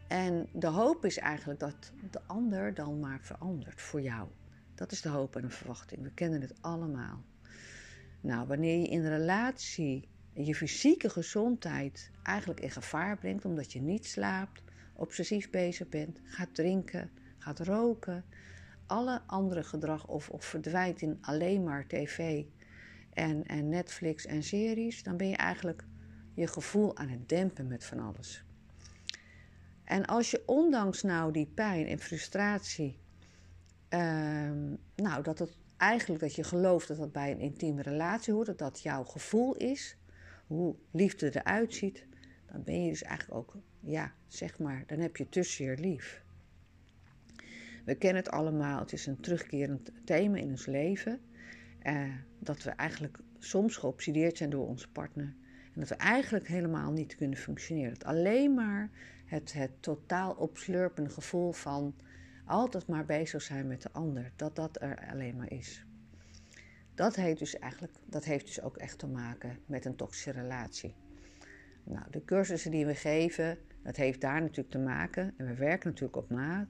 En 0.08 0.48
de 0.52 0.66
hoop 0.66 1.04
is 1.04 1.18
eigenlijk 1.18 1.60
dat 1.60 1.92
de 2.10 2.20
ander 2.26 2.74
dan 2.74 3.00
maar 3.00 3.20
verandert 3.20 3.80
voor 3.80 4.00
jou. 4.00 4.28
Dat 4.74 4.92
is 4.92 5.02
de 5.02 5.08
hoop 5.08 5.36
en 5.36 5.42
de 5.42 5.50
verwachting. 5.50 6.02
We 6.02 6.12
kennen 6.12 6.40
het 6.40 6.54
allemaal. 6.60 7.22
Nou, 8.20 8.46
wanneer 8.46 8.78
je 8.78 8.88
in 8.88 9.06
relatie 9.06 10.08
je 10.32 10.54
fysieke 10.54 11.08
gezondheid 11.08 12.10
eigenlijk 12.22 12.60
in 12.60 12.70
gevaar 12.70 13.18
brengt 13.18 13.44
omdat 13.44 13.72
je 13.72 13.80
niet 13.80 14.06
slaapt, 14.06 14.62
obsessief 14.92 15.50
bezig 15.50 15.88
bent, 15.88 16.20
gaat 16.24 16.54
drinken, 16.54 17.10
gaat 17.38 17.60
roken, 17.60 18.24
alle 18.86 19.22
andere 19.26 19.62
gedrag 19.62 20.06
of, 20.06 20.30
of 20.30 20.44
verdwijnt 20.44 21.02
in 21.02 21.18
alleen 21.20 21.62
maar 21.62 21.86
tv 21.86 22.44
en, 23.12 23.46
en 23.46 23.68
Netflix 23.68 24.26
en 24.26 24.42
series, 24.42 25.02
dan 25.02 25.16
ben 25.16 25.28
je 25.28 25.36
eigenlijk 25.36 25.84
je 26.34 26.46
gevoel 26.46 26.96
aan 26.96 27.08
het 27.08 27.28
dempen 27.28 27.66
met 27.66 27.84
van 27.84 27.98
alles. 27.98 28.44
En 29.84 30.06
als 30.06 30.30
je 30.30 30.42
ondanks 30.46 31.02
nou 31.02 31.32
die 31.32 31.46
pijn 31.46 31.86
en 31.86 31.98
frustratie, 31.98 32.98
uh, 33.90 34.50
nou 34.96 35.22
dat 35.22 35.38
het 35.38 35.56
eigenlijk 35.76 36.20
dat 36.20 36.34
je 36.34 36.44
gelooft 36.44 36.88
dat 36.88 36.96
dat 36.96 37.12
bij 37.12 37.30
een 37.30 37.40
intieme 37.40 37.82
relatie 37.82 38.32
hoort, 38.32 38.46
dat 38.46 38.58
dat 38.58 38.82
jouw 38.82 39.04
gevoel 39.04 39.56
is, 39.56 39.96
hoe 40.46 40.74
liefde 40.90 41.36
eruit 41.36 41.74
ziet, 41.74 42.06
dan 42.52 42.62
ben 42.62 42.84
je 42.84 42.90
dus 42.90 43.02
eigenlijk 43.02 43.38
ook, 43.38 43.56
ja, 43.80 44.12
zeg 44.26 44.58
maar, 44.58 44.84
dan 44.86 44.98
heb 44.98 45.16
je 45.16 45.28
tussen 45.28 45.64
je 45.64 45.78
lief. 45.78 46.22
We 47.84 47.94
kennen 47.94 48.22
het 48.22 48.32
allemaal, 48.32 48.78
het 48.78 48.92
is 48.92 49.06
een 49.06 49.20
terugkerend 49.20 49.90
thema 50.04 50.36
in 50.36 50.50
ons 50.50 50.66
leven. 50.66 51.20
Eh, 51.78 52.04
dat 52.38 52.62
we 52.62 52.70
eigenlijk 52.70 53.18
soms 53.38 53.76
geobsedeerd 53.76 54.36
zijn 54.36 54.50
door 54.50 54.66
onze 54.66 54.90
partner. 54.90 55.34
En 55.74 55.80
dat 55.80 55.88
we 55.88 55.94
eigenlijk 55.94 56.48
helemaal 56.48 56.92
niet 56.92 57.16
kunnen 57.16 57.38
functioneren. 57.38 57.98
Alleen 57.98 58.54
maar 58.54 58.90
het, 59.24 59.52
het 59.52 59.70
totaal 59.80 60.32
opslurpende 60.34 61.10
gevoel 61.10 61.52
van 61.52 61.94
altijd 62.44 62.86
maar 62.86 63.04
bezig 63.04 63.42
zijn 63.42 63.66
met 63.66 63.82
de 63.82 63.92
ander, 63.92 64.32
dat 64.36 64.56
dat 64.56 64.82
er 64.82 65.08
alleen 65.10 65.36
maar 65.36 65.50
is. 65.50 65.86
Dat 66.94 67.16
heeft 67.16 67.38
dus 67.38 67.58
eigenlijk, 67.58 67.92
dat 68.04 68.24
heeft 68.24 68.46
dus 68.46 68.62
ook 68.62 68.76
echt 68.76 68.98
te 68.98 69.06
maken 69.06 69.58
met 69.66 69.84
een 69.84 69.96
toxische 69.96 70.30
relatie. 70.30 70.94
Nou, 71.84 72.04
de 72.10 72.24
cursussen 72.24 72.70
die 72.70 72.86
we 72.86 72.94
geven, 72.94 73.58
dat 73.82 73.96
heeft 73.96 74.20
daar 74.20 74.40
natuurlijk 74.40 74.70
te 74.70 74.78
maken. 74.78 75.34
En 75.36 75.46
we 75.46 75.54
werken 75.54 75.88
natuurlijk 75.88 76.16
op 76.16 76.30
maat. 76.30 76.68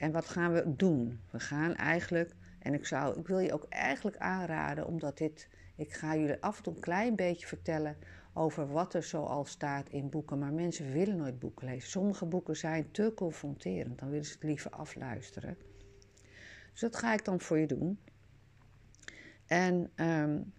En 0.00 0.12
wat 0.12 0.28
gaan 0.28 0.52
we 0.52 0.76
doen? 0.76 1.20
We 1.30 1.40
gaan 1.40 1.74
eigenlijk, 1.74 2.34
en 2.58 2.74
ik, 2.74 2.86
zou, 2.86 3.18
ik 3.18 3.26
wil 3.26 3.38
je 3.38 3.52
ook 3.52 3.66
eigenlijk 3.68 4.16
aanraden, 4.16 4.86
omdat 4.86 5.18
dit, 5.18 5.48
ik 5.76 5.92
ga 5.92 6.16
jullie 6.16 6.42
af 6.42 6.56
en 6.56 6.62
toe 6.62 6.74
een 6.74 6.80
klein 6.80 7.16
beetje 7.16 7.46
vertellen 7.46 7.96
over 8.32 8.68
wat 8.68 8.94
er 8.94 9.02
zoal 9.02 9.44
staat 9.44 9.88
in 9.88 10.08
boeken. 10.08 10.38
Maar 10.38 10.52
mensen 10.52 10.92
willen 10.92 11.16
nooit 11.16 11.38
boeken 11.38 11.66
lezen. 11.66 11.90
Sommige 11.90 12.26
boeken 12.26 12.56
zijn 12.56 12.90
te 12.90 13.12
confronterend, 13.16 13.98
dan 13.98 14.08
willen 14.08 14.24
ze 14.24 14.32
het 14.32 14.42
liever 14.42 14.70
afluisteren. 14.70 15.56
Dus 16.70 16.80
dat 16.80 16.96
ga 16.96 17.12
ik 17.12 17.24
dan 17.24 17.40
voor 17.40 17.58
je 17.58 17.66
doen. 17.66 17.98
En 19.46 19.90
um, 19.96 20.52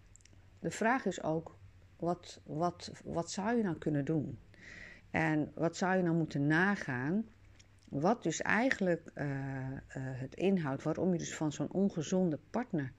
de 0.59 0.71
vraag 0.71 1.05
is 1.05 1.23
ook, 1.23 1.57
wat, 1.97 2.41
wat, 2.43 2.91
wat 3.03 3.31
zou 3.31 3.57
je 3.57 3.63
nou 3.63 3.77
kunnen 3.77 4.05
doen? 4.05 4.39
En 5.11 5.51
wat 5.55 5.77
zou 5.77 5.97
je 5.97 6.03
nou 6.03 6.15
moeten 6.15 6.47
nagaan? 6.47 7.25
Wat 7.91 8.23
dus 8.23 8.41
eigenlijk 8.41 9.11
uh, 9.15 9.25
uh, 9.27 9.75
het 9.93 10.35
inhoudt, 10.35 10.83
waarom 10.83 11.11
je 11.11 11.17
dus 11.17 11.35
van 11.35 11.51
zo'n 11.51 11.71
ongezonde 11.71 12.39
partner, 12.49 12.91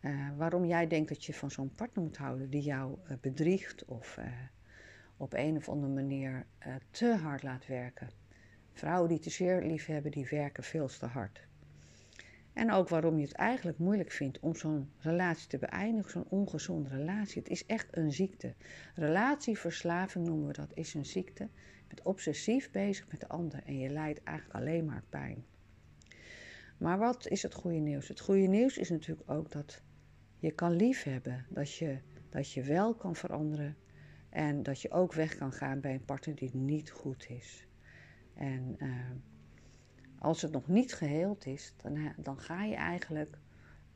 uh, 0.00 0.28
waarom 0.36 0.64
jij 0.64 0.86
denkt 0.86 1.08
dat 1.08 1.24
je 1.24 1.34
van 1.34 1.50
zo'n 1.50 1.74
partner 1.74 2.04
moet 2.04 2.16
houden 2.16 2.50
die 2.50 2.62
jou 2.62 2.98
bedriegt 3.20 3.84
of 3.84 4.18
op 5.16 5.32
een 5.32 5.56
of 5.56 5.68
andere 5.68 5.92
manier 5.92 6.46
te 6.90 7.14
hard 7.14 7.42
laat 7.42 7.66
werken. 7.66 8.10
Vrouwen 8.72 9.08
die 9.08 9.18
te 9.18 9.30
zeer 9.30 9.62
lief 9.62 9.86
hebben, 9.86 10.10
die 10.10 10.28
werken 10.30 10.64
veel 10.64 10.86
te 10.86 11.06
hard. 11.06 11.46
En 12.54 12.72
ook 12.72 12.88
waarom 12.88 13.18
je 13.18 13.24
het 13.24 13.34
eigenlijk 13.34 13.78
moeilijk 13.78 14.10
vindt 14.10 14.40
om 14.40 14.54
zo'n 14.54 14.90
relatie 14.98 15.48
te 15.48 15.58
beëindigen, 15.58 16.10
zo'n 16.10 16.28
ongezonde 16.28 16.88
relatie. 16.88 17.42
Het 17.42 17.50
is 17.50 17.66
echt 17.66 17.96
een 17.96 18.12
ziekte. 18.12 18.54
Relatieverslaving 18.94 20.26
noemen 20.26 20.46
we 20.46 20.52
dat, 20.52 20.70
is 20.74 20.94
een 20.94 21.06
ziekte. 21.06 21.42
Je 21.52 21.88
bent 21.88 22.02
obsessief 22.02 22.70
bezig 22.70 23.06
met 23.10 23.20
de 23.20 23.28
ander 23.28 23.62
en 23.64 23.78
je 23.78 23.88
lijdt 23.88 24.22
eigenlijk 24.22 24.58
alleen 24.58 24.84
maar 24.84 25.02
pijn. 25.08 25.44
Maar 26.78 26.98
wat 26.98 27.28
is 27.28 27.42
het 27.42 27.54
goede 27.54 27.78
nieuws? 27.78 28.08
Het 28.08 28.20
goede 28.20 28.46
nieuws 28.46 28.78
is 28.78 28.90
natuurlijk 28.90 29.30
ook 29.30 29.50
dat 29.50 29.82
je 30.38 30.50
kan 30.50 30.72
liefhebben, 30.72 31.46
dat 31.48 31.74
je, 31.74 31.98
dat 32.28 32.52
je 32.52 32.62
wel 32.62 32.94
kan 32.94 33.16
veranderen 33.16 33.76
en 34.28 34.62
dat 34.62 34.80
je 34.80 34.90
ook 34.90 35.12
weg 35.12 35.36
kan 35.36 35.52
gaan 35.52 35.80
bij 35.80 35.94
een 35.94 36.04
partner 36.04 36.34
die 36.34 36.56
niet 36.56 36.90
goed 36.90 37.26
is. 37.28 37.66
En 38.34 38.76
uh, 38.78 39.10
als 40.24 40.42
het 40.42 40.52
nog 40.52 40.68
niet 40.68 40.94
geheeld 40.94 41.46
is, 41.46 41.74
dan, 41.76 42.12
dan 42.16 42.38
ga 42.38 42.64
je 42.64 42.74
eigenlijk, 42.74 43.38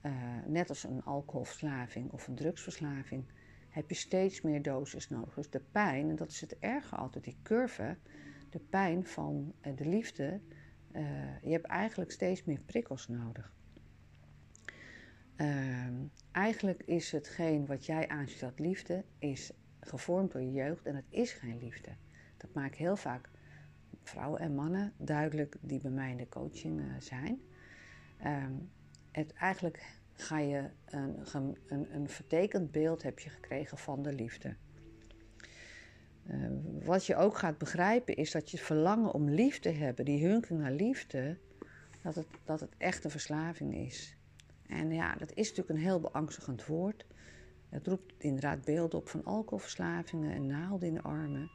uh, 0.02 0.12
net 0.46 0.68
als 0.68 0.84
een 0.84 1.04
alcoholverslaving 1.04 2.10
of 2.10 2.28
een 2.28 2.34
drugsverslaving, 2.34 3.24
heb 3.68 3.88
je 3.88 3.94
steeds 3.94 4.40
meer 4.40 4.62
dosis 4.62 5.08
nodig. 5.08 5.34
Dus 5.34 5.50
de 5.50 5.62
pijn, 5.72 6.08
en 6.08 6.16
dat 6.16 6.30
is 6.30 6.40
het 6.40 6.58
erge 6.58 6.96
altijd, 6.96 7.24
die 7.24 7.36
curve, 7.42 7.96
de 8.50 8.58
pijn 8.58 9.06
van 9.06 9.52
uh, 9.66 9.76
de 9.76 9.86
liefde, 9.86 10.40
uh, 10.92 11.02
je 11.42 11.50
hebt 11.50 11.66
eigenlijk 11.66 12.10
steeds 12.10 12.44
meer 12.44 12.60
prikkels 12.60 13.08
nodig. 13.08 13.52
Ehm, 15.36 15.94
eigenlijk 16.32 16.82
is 16.82 17.12
hetgeen 17.12 17.66
wat 17.66 17.86
jij 17.86 18.08
aanziet 18.08 18.44
als 18.44 18.58
liefde, 18.58 19.04
is 19.18 19.52
gevormd 19.80 20.32
door 20.32 20.42
je 20.42 20.52
jeugd 20.52 20.86
en 20.86 20.96
het 20.96 21.08
is 21.08 21.32
geen 21.32 21.58
liefde. 21.58 21.90
Dat 22.36 22.54
maak 22.54 22.66
ik 22.66 22.78
heel 22.78 22.96
vaak 22.96 23.28
vrouwen 24.08 24.40
en 24.40 24.54
mannen 24.54 24.92
duidelijk 24.96 25.56
die 25.60 25.80
bij 25.80 25.90
mij 25.90 26.10
in 26.10 26.16
de 26.16 26.28
coaching 26.28 26.82
zijn. 26.98 27.40
Ehm, 28.18 28.52
het, 29.10 29.32
eigenlijk 29.32 29.98
ga 30.12 30.38
je 30.38 30.70
een, 30.84 31.16
een, 31.68 31.94
een 31.94 32.08
vertekend 32.08 32.70
beeld 32.70 33.02
heb 33.02 33.18
je 33.18 33.30
gekregen 33.30 33.78
van 33.78 34.02
de 34.02 34.12
liefde. 34.12 34.54
wat 36.84 37.06
je 37.06 37.16
ook 37.16 37.36
gaat 37.36 37.58
begrijpen 37.58 38.16
is 38.16 38.30
dat 38.30 38.50
je 38.50 38.58
verlangen 38.58 39.12
om 39.12 39.30
liefde 39.30 39.70
hebben, 39.70 40.04
die 40.04 40.26
hunking 40.26 40.60
naar 40.60 40.72
liefde, 40.72 41.38
dat 42.02 42.14
het, 42.14 42.26
dat 42.44 42.60
het 42.60 42.74
echt 42.78 43.04
een 43.04 43.10
verslaving 43.10 43.74
is. 43.74 44.16
En 44.68 44.90
ja, 44.90 45.14
dat 45.14 45.32
is 45.34 45.48
natuurlijk 45.48 45.78
een 45.78 45.84
heel 45.84 46.00
beangstigend 46.00 46.66
woord. 46.66 47.06
Het 47.68 47.86
roept 47.86 48.12
inderdaad 48.18 48.64
beelden 48.64 48.98
op 48.98 49.08
van 49.08 49.24
alcoholverslavingen 49.24 50.32
en 50.32 50.46
naalden 50.46 50.88
in 50.88 50.94
de 50.94 51.02
armen. 51.02 51.50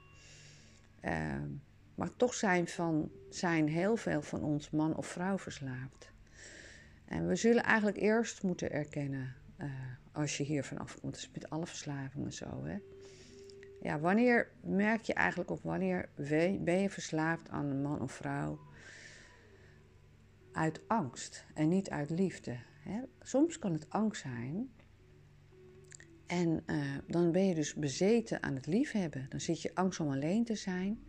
Ehm, 0.99 1.49
maar 1.95 2.15
toch 2.15 2.33
zijn, 2.33 2.67
van, 2.67 3.11
zijn 3.29 3.67
heel 3.67 3.95
veel 3.95 4.21
van 4.21 4.43
ons 4.43 4.69
man 4.69 4.95
of 4.95 5.07
vrouw 5.07 5.37
verslaafd. 5.37 6.11
En 7.05 7.27
we 7.27 7.35
zullen 7.35 7.63
eigenlijk 7.63 7.97
eerst 7.97 8.43
moeten 8.43 8.71
erkennen, 8.71 9.35
uh, 9.57 9.71
als 10.11 10.37
je 10.37 10.43
hier 10.43 10.63
vanaf 10.63 10.99
komt, 10.99 11.13
dus 11.13 11.29
met 11.33 11.49
alle 11.49 11.67
verslavingen 11.67 12.33
zo. 12.33 12.63
Hè? 12.63 12.77
Ja, 13.81 13.99
wanneer 13.99 14.51
merk 14.61 15.01
je 15.01 15.13
eigenlijk 15.13 15.51
op 15.51 15.63
wanneer 15.63 16.09
ben 16.59 16.79
je 16.81 16.89
verslaafd 16.89 17.49
aan 17.49 17.65
een 17.65 17.81
man 17.81 18.01
of 18.01 18.11
vrouw? 18.11 18.59
Uit 20.51 20.81
angst 20.87 21.45
en 21.53 21.69
niet 21.69 21.89
uit 21.89 22.09
liefde. 22.09 22.57
Hè? 22.79 23.01
Soms 23.21 23.59
kan 23.59 23.73
het 23.73 23.89
angst 23.89 24.21
zijn. 24.21 24.71
En 26.27 26.63
uh, 26.65 26.97
dan 27.07 27.31
ben 27.31 27.45
je 27.45 27.55
dus 27.55 27.73
bezeten 27.73 28.43
aan 28.43 28.55
het 28.55 28.65
liefhebben. 28.65 29.25
Dan 29.29 29.39
zit 29.39 29.61
je 29.61 29.75
angst 29.75 29.99
om 29.99 30.11
alleen 30.11 30.45
te 30.45 30.55
zijn. 30.55 31.03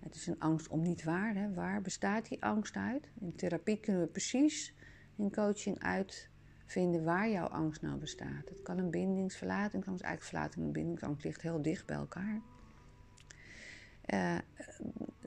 Het 0.00 0.14
is 0.14 0.26
een 0.26 0.40
angst 0.40 0.68
om 0.68 0.82
niet 0.82 1.04
waar. 1.04 1.34
Hè? 1.34 1.54
Waar 1.54 1.82
bestaat 1.82 2.28
die 2.28 2.42
angst 2.42 2.76
uit? 2.76 3.10
In 3.20 3.34
therapie 3.36 3.80
kunnen 3.80 4.02
we 4.02 4.08
precies 4.08 4.74
in 5.16 5.32
coaching 5.32 5.78
uitvinden 5.78 7.04
waar 7.04 7.28
jouw 7.28 7.46
angst 7.46 7.82
nou 7.82 7.98
bestaat. 7.98 8.48
Het 8.48 8.62
kan 8.62 8.78
een 8.78 8.90
bindingsverlatingsangst, 8.90 10.04
eigenlijk 10.04 10.34
verlating 10.34 10.66
en 10.66 10.72
bindingsangst 10.72 11.24
ligt 11.24 11.42
heel 11.42 11.62
dicht 11.62 11.86
bij 11.86 11.96
elkaar. 11.96 12.40
Uh, 14.14 14.38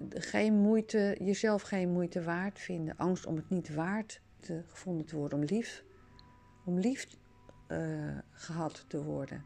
geen 0.09 0.53
moeite, 0.53 1.17
jezelf 1.19 1.61
geen 1.61 1.91
moeite 1.91 2.24
waard 2.24 2.59
vinden. 2.59 2.97
Angst 2.97 3.26
om 3.26 3.36
het 3.36 3.49
niet 3.49 3.74
waard 3.74 4.22
te, 4.39 4.63
gevonden 4.67 5.05
te 5.05 5.15
worden, 5.15 5.39
om 5.39 5.45
lief, 5.45 5.84
om 6.65 6.80
lief 6.80 7.07
uh, 7.67 8.17
gehad 8.32 8.86
te 8.88 9.03
worden. 9.03 9.45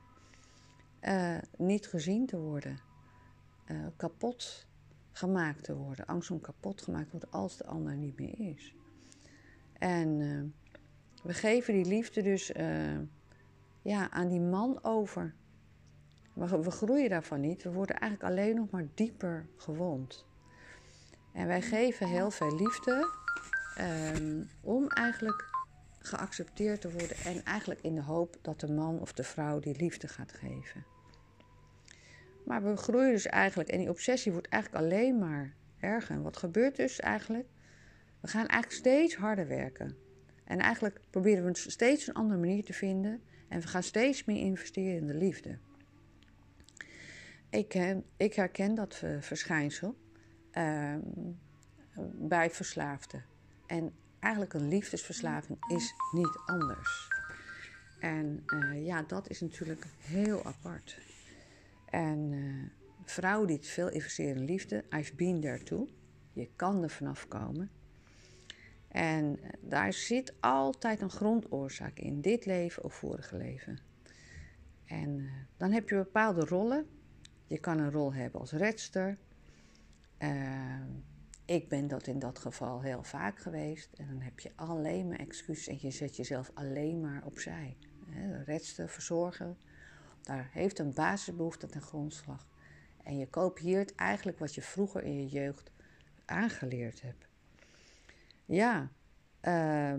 Uh, 1.01 1.37
niet 1.57 1.87
gezien 1.87 2.25
te 2.25 2.37
worden. 2.37 2.79
kapot 3.97 4.67
gemaakt 5.17 5.63
te 5.63 5.75
worden. 5.75 6.05
Angst 6.05 6.31
om 6.31 6.41
kapot 6.41 6.81
gemaakt 6.81 7.05
te 7.05 7.11
worden 7.11 7.31
als 7.31 7.57
de 7.57 7.65
ander 7.65 7.95
niet 7.95 8.19
meer 8.19 8.39
is. 8.39 8.75
En 9.73 10.17
we 11.23 11.33
geven 11.33 11.73
die 11.73 11.85
liefde 11.85 12.21
dus 12.21 12.51
ja, 13.81 14.11
aan 14.11 14.27
die 14.27 14.41
man 14.41 14.83
over. 14.83 15.33
We 16.33 16.71
groeien 16.71 17.09
daarvan 17.09 17.41
niet. 17.41 17.63
We 17.63 17.71
worden 17.71 17.95
eigenlijk 17.95 18.31
alleen 18.31 18.55
nog 18.55 18.69
maar 18.69 18.87
dieper 18.93 19.47
gewond. 19.57 20.25
En 21.33 21.47
wij 21.47 21.61
geven 21.61 22.07
heel 22.07 22.31
veel 22.31 22.55
liefde 22.55 23.07
um, 24.17 24.49
om 24.61 24.87
eigenlijk 24.87 25.49
geaccepteerd 25.99 26.81
te 26.81 26.91
worden. 26.91 27.17
En 27.17 27.43
eigenlijk 27.43 27.81
in 27.81 27.95
de 27.95 28.01
hoop 28.01 28.37
dat 28.41 28.59
de 28.59 28.71
man 28.71 28.99
of 28.99 29.13
de 29.13 29.23
vrouw 29.23 29.59
die 29.59 29.75
liefde 29.75 30.07
gaat 30.07 30.31
geven. 30.31 30.85
Maar 32.45 32.63
we 32.63 32.75
groeien 32.75 33.11
dus 33.11 33.25
eigenlijk, 33.25 33.69
en 33.69 33.77
die 33.77 33.89
obsessie 33.89 34.31
wordt 34.31 34.47
eigenlijk 34.47 34.83
alleen 34.83 35.19
maar 35.19 35.53
erger. 35.79 36.15
En 36.15 36.21
wat 36.21 36.37
gebeurt 36.37 36.75
dus 36.75 36.99
eigenlijk? 36.99 37.47
We 38.19 38.27
gaan 38.27 38.47
eigenlijk 38.47 38.71
steeds 38.71 39.15
harder 39.15 39.47
werken. 39.47 39.97
En 40.43 40.59
eigenlijk 40.59 40.99
proberen 41.09 41.45
we 41.45 41.51
steeds 41.53 42.07
een 42.07 42.13
andere 42.13 42.39
manier 42.39 42.63
te 42.63 42.73
vinden. 42.73 43.21
En 43.47 43.59
we 43.59 43.67
gaan 43.67 43.83
steeds 43.83 44.25
meer 44.25 44.41
investeren 44.41 44.97
in 44.97 45.07
de 45.07 45.13
liefde. 45.13 45.57
Ik, 47.49 47.95
ik 48.17 48.33
herken 48.33 48.75
dat 48.75 49.03
verschijnsel 49.19 49.95
uh, 50.53 50.95
bij 52.13 52.49
verslaafden. 52.49 53.23
En 53.67 53.93
eigenlijk 54.19 54.53
een 54.53 54.67
liefdesverslaving 54.67 55.57
is 55.67 55.93
niet 56.11 56.39
anders. 56.45 57.07
En 57.99 58.43
uh, 58.45 58.85
ja, 58.85 59.01
dat 59.01 59.29
is 59.29 59.41
natuurlijk 59.41 59.85
heel 59.99 60.45
apart. 60.45 60.97
En 61.85 62.31
uh, 62.31 62.63
vrouwen 63.03 63.47
die 63.47 63.59
te 63.59 63.67
veel 63.67 63.89
investeren 63.89 64.35
in 64.35 64.45
liefde, 64.45 64.83
I've 64.89 65.15
been 65.15 65.41
there 65.41 65.63
too. 65.63 65.87
Je 66.31 66.49
kan 66.55 66.83
er 66.83 66.89
vanaf 66.89 67.27
komen. 67.27 67.71
En 68.87 69.39
uh, 69.43 69.49
daar 69.61 69.93
zit 69.93 70.33
altijd 70.39 71.01
een 71.01 71.09
grondoorzaak 71.09 71.99
in, 71.99 72.21
dit 72.21 72.45
leven 72.45 72.83
of 72.83 72.93
vorige 72.93 73.37
leven. 73.37 73.79
En 74.85 75.29
dan 75.57 75.71
heb 75.71 75.89
je 75.89 75.95
bepaalde 75.95 76.45
rollen 76.45 76.87
je 77.47 77.59
kan 77.59 77.79
een 77.79 77.91
rol 77.91 78.13
hebben 78.13 78.39
als 78.39 78.51
redster. 78.51 79.17
Ik 81.45 81.69
ben 81.69 81.87
dat 81.87 82.07
in 82.07 82.19
dat 82.19 82.39
geval 82.39 82.81
heel 82.81 83.03
vaak 83.03 83.39
geweest. 83.39 83.93
En 83.93 84.07
dan 84.07 84.21
heb 84.21 84.39
je 84.39 84.51
alleen 84.55 85.07
maar 85.07 85.19
excuses 85.19 85.67
en 85.67 85.77
je 85.81 85.91
zet 85.91 86.15
jezelf 86.15 86.51
alleen 86.53 86.99
maar 87.01 87.25
opzij. 87.25 87.77
He, 88.09 88.43
redster, 88.43 88.89
verzorgen, 88.89 89.57
daar 90.25 90.49
heeft 90.51 90.79
een 90.79 90.93
basisbehoefte 90.93 91.67
ten 91.67 91.81
grondslag. 91.81 92.47
En 93.03 93.17
je 93.17 93.27
kopieert 93.27 93.95
eigenlijk 93.95 94.39
wat 94.39 94.55
je 94.55 94.61
vroeger 94.61 95.03
in 95.03 95.15
je 95.21 95.27
jeugd 95.27 95.71
aangeleerd 96.25 97.01
hebt. 97.01 97.27
Ja, 98.45 98.89
uh, 99.41 99.93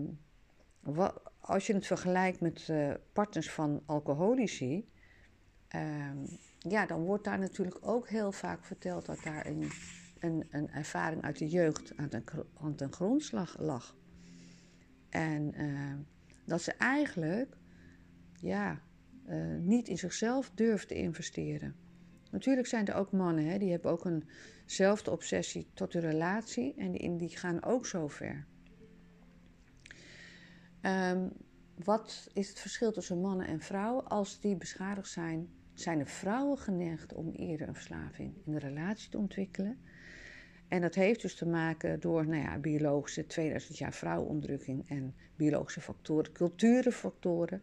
wat, 0.81 1.23
als 1.41 1.67
je 1.67 1.75
het 1.75 1.87
vergelijkt 1.87 2.41
met 2.41 2.69
uh, 2.71 2.95
partners 3.13 3.51
van 3.51 3.83
alcoholici, 3.87 4.89
ehm, 5.69 6.19
ja, 6.59 6.87
dan 6.87 7.01
wordt 7.01 7.25
daar 7.25 7.39
natuurlijk 7.39 7.79
ook 7.81 8.09
heel 8.09 8.33
vaak 8.33 8.65
verteld 8.65 9.07
dat 9.07 9.23
daar 9.23 9.47
een, 9.47 9.71
een, 10.19 10.47
een 10.51 10.71
ervaring 10.71 11.23
uit 11.23 11.39
de 11.39 11.49
jeugd 11.49 11.97
aan 11.97 12.09
ten, 12.09 12.25
ten 12.77 12.93
grondslag 12.93 13.59
lag. 13.59 13.97
En 15.09 15.61
uh, 15.61 15.95
dat 16.45 16.63
ze 16.63 16.73
eigenlijk 16.73 17.57
ja, 18.41 18.81
uh, 19.29 19.57
niet 19.61 19.89
in 19.89 19.99
zichzelf 19.99 20.51
durft 20.55 20.89
te 20.89 20.95
investeren. 20.95 21.75
Natuurlijk 22.31 22.67
zijn 22.67 22.87
er 22.87 22.95
ook 22.95 23.13
mannen, 23.13 23.47
hè, 23.47 23.59
die 23.59 23.71
hebben 23.71 23.91
ook 23.91 24.11
eenzelfde 24.63 25.11
obsessie 25.11 25.67
tot 25.75 25.93
hun 25.93 26.03
relatie 26.03 26.75
en 26.77 26.93
die, 26.93 27.17
die 27.17 27.37
gaan 27.37 27.65
ook 27.65 27.87
zo 27.87 28.09
ver. 28.09 28.47
Um, 30.83 31.33
wat 31.85 32.29
is 32.33 32.49
het 32.49 32.61
verschil 32.61 32.93
tussen 32.93 33.21
mannen 33.21 33.47
en 33.47 33.61
vrouwen 33.61 34.07
als 34.07 34.41
die 34.41 34.57
beschadigd 34.57 35.09
zijn 35.09 35.49
zijn 35.79 35.99
de 35.99 36.07
vrouwen 36.07 36.59
geneigd 36.59 37.15
om 37.15 37.31
eerder 37.31 37.69
een 37.69 37.75
verslaving 37.75 38.35
in 38.45 38.53
de 38.53 38.59
relatie 38.59 39.11
te 39.11 39.19
ontwikkelen. 39.19 39.79
En 40.69 40.81
dat 40.81 40.95
heeft 40.95 41.23
dus 41.23 41.35
te 41.35 41.47
maken 41.47 42.01
door 42.01 42.27
nou 42.27 42.43
ja, 42.43 42.59
biologische 42.59 43.27
2000 43.27 43.79
jaar 43.79 43.93
vrouwenondrukking 43.93 44.89
en 44.89 45.15
biologische 45.37 45.81
factoren, 45.81 46.33
culturenfactoren. 46.33 47.63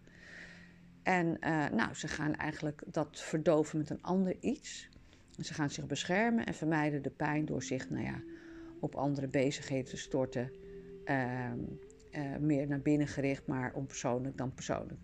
En 1.04 1.38
uh, 1.39 1.70
nou, 1.70 1.93
ze 1.93 2.08
gaan 2.08 2.36
eigenlijk 2.36 2.84
dat 2.86 3.22
verdoven 3.22 3.78
met 3.78 3.89
een 3.89 4.01
ander 4.01 4.36
iets. 4.39 4.89
Ze 5.39 5.54
gaan 5.54 5.70
zich 5.70 5.86
beschermen 5.86 6.45
en 6.45 6.54
vermijden 6.54 7.01
de 7.01 7.10
pijn 7.10 7.45
door 7.45 7.64
zich 7.64 7.89
nou 7.89 8.04
ja, 8.04 8.22
op 8.80 8.95
andere 8.95 9.28
bezigheden 9.28 9.89
te 9.89 9.97
storten. 9.97 10.51
Uh, 11.06 11.51
uh, 12.12 12.38
meer 12.39 12.68
naar 12.68 12.82
binnen 12.82 13.08
gericht, 13.08 13.47
maar 13.47 13.74
onpersoonlijk 13.74 14.38
dan 14.38 14.54
persoonlijk. 14.54 14.99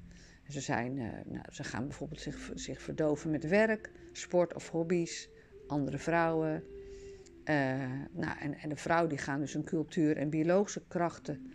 Ze, 0.47 0.61
zijn, 0.61 0.97
uh, 0.97 1.03
nou, 1.25 1.45
ze 1.51 1.63
gaan 1.63 1.87
bijvoorbeeld 1.87 2.21
zich, 2.21 2.51
zich 2.53 2.81
verdoven 2.81 3.31
met 3.31 3.47
werk, 3.47 3.91
sport 4.11 4.53
of 4.53 4.69
hobby's, 4.69 5.29
andere 5.67 5.97
vrouwen. 5.97 6.63
Nou, 8.11 8.39
en, 8.39 8.53
en 8.53 8.69
de 8.69 8.75
vrouwen 8.75 9.09
die 9.09 9.17
gaan 9.17 9.39
dus 9.39 9.53
een 9.53 9.63
cultuur 9.63 10.17
en 10.17 10.29
biologische 10.29 10.83
krachten, 10.87 11.51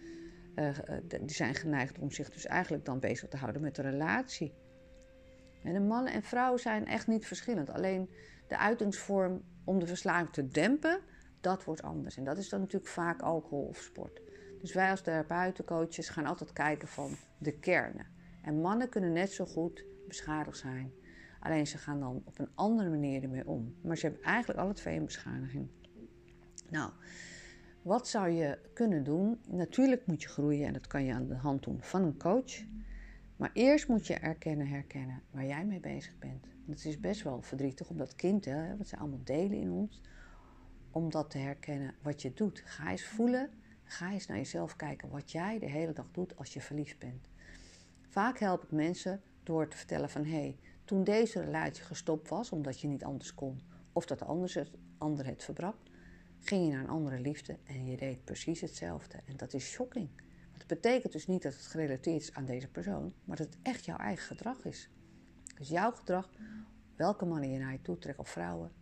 die 1.08 1.34
zijn 1.34 1.54
geneigd 1.54 1.98
om 1.98 2.10
zich 2.10 2.30
dus 2.30 2.46
eigenlijk 2.46 2.84
dan 2.84 3.00
bezig 3.00 3.28
te 3.28 3.36
houden 3.36 3.62
met 3.62 3.74
de 3.74 3.82
relatie. 3.82 4.54
En 5.62 5.72
de 5.72 5.80
mannen 5.80 6.12
en 6.12 6.22
vrouwen 6.22 6.60
zijn 6.60 6.86
echt 6.86 7.06
niet 7.06 7.26
verschillend. 7.26 7.70
Alleen 7.70 8.10
de 8.48 8.58
uitingsvorm 8.58 9.42
om 9.64 9.78
de 9.78 9.86
verslaving 9.86 10.32
te 10.32 10.48
dempen, 10.48 11.00
dat 11.40 11.64
wordt 11.64 11.82
anders. 11.82 12.16
En 12.16 12.24
dat 12.24 12.38
is 12.38 12.48
dan 12.48 12.60
natuurlijk 12.60 12.90
vaak 12.90 13.22
alcohol 13.22 13.64
of 13.64 13.78
sport. 13.78 14.20
Dus 14.60 14.74
wij 14.74 14.90
als 14.90 15.00
therapeutencoaches 15.00 16.08
gaan 16.08 16.26
altijd 16.26 16.52
kijken 16.52 16.88
van 16.88 17.16
de 17.38 17.58
kernen. 17.58 18.06
En 18.42 18.60
mannen 18.60 18.88
kunnen 18.88 19.12
net 19.12 19.32
zo 19.32 19.44
goed 19.44 19.84
beschadigd 20.08 20.58
zijn. 20.58 20.92
Alleen 21.40 21.66
ze 21.66 21.78
gaan 21.78 22.00
dan 22.00 22.22
op 22.24 22.38
een 22.38 22.50
andere 22.54 22.90
manier 22.90 23.22
ermee 23.22 23.46
om. 23.46 23.76
Maar 23.82 23.96
ze 23.96 24.06
hebben 24.06 24.24
eigenlijk 24.24 24.60
alle 24.60 24.72
twee 24.72 24.96
een 24.96 25.04
beschadiging. 25.04 25.68
Nou, 26.70 26.92
wat 27.84 28.08
zou 28.08 28.28
je 28.28 28.58
kunnen 28.72 29.04
doen? 29.04 29.40
Natuurlijk 29.46 30.06
moet 30.06 30.22
je 30.22 30.28
groeien 30.28 30.66
en 30.66 30.72
dat 30.72 30.86
kan 30.86 31.04
je 31.04 31.12
aan 31.12 31.26
de 31.26 31.34
hand 31.34 31.62
doen 31.62 31.82
van 31.82 32.02
een 32.02 32.18
coach. 32.18 32.62
Maar 33.36 33.50
eerst 33.52 33.88
moet 33.88 34.06
je 34.06 34.14
erkennen, 34.14 34.66
herkennen 34.66 35.22
waar 35.30 35.44
jij 35.44 35.64
mee 35.64 35.80
bezig 35.80 36.18
bent. 36.18 36.46
Het 36.66 36.84
is 36.84 37.00
best 37.00 37.22
wel 37.22 37.42
verdrietig 37.42 37.88
om 37.88 37.96
dat 37.96 38.14
kind, 38.14 38.44
hè, 38.44 38.76
wat 38.76 38.86
ze 38.86 38.96
allemaal 38.96 39.24
delen 39.24 39.58
in 39.58 39.70
ons, 39.70 40.00
om 40.90 41.10
dat 41.10 41.30
te 41.30 41.38
herkennen 41.38 41.94
wat 42.02 42.22
je 42.22 42.34
doet. 42.34 42.62
Ga 42.64 42.90
eens 42.90 43.04
voelen, 43.04 43.50
ga 43.84 44.12
eens 44.12 44.26
naar 44.26 44.36
jezelf 44.36 44.76
kijken 44.76 45.08
wat 45.08 45.32
jij 45.32 45.58
de 45.58 45.70
hele 45.70 45.92
dag 45.92 46.10
doet 46.12 46.36
als 46.36 46.52
je 46.52 46.60
verliefd 46.60 46.98
bent. 46.98 47.28
Vaak 48.08 48.38
help 48.38 48.62
ik 48.62 48.70
mensen 48.70 49.22
door 49.42 49.68
te 49.68 49.76
vertellen 49.76 50.10
van 50.10 50.24
hé, 50.24 50.30
hey, 50.30 50.58
toen 50.84 51.04
deze 51.04 51.40
relatie 51.40 51.84
gestopt 51.84 52.28
was 52.28 52.50
omdat 52.50 52.80
je 52.80 52.88
niet 52.88 53.04
anders 53.04 53.34
kon 53.34 53.60
of 53.92 54.06
dat 54.06 54.18
de 54.18 54.24
ander 54.98 55.26
het 55.26 55.44
verbrak, 55.44 55.76
ging 56.46 56.66
je 56.66 56.72
naar 56.72 56.80
een 56.80 56.88
andere 56.88 57.20
liefde 57.20 57.58
en 57.64 57.86
je 57.86 57.96
deed 57.96 58.24
precies 58.24 58.60
hetzelfde. 58.60 59.18
En 59.26 59.36
dat 59.36 59.54
is 59.54 59.70
shocking. 59.70 60.08
Het 60.52 60.66
betekent 60.66 61.12
dus 61.12 61.26
niet 61.26 61.42
dat 61.42 61.52
het 61.52 61.66
gerelateerd 61.66 62.22
is 62.22 62.34
aan 62.34 62.44
deze 62.44 62.68
persoon, 62.68 63.12
maar 63.24 63.36
dat 63.36 63.46
het 63.46 63.58
echt 63.62 63.84
jouw 63.84 63.96
eigen 63.96 64.26
gedrag 64.26 64.64
is. 64.64 64.90
Dus 65.58 65.68
jouw 65.68 65.90
gedrag, 65.90 66.30
welke 66.96 67.24
mannen 67.24 67.50
je 67.50 67.58
naar 67.58 67.72
je 67.72 67.82
toe 67.82 67.98
trekt 67.98 68.18
of 68.18 68.28
vrouwen, 68.28 68.72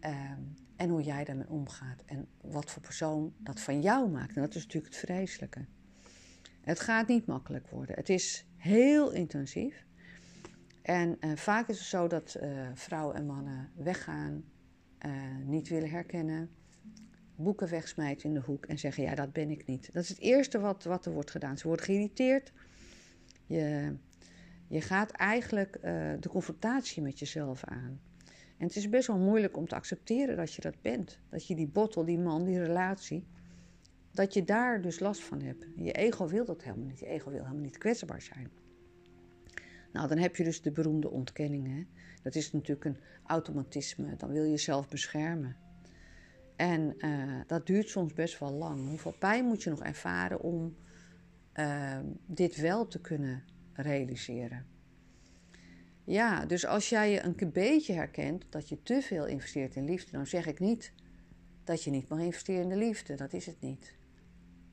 ehm, 0.00 0.40
en 0.76 0.88
hoe 0.88 1.02
jij 1.02 1.24
daarmee 1.24 1.48
omgaat 1.48 2.02
en 2.06 2.28
wat 2.40 2.70
voor 2.70 2.82
persoon 2.82 3.34
dat 3.38 3.60
van 3.60 3.80
jou 3.80 4.10
maakt. 4.10 4.34
En 4.34 4.42
dat 4.42 4.54
is 4.54 4.62
natuurlijk 4.62 4.94
het 4.94 5.02
vreselijke. 5.04 5.66
Het 6.60 6.80
gaat 6.80 7.08
niet 7.08 7.26
makkelijk 7.26 7.68
worden. 7.68 7.96
Het 7.96 8.08
is 8.08 8.46
heel 8.56 9.10
intensief. 9.10 9.84
En 10.82 11.16
uh, 11.20 11.36
vaak 11.36 11.68
is 11.68 11.78
het 11.78 11.86
zo 11.86 12.06
dat 12.06 12.36
uh, 12.42 12.68
vrouwen 12.74 13.16
en 13.16 13.26
mannen 13.26 13.70
weggaan, 13.74 14.44
uh, 15.06 15.12
niet 15.44 15.68
willen 15.68 15.90
herkennen, 15.90 16.50
boeken 17.42 17.68
wegsmijten 17.68 18.28
in 18.28 18.34
de 18.34 18.40
hoek 18.40 18.66
en 18.66 18.78
zeggen: 18.78 19.02
Ja, 19.02 19.14
dat 19.14 19.32
ben 19.32 19.50
ik 19.50 19.66
niet. 19.66 19.92
Dat 19.92 20.02
is 20.02 20.08
het 20.08 20.18
eerste 20.18 20.60
wat, 20.60 20.84
wat 20.84 21.06
er 21.06 21.12
wordt 21.12 21.30
gedaan. 21.30 21.58
Ze 21.58 21.66
worden 21.66 21.84
geïrriteerd. 21.84 22.52
Je, 23.46 23.94
je 24.68 24.80
gaat 24.80 25.10
eigenlijk 25.10 25.78
de 26.20 26.28
confrontatie 26.28 27.02
met 27.02 27.18
jezelf 27.18 27.64
aan. 27.64 28.00
En 28.60 28.66
het 28.66 28.76
is 28.76 28.88
best 28.88 29.06
wel 29.06 29.18
moeilijk 29.18 29.56
om 29.56 29.68
te 29.68 29.74
accepteren 29.74 30.36
dat 30.36 30.54
je 30.54 30.62
dat 30.62 30.82
bent. 30.82 31.18
Dat 31.28 31.46
je 31.46 31.54
die 31.54 31.68
bottel, 31.68 32.04
die 32.04 32.18
man, 32.18 32.44
die 32.44 32.58
relatie, 32.58 33.26
dat 34.12 34.34
je 34.34 34.44
daar 34.44 34.82
dus 34.82 34.98
last 34.98 35.22
van 35.22 35.42
hebt. 35.42 35.66
Je 35.76 35.92
ego 35.92 36.28
wil 36.28 36.44
dat 36.44 36.62
helemaal 36.62 36.86
niet. 36.86 36.98
Je 36.98 37.06
ego 37.06 37.30
wil 37.30 37.42
helemaal 37.42 37.62
niet 37.62 37.78
kwetsbaar 37.78 38.22
zijn. 38.22 38.50
Nou, 39.92 40.08
dan 40.08 40.18
heb 40.18 40.36
je 40.36 40.44
dus 40.44 40.62
de 40.62 40.70
beroemde 40.70 41.10
ontkenningen. 41.10 41.88
Dat 42.22 42.34
is 42.34 42.52
natuurlijk 42.52 42.84
een 42.84 42.98
automatisme. 43.24 44.16
Dan 44.16 44.30
wil 44.30 44.42
je 44.42 44.50
jezelf 44.50 44.88
beschermen. 44.88 45.56
En 46.60 46.94
uh, 46.98 47.40
dat 47.46 47.66
duurt 47.66 47.88
soms 47.88 48.12
best 48.12 48.38
wel 48.38 48.52
lang. 48.52 48.88
Hoeveel 48.88 49.14
pijn 49.18 49.44
moet 49.44 49.62
je 49.62 49.70
nog 49.70 49.82
ervaren 49.82 50.40
om 50.40 50.76
uh, 51.54 51.98
dit 52.26 52.56
wel 52.56 52.86
te 52.86 53.00
kunnen 53.00 53.44
realiseren? 53.72 54.66
Ja, 56.04 56.46
dus 56.46 56.66
als 56.66 56.88
jij 56.88 57.10
je 57.10 57.22
een 57.22 57.52
beetje 57.52 57.92
herkent 57.92 58.44
dat 58.48 58.68
je 58.68 58.82
te 58.82 59.02
veel 59.02 59.26
investeert 59.26 59.76
in 59.76 59.84
liefde, 59.84 60.10
dan 60.10 60.26
zeg 60.26 60.46
ik 60.46 60.58
niet 60.58 60.92
dat 61.64 61.82
je 61.82 61.90
niet 61.90 62.08
mag 62.08 62.18
investeren 62.18 62.62
in 62.62 62.68
de 62.68 62.76
liefde. 62.76 63.14
Dat 63.14 63.32
is 63.32 63.46
het 63.46 63.60
niet. 63.60 63.96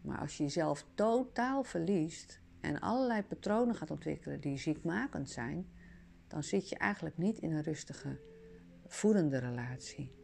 Maar 0.02 0.20
als 0.20 0.38
je 0.38 0.44
jezelf 0.44 0.86
totaal 0.96 1.64
verliest 1.64 2.42
en 2.62 2.80
allerlei 2.80 3.24
patronen 3.24 3.76
gaat 3.76 3.92
ontwikkelen 3.92 4.42
die 4.42 4.58
ziekmakend 4.58 5.30
zijn, 5.30 5.68
dan 6.28 6.44
zit 6.44 6.70
je 6.70 6.78
eigenlijk 6.78 7.18
niet 7.18 7.38
in 7.38 7.52
een 7.52 7.64
rustige, 7.64 8.20
voedende 8.86 9.38
relatie. 9.38 10.17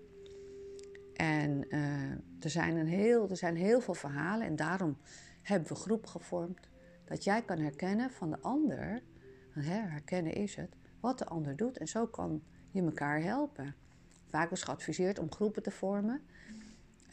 En 1.13 1.65
uh, 1.69 2.11
er, 2.39 2.49
zijn 2.49 2.75
een 2.75 2.87
heel, 2.87 3.29
er 3.29 3.37
zijn 3.37 3.55
heel 3.55 3.81
veel 3.81 3.93
verhalen 3.93 4.47
en 4.47 4.55
daarom 4.55 4.97
hebben 5.41 5.67
we 5.67 5.75
groep 5.75 6.05
gevormd. 6.05 6.69
Dat 7.05 7.23
jij 7.23 7.41
kan 7.41 7.59
herkennen 7.59 8.11
van 8.11 8.29
de 8.29 8.39
ander, 8.41 9.01
herkennen 9.59 10.33
is 10.33 10.55
het, 10.55 10.75
wat 10.99 11.17
de 11.17 11.25
ander 11.25 11.55
doet. 11.55 11.77
En 11.77 11.87
zo 11.87 12.05
kan 12.05 12.43
je 12.71 12.81
elkaar 12.81 13.21
helpen. 13.21 13.75
Vaak 14.25 14.51
is 14.51 14.63
geadviseerd 14.63 15.19
om 15.19 15.31
groepen 15.31 15.63
te 15.63 15.71
vormen. 15.71 16.21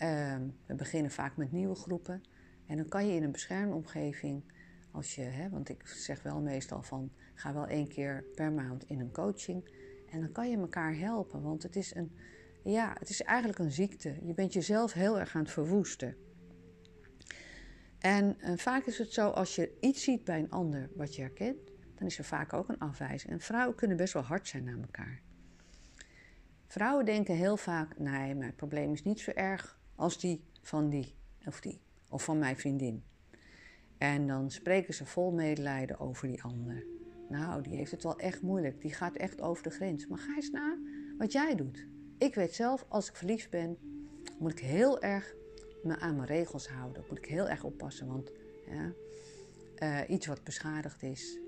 Uh, 0.03 0.37
we 0.67 0.75
beginnen 0.75 1.11
vaak 1.11 1.37
met 1.37 1.53
nieuwe 1.53 1.75
groepen. 1.75 2.23
En 2.67 2.77
dan 2.77 2.89
kan 2.89 3.07
je 3.07 3.15
in 3.15 3.23
een 3.23 3.33
beschermde 3.33 3.75
omgeving, 3.75 4.43
als 4.91 5.15
je, 5.15 5.23
hè, 5.23 5.49
want 5.49 5.69
ik 5.69 5.87
zeg 5.87 6.23
wel 6.23 6.41
meestal 6.41 6.83
van, 6.83 7.11
ga 7.35 7.53
wel 7.53 7.67
één 7.67 7.89
keer 7.89 8.25
per 8.35 8.53
maand 8.53 8.85
in 8.85 9.01
een 9.01 9.13
coaching. 9.13 9.65
En 10.11 10.21
dan 10.21 10.33
kan 10.33 10.51
je 10.51 10.57
elkaar 10.57 10.97
helpen, 10.97 11.43
want 11.43 11.63
het 11.63 11.77
is, 11.77 11.95
een, 11.95 12.13
ja, 12.65 12.97
het 12.99 13.09
is 13.09 13.23
eigenlijk 13.23 13.59
een 13.59 13.73
ziekte. 13.73 14.17
Je 14.23 14.35
bent 14.35 14.53
jezelf 14.53 14.93
heel 14.93 15.19
erg 15.19 15.35
aan 15.35 15.43
het 15.43 15.51
verwoesten. 15.51 16.17
En 17.99 18.37
uh, 18.41 18.57
vaak 18.57 18.87
is 18.87 18.99
het 18.99 19.13
zo, 19.13 19.29
als 19.29 19.55
je 19.55 19.77
iets 19.81 20.03
ziet 20.03 20.25
bij 20.25 20.39
een 20.39 20.51
ander 20.51 20.91
wat 20.95 21.15
je 21.15 21.23
herkent, 21.23 21.71
dan 21.95 22.07
is 22.07 22.19
er 22.19 22.25
vaak 22.25 22.53
ook 22.53 22.69
een 22.69 22.79
afwijzing. 22.79 23.33
En 23.33 23.41
vrouwen 23.41 23.77
kunnen 23.77 23.97
best 23.97 24.13
wel 24.13 24.23
hard 24.23 24.49
zijn 24.49 24.65
naar 24.65 24.79
elkaar. 24.79 25.21
Vrouwen 26.67 27.05
denken 27.05 27.35
heel 27.35 27.57
vaak: 27.57 27.99
nee, 27.99 28.35
mijn 28.35 28.55
probleem 28.55 28.93
is 28.93 29.03
niet 29.03 29.21
zo 29.21 29.31
erg 29.31 29.81
als 29.95 30.19
die 30.19 30.45
van 30.63 30.89
die 30.89 31.15
of 31.47 31.61
die, 31.61 31.81
of 32.09 32.25
van 32.25 32.39
mijn 32.39 32.57
vriendin. 32.57 33.05
En 33.99 34.27
dan 34.27 34.51
spreken 34.51 34.95
ze 34.95 35.07
vol 35.07 35.33
medelijden 35.33 35.99
over 35.99 36.29
die 36.29 36.43
ander. 36.43 36.85
Nou, 37.29 37.63
die 37.63 37.77
heeft 37.77 37.91
het 37.91 38.03
wel 38.03 38.19
echt 38.19 38.43
moeilijk. 38.43 38.81
Die 38.81 38.93
gaat 38.93 39.17
echt 39.17 39.41
over 39.41 39.63
de 39.63 39.71
grens. 39.71 40.07
Maar 40.07 40.19
ga 40.19 40.35
eens 40.35 40.51
na 40.51 40.79
wat 41.19 41.33
jij 41.33 41.55
doet. 41.55 41.87
Ik 42.21 42.35
weet 42.35 42.55
zelf, 42.55 42.85
als 42.89 43.09
ik 43.09 43.17
verliefd 43.17 43.51
ben, 43.51 43.79
moet 44.39 44.53
ik 44.53 44.59
heel 44.59 45.03
erg 45.03 45.35
me 45.83 45.99
aan 45.99 46.17
mijn 46.17 46.29
regels 46.29 46.69
houden. 46.69 47.05
Moet 47.09 47.19
ik 47.19 47.25
heel 47.25 47.49
erg 47.49 47.65
oppassen. 47.65 48.07
Want 48.07 48.33
ja, 48.67 48.93
uh, 49.83 50.09
iets 50.09 50.27
wat 50.27 50.45
beschadigd 50.45 51.03
is, 51.03 51.39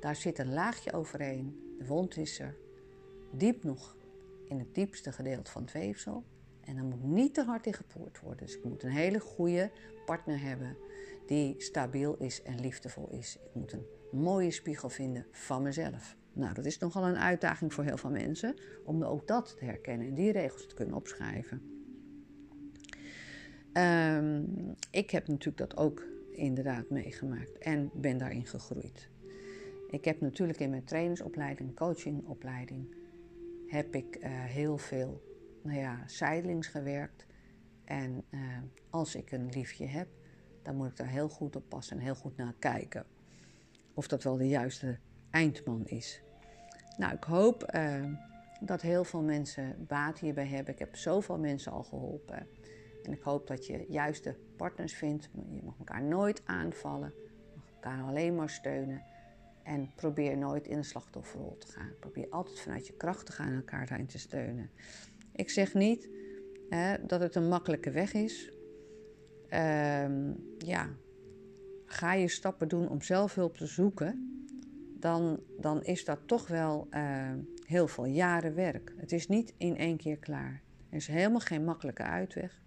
daar 0.00 0.16
zit 0.16 0.38
een 0.38 0.52
laagje 0.52 0.92
overheen. 0.92 1.74
De 1.78 1.86
wond 1.86 2.16
is 2.16 2.38
er. 2.38 2.56
Diep 3.30 3.62
nog 3.62 3.96
in 4.48 4.58
het 4.58 4.74
diepste 4.74 5.12
gedeelte 5.12 5.50
van 5.50 5.62
het 5.62 5.72
weefsel. 5.72 6.24
En 6.60 6.76
dan 6.76 6.88
moet 6.88 7.02
niet 7.02 7.34
te 7.34 7.42
hard 7.42 7.66
in 7.66 7.74
gepoord 7.74 8.20
worden. 8.20 8.46
Dus 8.46 8.56
ik 8.56 8.64
moet 8.64 8.82
een 8.82 8.90
hele 8.90 9.20
goede 9.20 9.70
partner 10.04 10.40
hebben 10.40 10.76
die 11.26 11.54
stabiel 11.58 12.16
is 12.16 12.42
en 12.42 12.60
liefdevol 12.60 13.08
is. 13.10 13.36
Ik 13.36 13.54
moet 13.54 13.72
een 13.72 13.86
mooie 14.10 14.50
spiegel 14.50 14.88
vinden 14.88 15.26
van 15.30 15.62
mezelf. 15.62 16.16
Nou, 16.34 16.54
dat 16.54 16.64
is 16.64 16.78
nogal 16.78 17.06
een 17.06 17.18
uitdaging 17.18 17.74
voor 17.74 17.84
heel 17.84 17.96
veel 17.96 18.10
mensen 18.10 18.54
om 18.84 19.04
ook 19.04 19.26
dat 19.26 19.56
te 19.58 19.64
herkennen 19.64 20.06
en 20.06 20.14
die 20.14 20.32
regels 20.32 20.66
te 20.66 20.74
kunnen 20.74 20.94
opschrijven. 20.94 21.62
Um, 23.72 24.74
ik 24.90 25.10
heb 25.10 25.28
natuurlijk 25.28 25.56
dat 25.56 25.76
ook 25.76 26.06
inderdaad 26.30 26.90
meegemaakt 26.90 27.58
en 27.58 27.90
ben 27.94 28.18
daarin 28.18 28.46
gegroeid. 28.46 29.10
Ik 29.88 30.04
heb 30.04 30.20
natuurlijk 30.20 30.60
in 30.60 30.70
mijn 30.70 30.84
trainersopleiding, 30.84 31.76
coachingopleiding, 31.76 32.94
heb 33.66 33.94
ik 33.94 34.16
uh, 34.16 34.24
heel 34.30 34.78
veel 34.78 35.22
nou 35.62 35.78
ja, 35.78 36.02
zijdelings 36.06 36.66
gewerkt. 36.66 37.26
En 37.84 38.24
uh, 38.30 38.40
als 38.90 39.14
ik 39.14 39.32
een 39.32 39.48
liefje 39.48 39.86
heb, 39.86 40.08
dan 40.62 40.76
moet 40.76 40.88
ik 40.88 40.96
daar 40.96 41.08
heel 41.08 41.28
goed 41.28 41.56
op 41.56 41.68
passen 41.68 41.96
en 41.96 42.02
heel 42.02 42.14
goed 42.14 42.36
naar 42.36 42.54
kijken. 42.58 43.06
Of 43.94 44.08
dat 44.08 44.22
wel 44.22 44.36
de 44.36 44.48
juiste 44.48 44.98
eindman 45.32 45.86
is. 45.86 46.22
Nou, 46.96 47.14
ik 47.14 47.24
hoop 47.24 47.74
uh, 47.74 48.04
dat 48.60 48.80
heel 48.80 49.04
veel 49.04 49.22
mensen 49.22 49.86
baat 49.88 50.18
hierbij 50.18 50.46
hebben. 50.46 50.72
Ik 50.72 50.78
heb 50.78 50.96
zoveel 50.96 51.38
mensen 51.38 51.72
al 51.72 51.82
geholpen. 51.82 52.46
En 53.02 53.12
ik 53.12 53.22
hoop 53.22 53.46
dat 53.46 53.66
je 53.66 53.84
juiste 53.88 54.36
partners 54.56 54.94
vindt. 54.94 55.30
Je 55.32 55.62
mag 55.62 55.78
elkaar 55.78 56.02
nooit 56.02 56.42
aanvallen. 56.44 57.12
Je 57.16 57.56
mag 57.56 57.70
elkaar 57.74 58.02
alleen 58.02 58.34
maar 58.34 58.50
steunen. 58.50 59.02
En 59.62 59.92
probeer 59.94 60.36
nooit 60.36 60.66
in 60.66 60.76
een 60.76 60.84
slachtofferrol 60.84 61.58
te 61.58 61.66
gaan. 61.66 61.92
Probeer 62.00 62.26
altijd 62.30 62.60
vanuit 62.60 62.86
je 62.86 62.96
kracht 62.96 63.26
te 63.26 63.32
gaan 63.32 63.46
en 63.46 63.56
elkaar 63.56 63.86
daarin 63.86 64.06
te 64.06 64.18
steunen. 64.18 64.70
Ik 65.32 65.50
zeg 65.50 65.74
niet 65.74 66.08
hè, 66.68 67.06
dat 67.06 67.20
het 67.20 67.34
een 67.34 67.48
makkelijke 67.48 67.90
weg 67.90 68.12
is. 68.12 68.52
Um, 69.50 70.54
ja, 70.58 70.88
ga 71.86 72.14
je 72.14 72.28
stappen 72.28 72.68
doen 72.68 72.88
om 72.88 73.02
zelfhulp 73.02 73.56
te 73.56 73.66
zoeken, 73.66 74.31
dan, 75.02 75.40
dan 75.58 75.84
is 75.84 76.04
dat 76.04 76.18
toch 76.26 76.46
wel 76.46 76.86
uh, 76.90 77.32
heel 77.66 77.88
veel 77.88 78.04
jaren 78.04 78.54
werk. 78.54 78.94
Het 78.96 79.12
is 79.12 79.28
niet 79.28 79.54
in 79.56 79.76
één 79.76 79.96
keer 79.96 80.16
klaar. 80.16 80.62
Er 80.90 80.96
is 80.96 81.06
helemaal 81.06 81.40
geen 81.40 81.64
makkelijke 81.64 82.02
uitweg. 82.02 82.62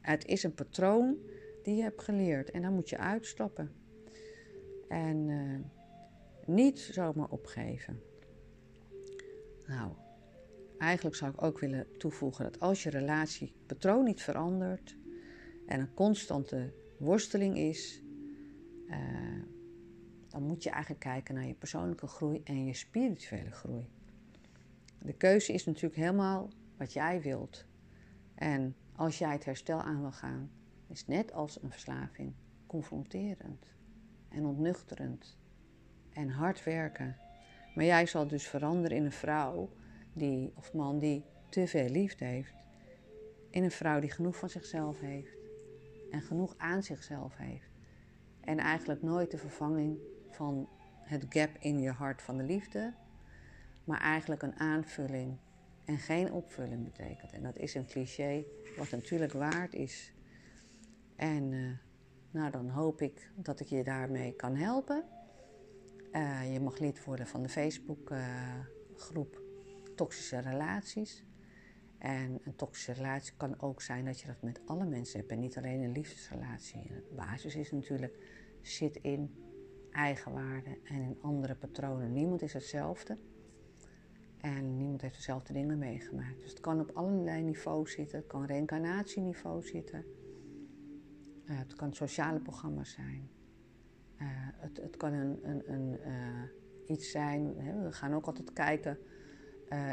Het 0.00 0.26
is 0.26 0.42
een 0.42 0.54
patroon 0.54 1.16
die 1.62 1.76
je 1.76 1.82
hebt 1.82 2.02
geleerd 2.02 2.50
en 2.50 2.62
daar 2.62 2.70
moet 2.70 2.88
je 2.88 2.98
uitstappen. 2.98 3.72
En 4.88 5.28
uh, 5.28 5.58
niet 6.46 6.78
zomaar 6.78 7.28
opgeven. 7.28 8.00
Nou, 9.66 9.92
eigenlijk 10.78 11.16
zou 11.16 11.32
ik 11.32 11.42
ook 11.42 11.58
willen 11.58 11.86
toevoegen 11.98 12.44
dat 12.44 12.60
als 12.60 12.82
je 12.82 12.90
relatiepatroon 12.90 14.04
niet 14.04 14.22
verandert 14.22 14.96
en 15.66 15.80
een 15.80 15.94
constante 15.94 16.72
worsteling 16.98 17.58
is, 17.58 18.02
uh, 18.86 19.41
dan 20.32 20.42
moet 20.42 20.62
je 20.62 20.70
eigenlijk 20.70 21.00
kijken 21.00 21.34
naar 21.34 21.46
je 21.46 21.54
persoonlijke 21.54 22.06
groei 22.06 22.40
en 22.44 22.64
je 22.64 22.74
spirituele 22.74 23.50
groei. 23.50 23.88
De 24.98 25.12
keuze 25.12 25.52
is 25.52 25.64
natuurlijk 25.64 25.96
helemaal 25.96 26.48
wat 26.76 26.92
jij 26.92 27.22
wilt. 27.22 27.64
En 28.34 28.76
als 28.96 29.18
jij 29.18 29.32
het 29.32 29.44
herstel 29.44 29.82
aan 29.82 30.00
wil 30.00 30.12
gaan, 30.12 30.50
is 30.88 31.06
net 31.06 31.32
als 31.32 31.62
een 31.62 31.70
verslaving 31.70 32.34
confronterend 32.66 33.66
en 34.28 34.44
ontnuchterend 34.44 35.38
en 36.12 36.28
hard 36.28 36.64
werken. 36.64 37.16
Maar 37.74 37.84
jij 37.84 38.06
zal 38.06 38.26
dus 38.26 38.48
veranderen 38.48 38.96
in 38.96 39.04
een 39.04 39.12
vrouw 39.12 39.70
die, 40.12 40.52
of 40.56 40.72
man 40.72 40.98
die 40.98 41.24
te 41.48 41.66
veel 41.66 41.88
liefde 41.88 42.24
heeft. 42.24 42.54
in 43.50 43.64
een 43.64 43.70
vrouw 43.70 44.00
die 44.00 44.10
genoeg 44.10 44.36
van 44.36 44.48
zichzelf 44.48 45.00
heeft 45.00 45.36
en 46.10 46.22
genoeg 46.22 46.54
aan 46.56 46.82
zichzelf 46.82 47.36
heeft. 47.36 47.70
En 48.40 48.58
eigenlijk 48.58 49.02
nooit 49.02 49.30
de 49.30 49.38
vervanging 49.38 49.98
van 50.32 50.68
het 51.02 51.26
gap 51.28 51.50
in 51.58 51.80
je 51.80 51.90
hart 51.90 52.22
van 52.22 52.36
de 52.36 52.42
liefde, 52.42 52.92
maar 53.84 54.00
eigenlijk 54.00 54.42
een 54.42 54.58
aanvulling 54.58 55.36
en 55.84 55.98
geen 55.98 56.32
opvulling 56.32 56.84
betekent. 56.84 57.32
En 57.32 57.42
dat 57.42 57.56
is 57.56 57.74
een 57.74 57.86
cliché, 57.86 58.44
wat 58.76 58.90
natuurlijk 58.90 59.32
waard 59.32 59.74
is. 59.74 60.12
En 61.16 61.52
uh, 61.52 61.70
nou, 62.30 62.50
dan 62.50 62.68
hoop 62.68 63.00
ik 63.00 63.30
dat 63.34 63.60
ik 63.60 63.66
je 63.66 63.84
daarmee 63.84 64.32
kan 64.32 64.56
helpen. 64.56 65.04
Uh, 66.12 66.52
je 66.52 66.60
mag 66.60 66.78
lid 66.78 67.04
worden 67.04 67.26
van 67.26 67.42
de 67.42 67.48
Facebookgroep 67.48 69.34
uh, 69.34 69.94
Toxische 69.94 70.38
Relaties. 70.38 71.24
En 71.98 72.40
een 72.44 72.56
toxische 72.56 72.92
relatie 72.92 73.34
kan 73.36 73.60
ook 73.60 73.82
zijn 73.82 74.04
dat 74.04 74.20
je 74.20 74.26
dat 74.26 74.42
met 74.42 74.60
alle 74.66 74.84
mensen 74.84 75.18
hebt 75.18 75.30
en 75.30 75.38
niet 75.38 75.56
alleen 75.56 75.80
een 75.80 75.92
liefdesrelatie. 75.92 76.82
De 76.86 77.12
basis 77.16 77.54
is 77.54 77.70
natuurlijk, 77.70 78.16
zit 78.62 78.96
in 78.96 79.34
eigenwaarde 79.92 80.78
en 80.84 81.00
in 81.02 81.18
andere 81.20 81.54
patronen. 81.54 82.12
Niemand 82.12 82.42
is 82.42 82.52
hetzelfde 82.52 83.18
en 84.42 84.76
niemand 84.76 85.00
heeft 85.00 85.14
dezelfde 85.14 85.52
dingen 85.52 85.78
meegemaakt. 85.78 86.40
Dus 86.40 86.50
het 86.50 86.60
kan 86.60 86.80
op 86.80 86.90
allerlei 86.94 87.42
niveaus 87.42 87.92
zitten, 87.92 88.18
het 88.18 88.26
kan 88.26 88.46
reïncarnatieniveau 88.46 89.62
zitten, 89.62 90.04
uh, 91.44 91.58
het 91.58 91.74
kan 91.74 91.94
sociale 91.94 92.40
programma's 92.40 92.90
zijn, 92.90 93.30
uh, 94.16 94.26
het, 94.36 94.76
het, 94.76 94.96
kan 94.96 95.12
een, 95.12 95.38
een, 95.42 95.72
een 95.72 95.98
uh, 96.06 96.42
iets 96.86 97.10
zijn. 97.10 97.54
Hè? 97.56 97.82
We 97.82 97.92
gaan 97.92 98.14
ook 98.14 98.26
altijd 98.26 98.52
kijken 98.52 98.98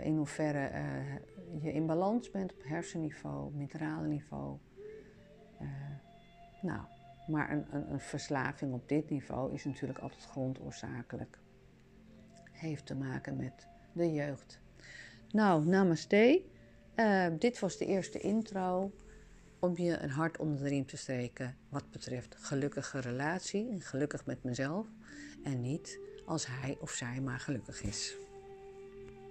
in 0.03 0.17
hoeverre 0.17 0.69
je 1.61 1.71
in 1.73 1.85
balans 1.85 2.31
bent 2.31 2.53
op 2.53 2.63
hersenniveau, 2.63 3.53
mineralenniveau. 3.53 4.57
nou, 6.61 6.81
maar 7.29 7.51
een, 7.51 7.65
een, 7.71 7.91
een, 7.91 7.99
verslaving 7.99 8.73
op 8.73 8.89
dit 8.89 9.09
niveau 9.09 9.53
is 9.53 9.65
natuurlijk 9.65 9.99
altijd 9.99 10.23
grondoorzakelijk. 10.23 11.39
Heeft 12.51 12.85
te 12.85 12.95
maken 12.95 13.35
met 13.35 13.67
de 13.91 14.11
jeugd. 14.11 14.59
Nou, 15.31 15.65
namaste. 15.65 16.41
Uh, 16.95 17.27
dit 17.39 17.59
was 17.59 17.77
de 17.77 17.85
eerste 17.85 18.19
intro 18.19 18.91
om 19.59 19.77
je 19.77 19.97
een 19.97 20.09
hart 20.09 20.37
onder 20.37 20.63
de 20.63 20.69
riem 20.69 20.85
te 20.85 20.97
steken 20.97 21.57
wat 21.69 21.91
betreft 21.91 22.35
gelukkige 22.35 22.99
relatie 22.99 23.69
en 23.69 23.81
gelukkig 23.81 24.25
met 24.25 24.43
mezelf. 24.43 24.87
En 25.43 25.61
niet 25.61 25.99
als 26.25 26.47
hij 26.47 26.77
of 26.79 26.91
zij 26.91 27.21
maar 27.21 27.39
gelukkig 27.39 27.83
is. 27.83 28.17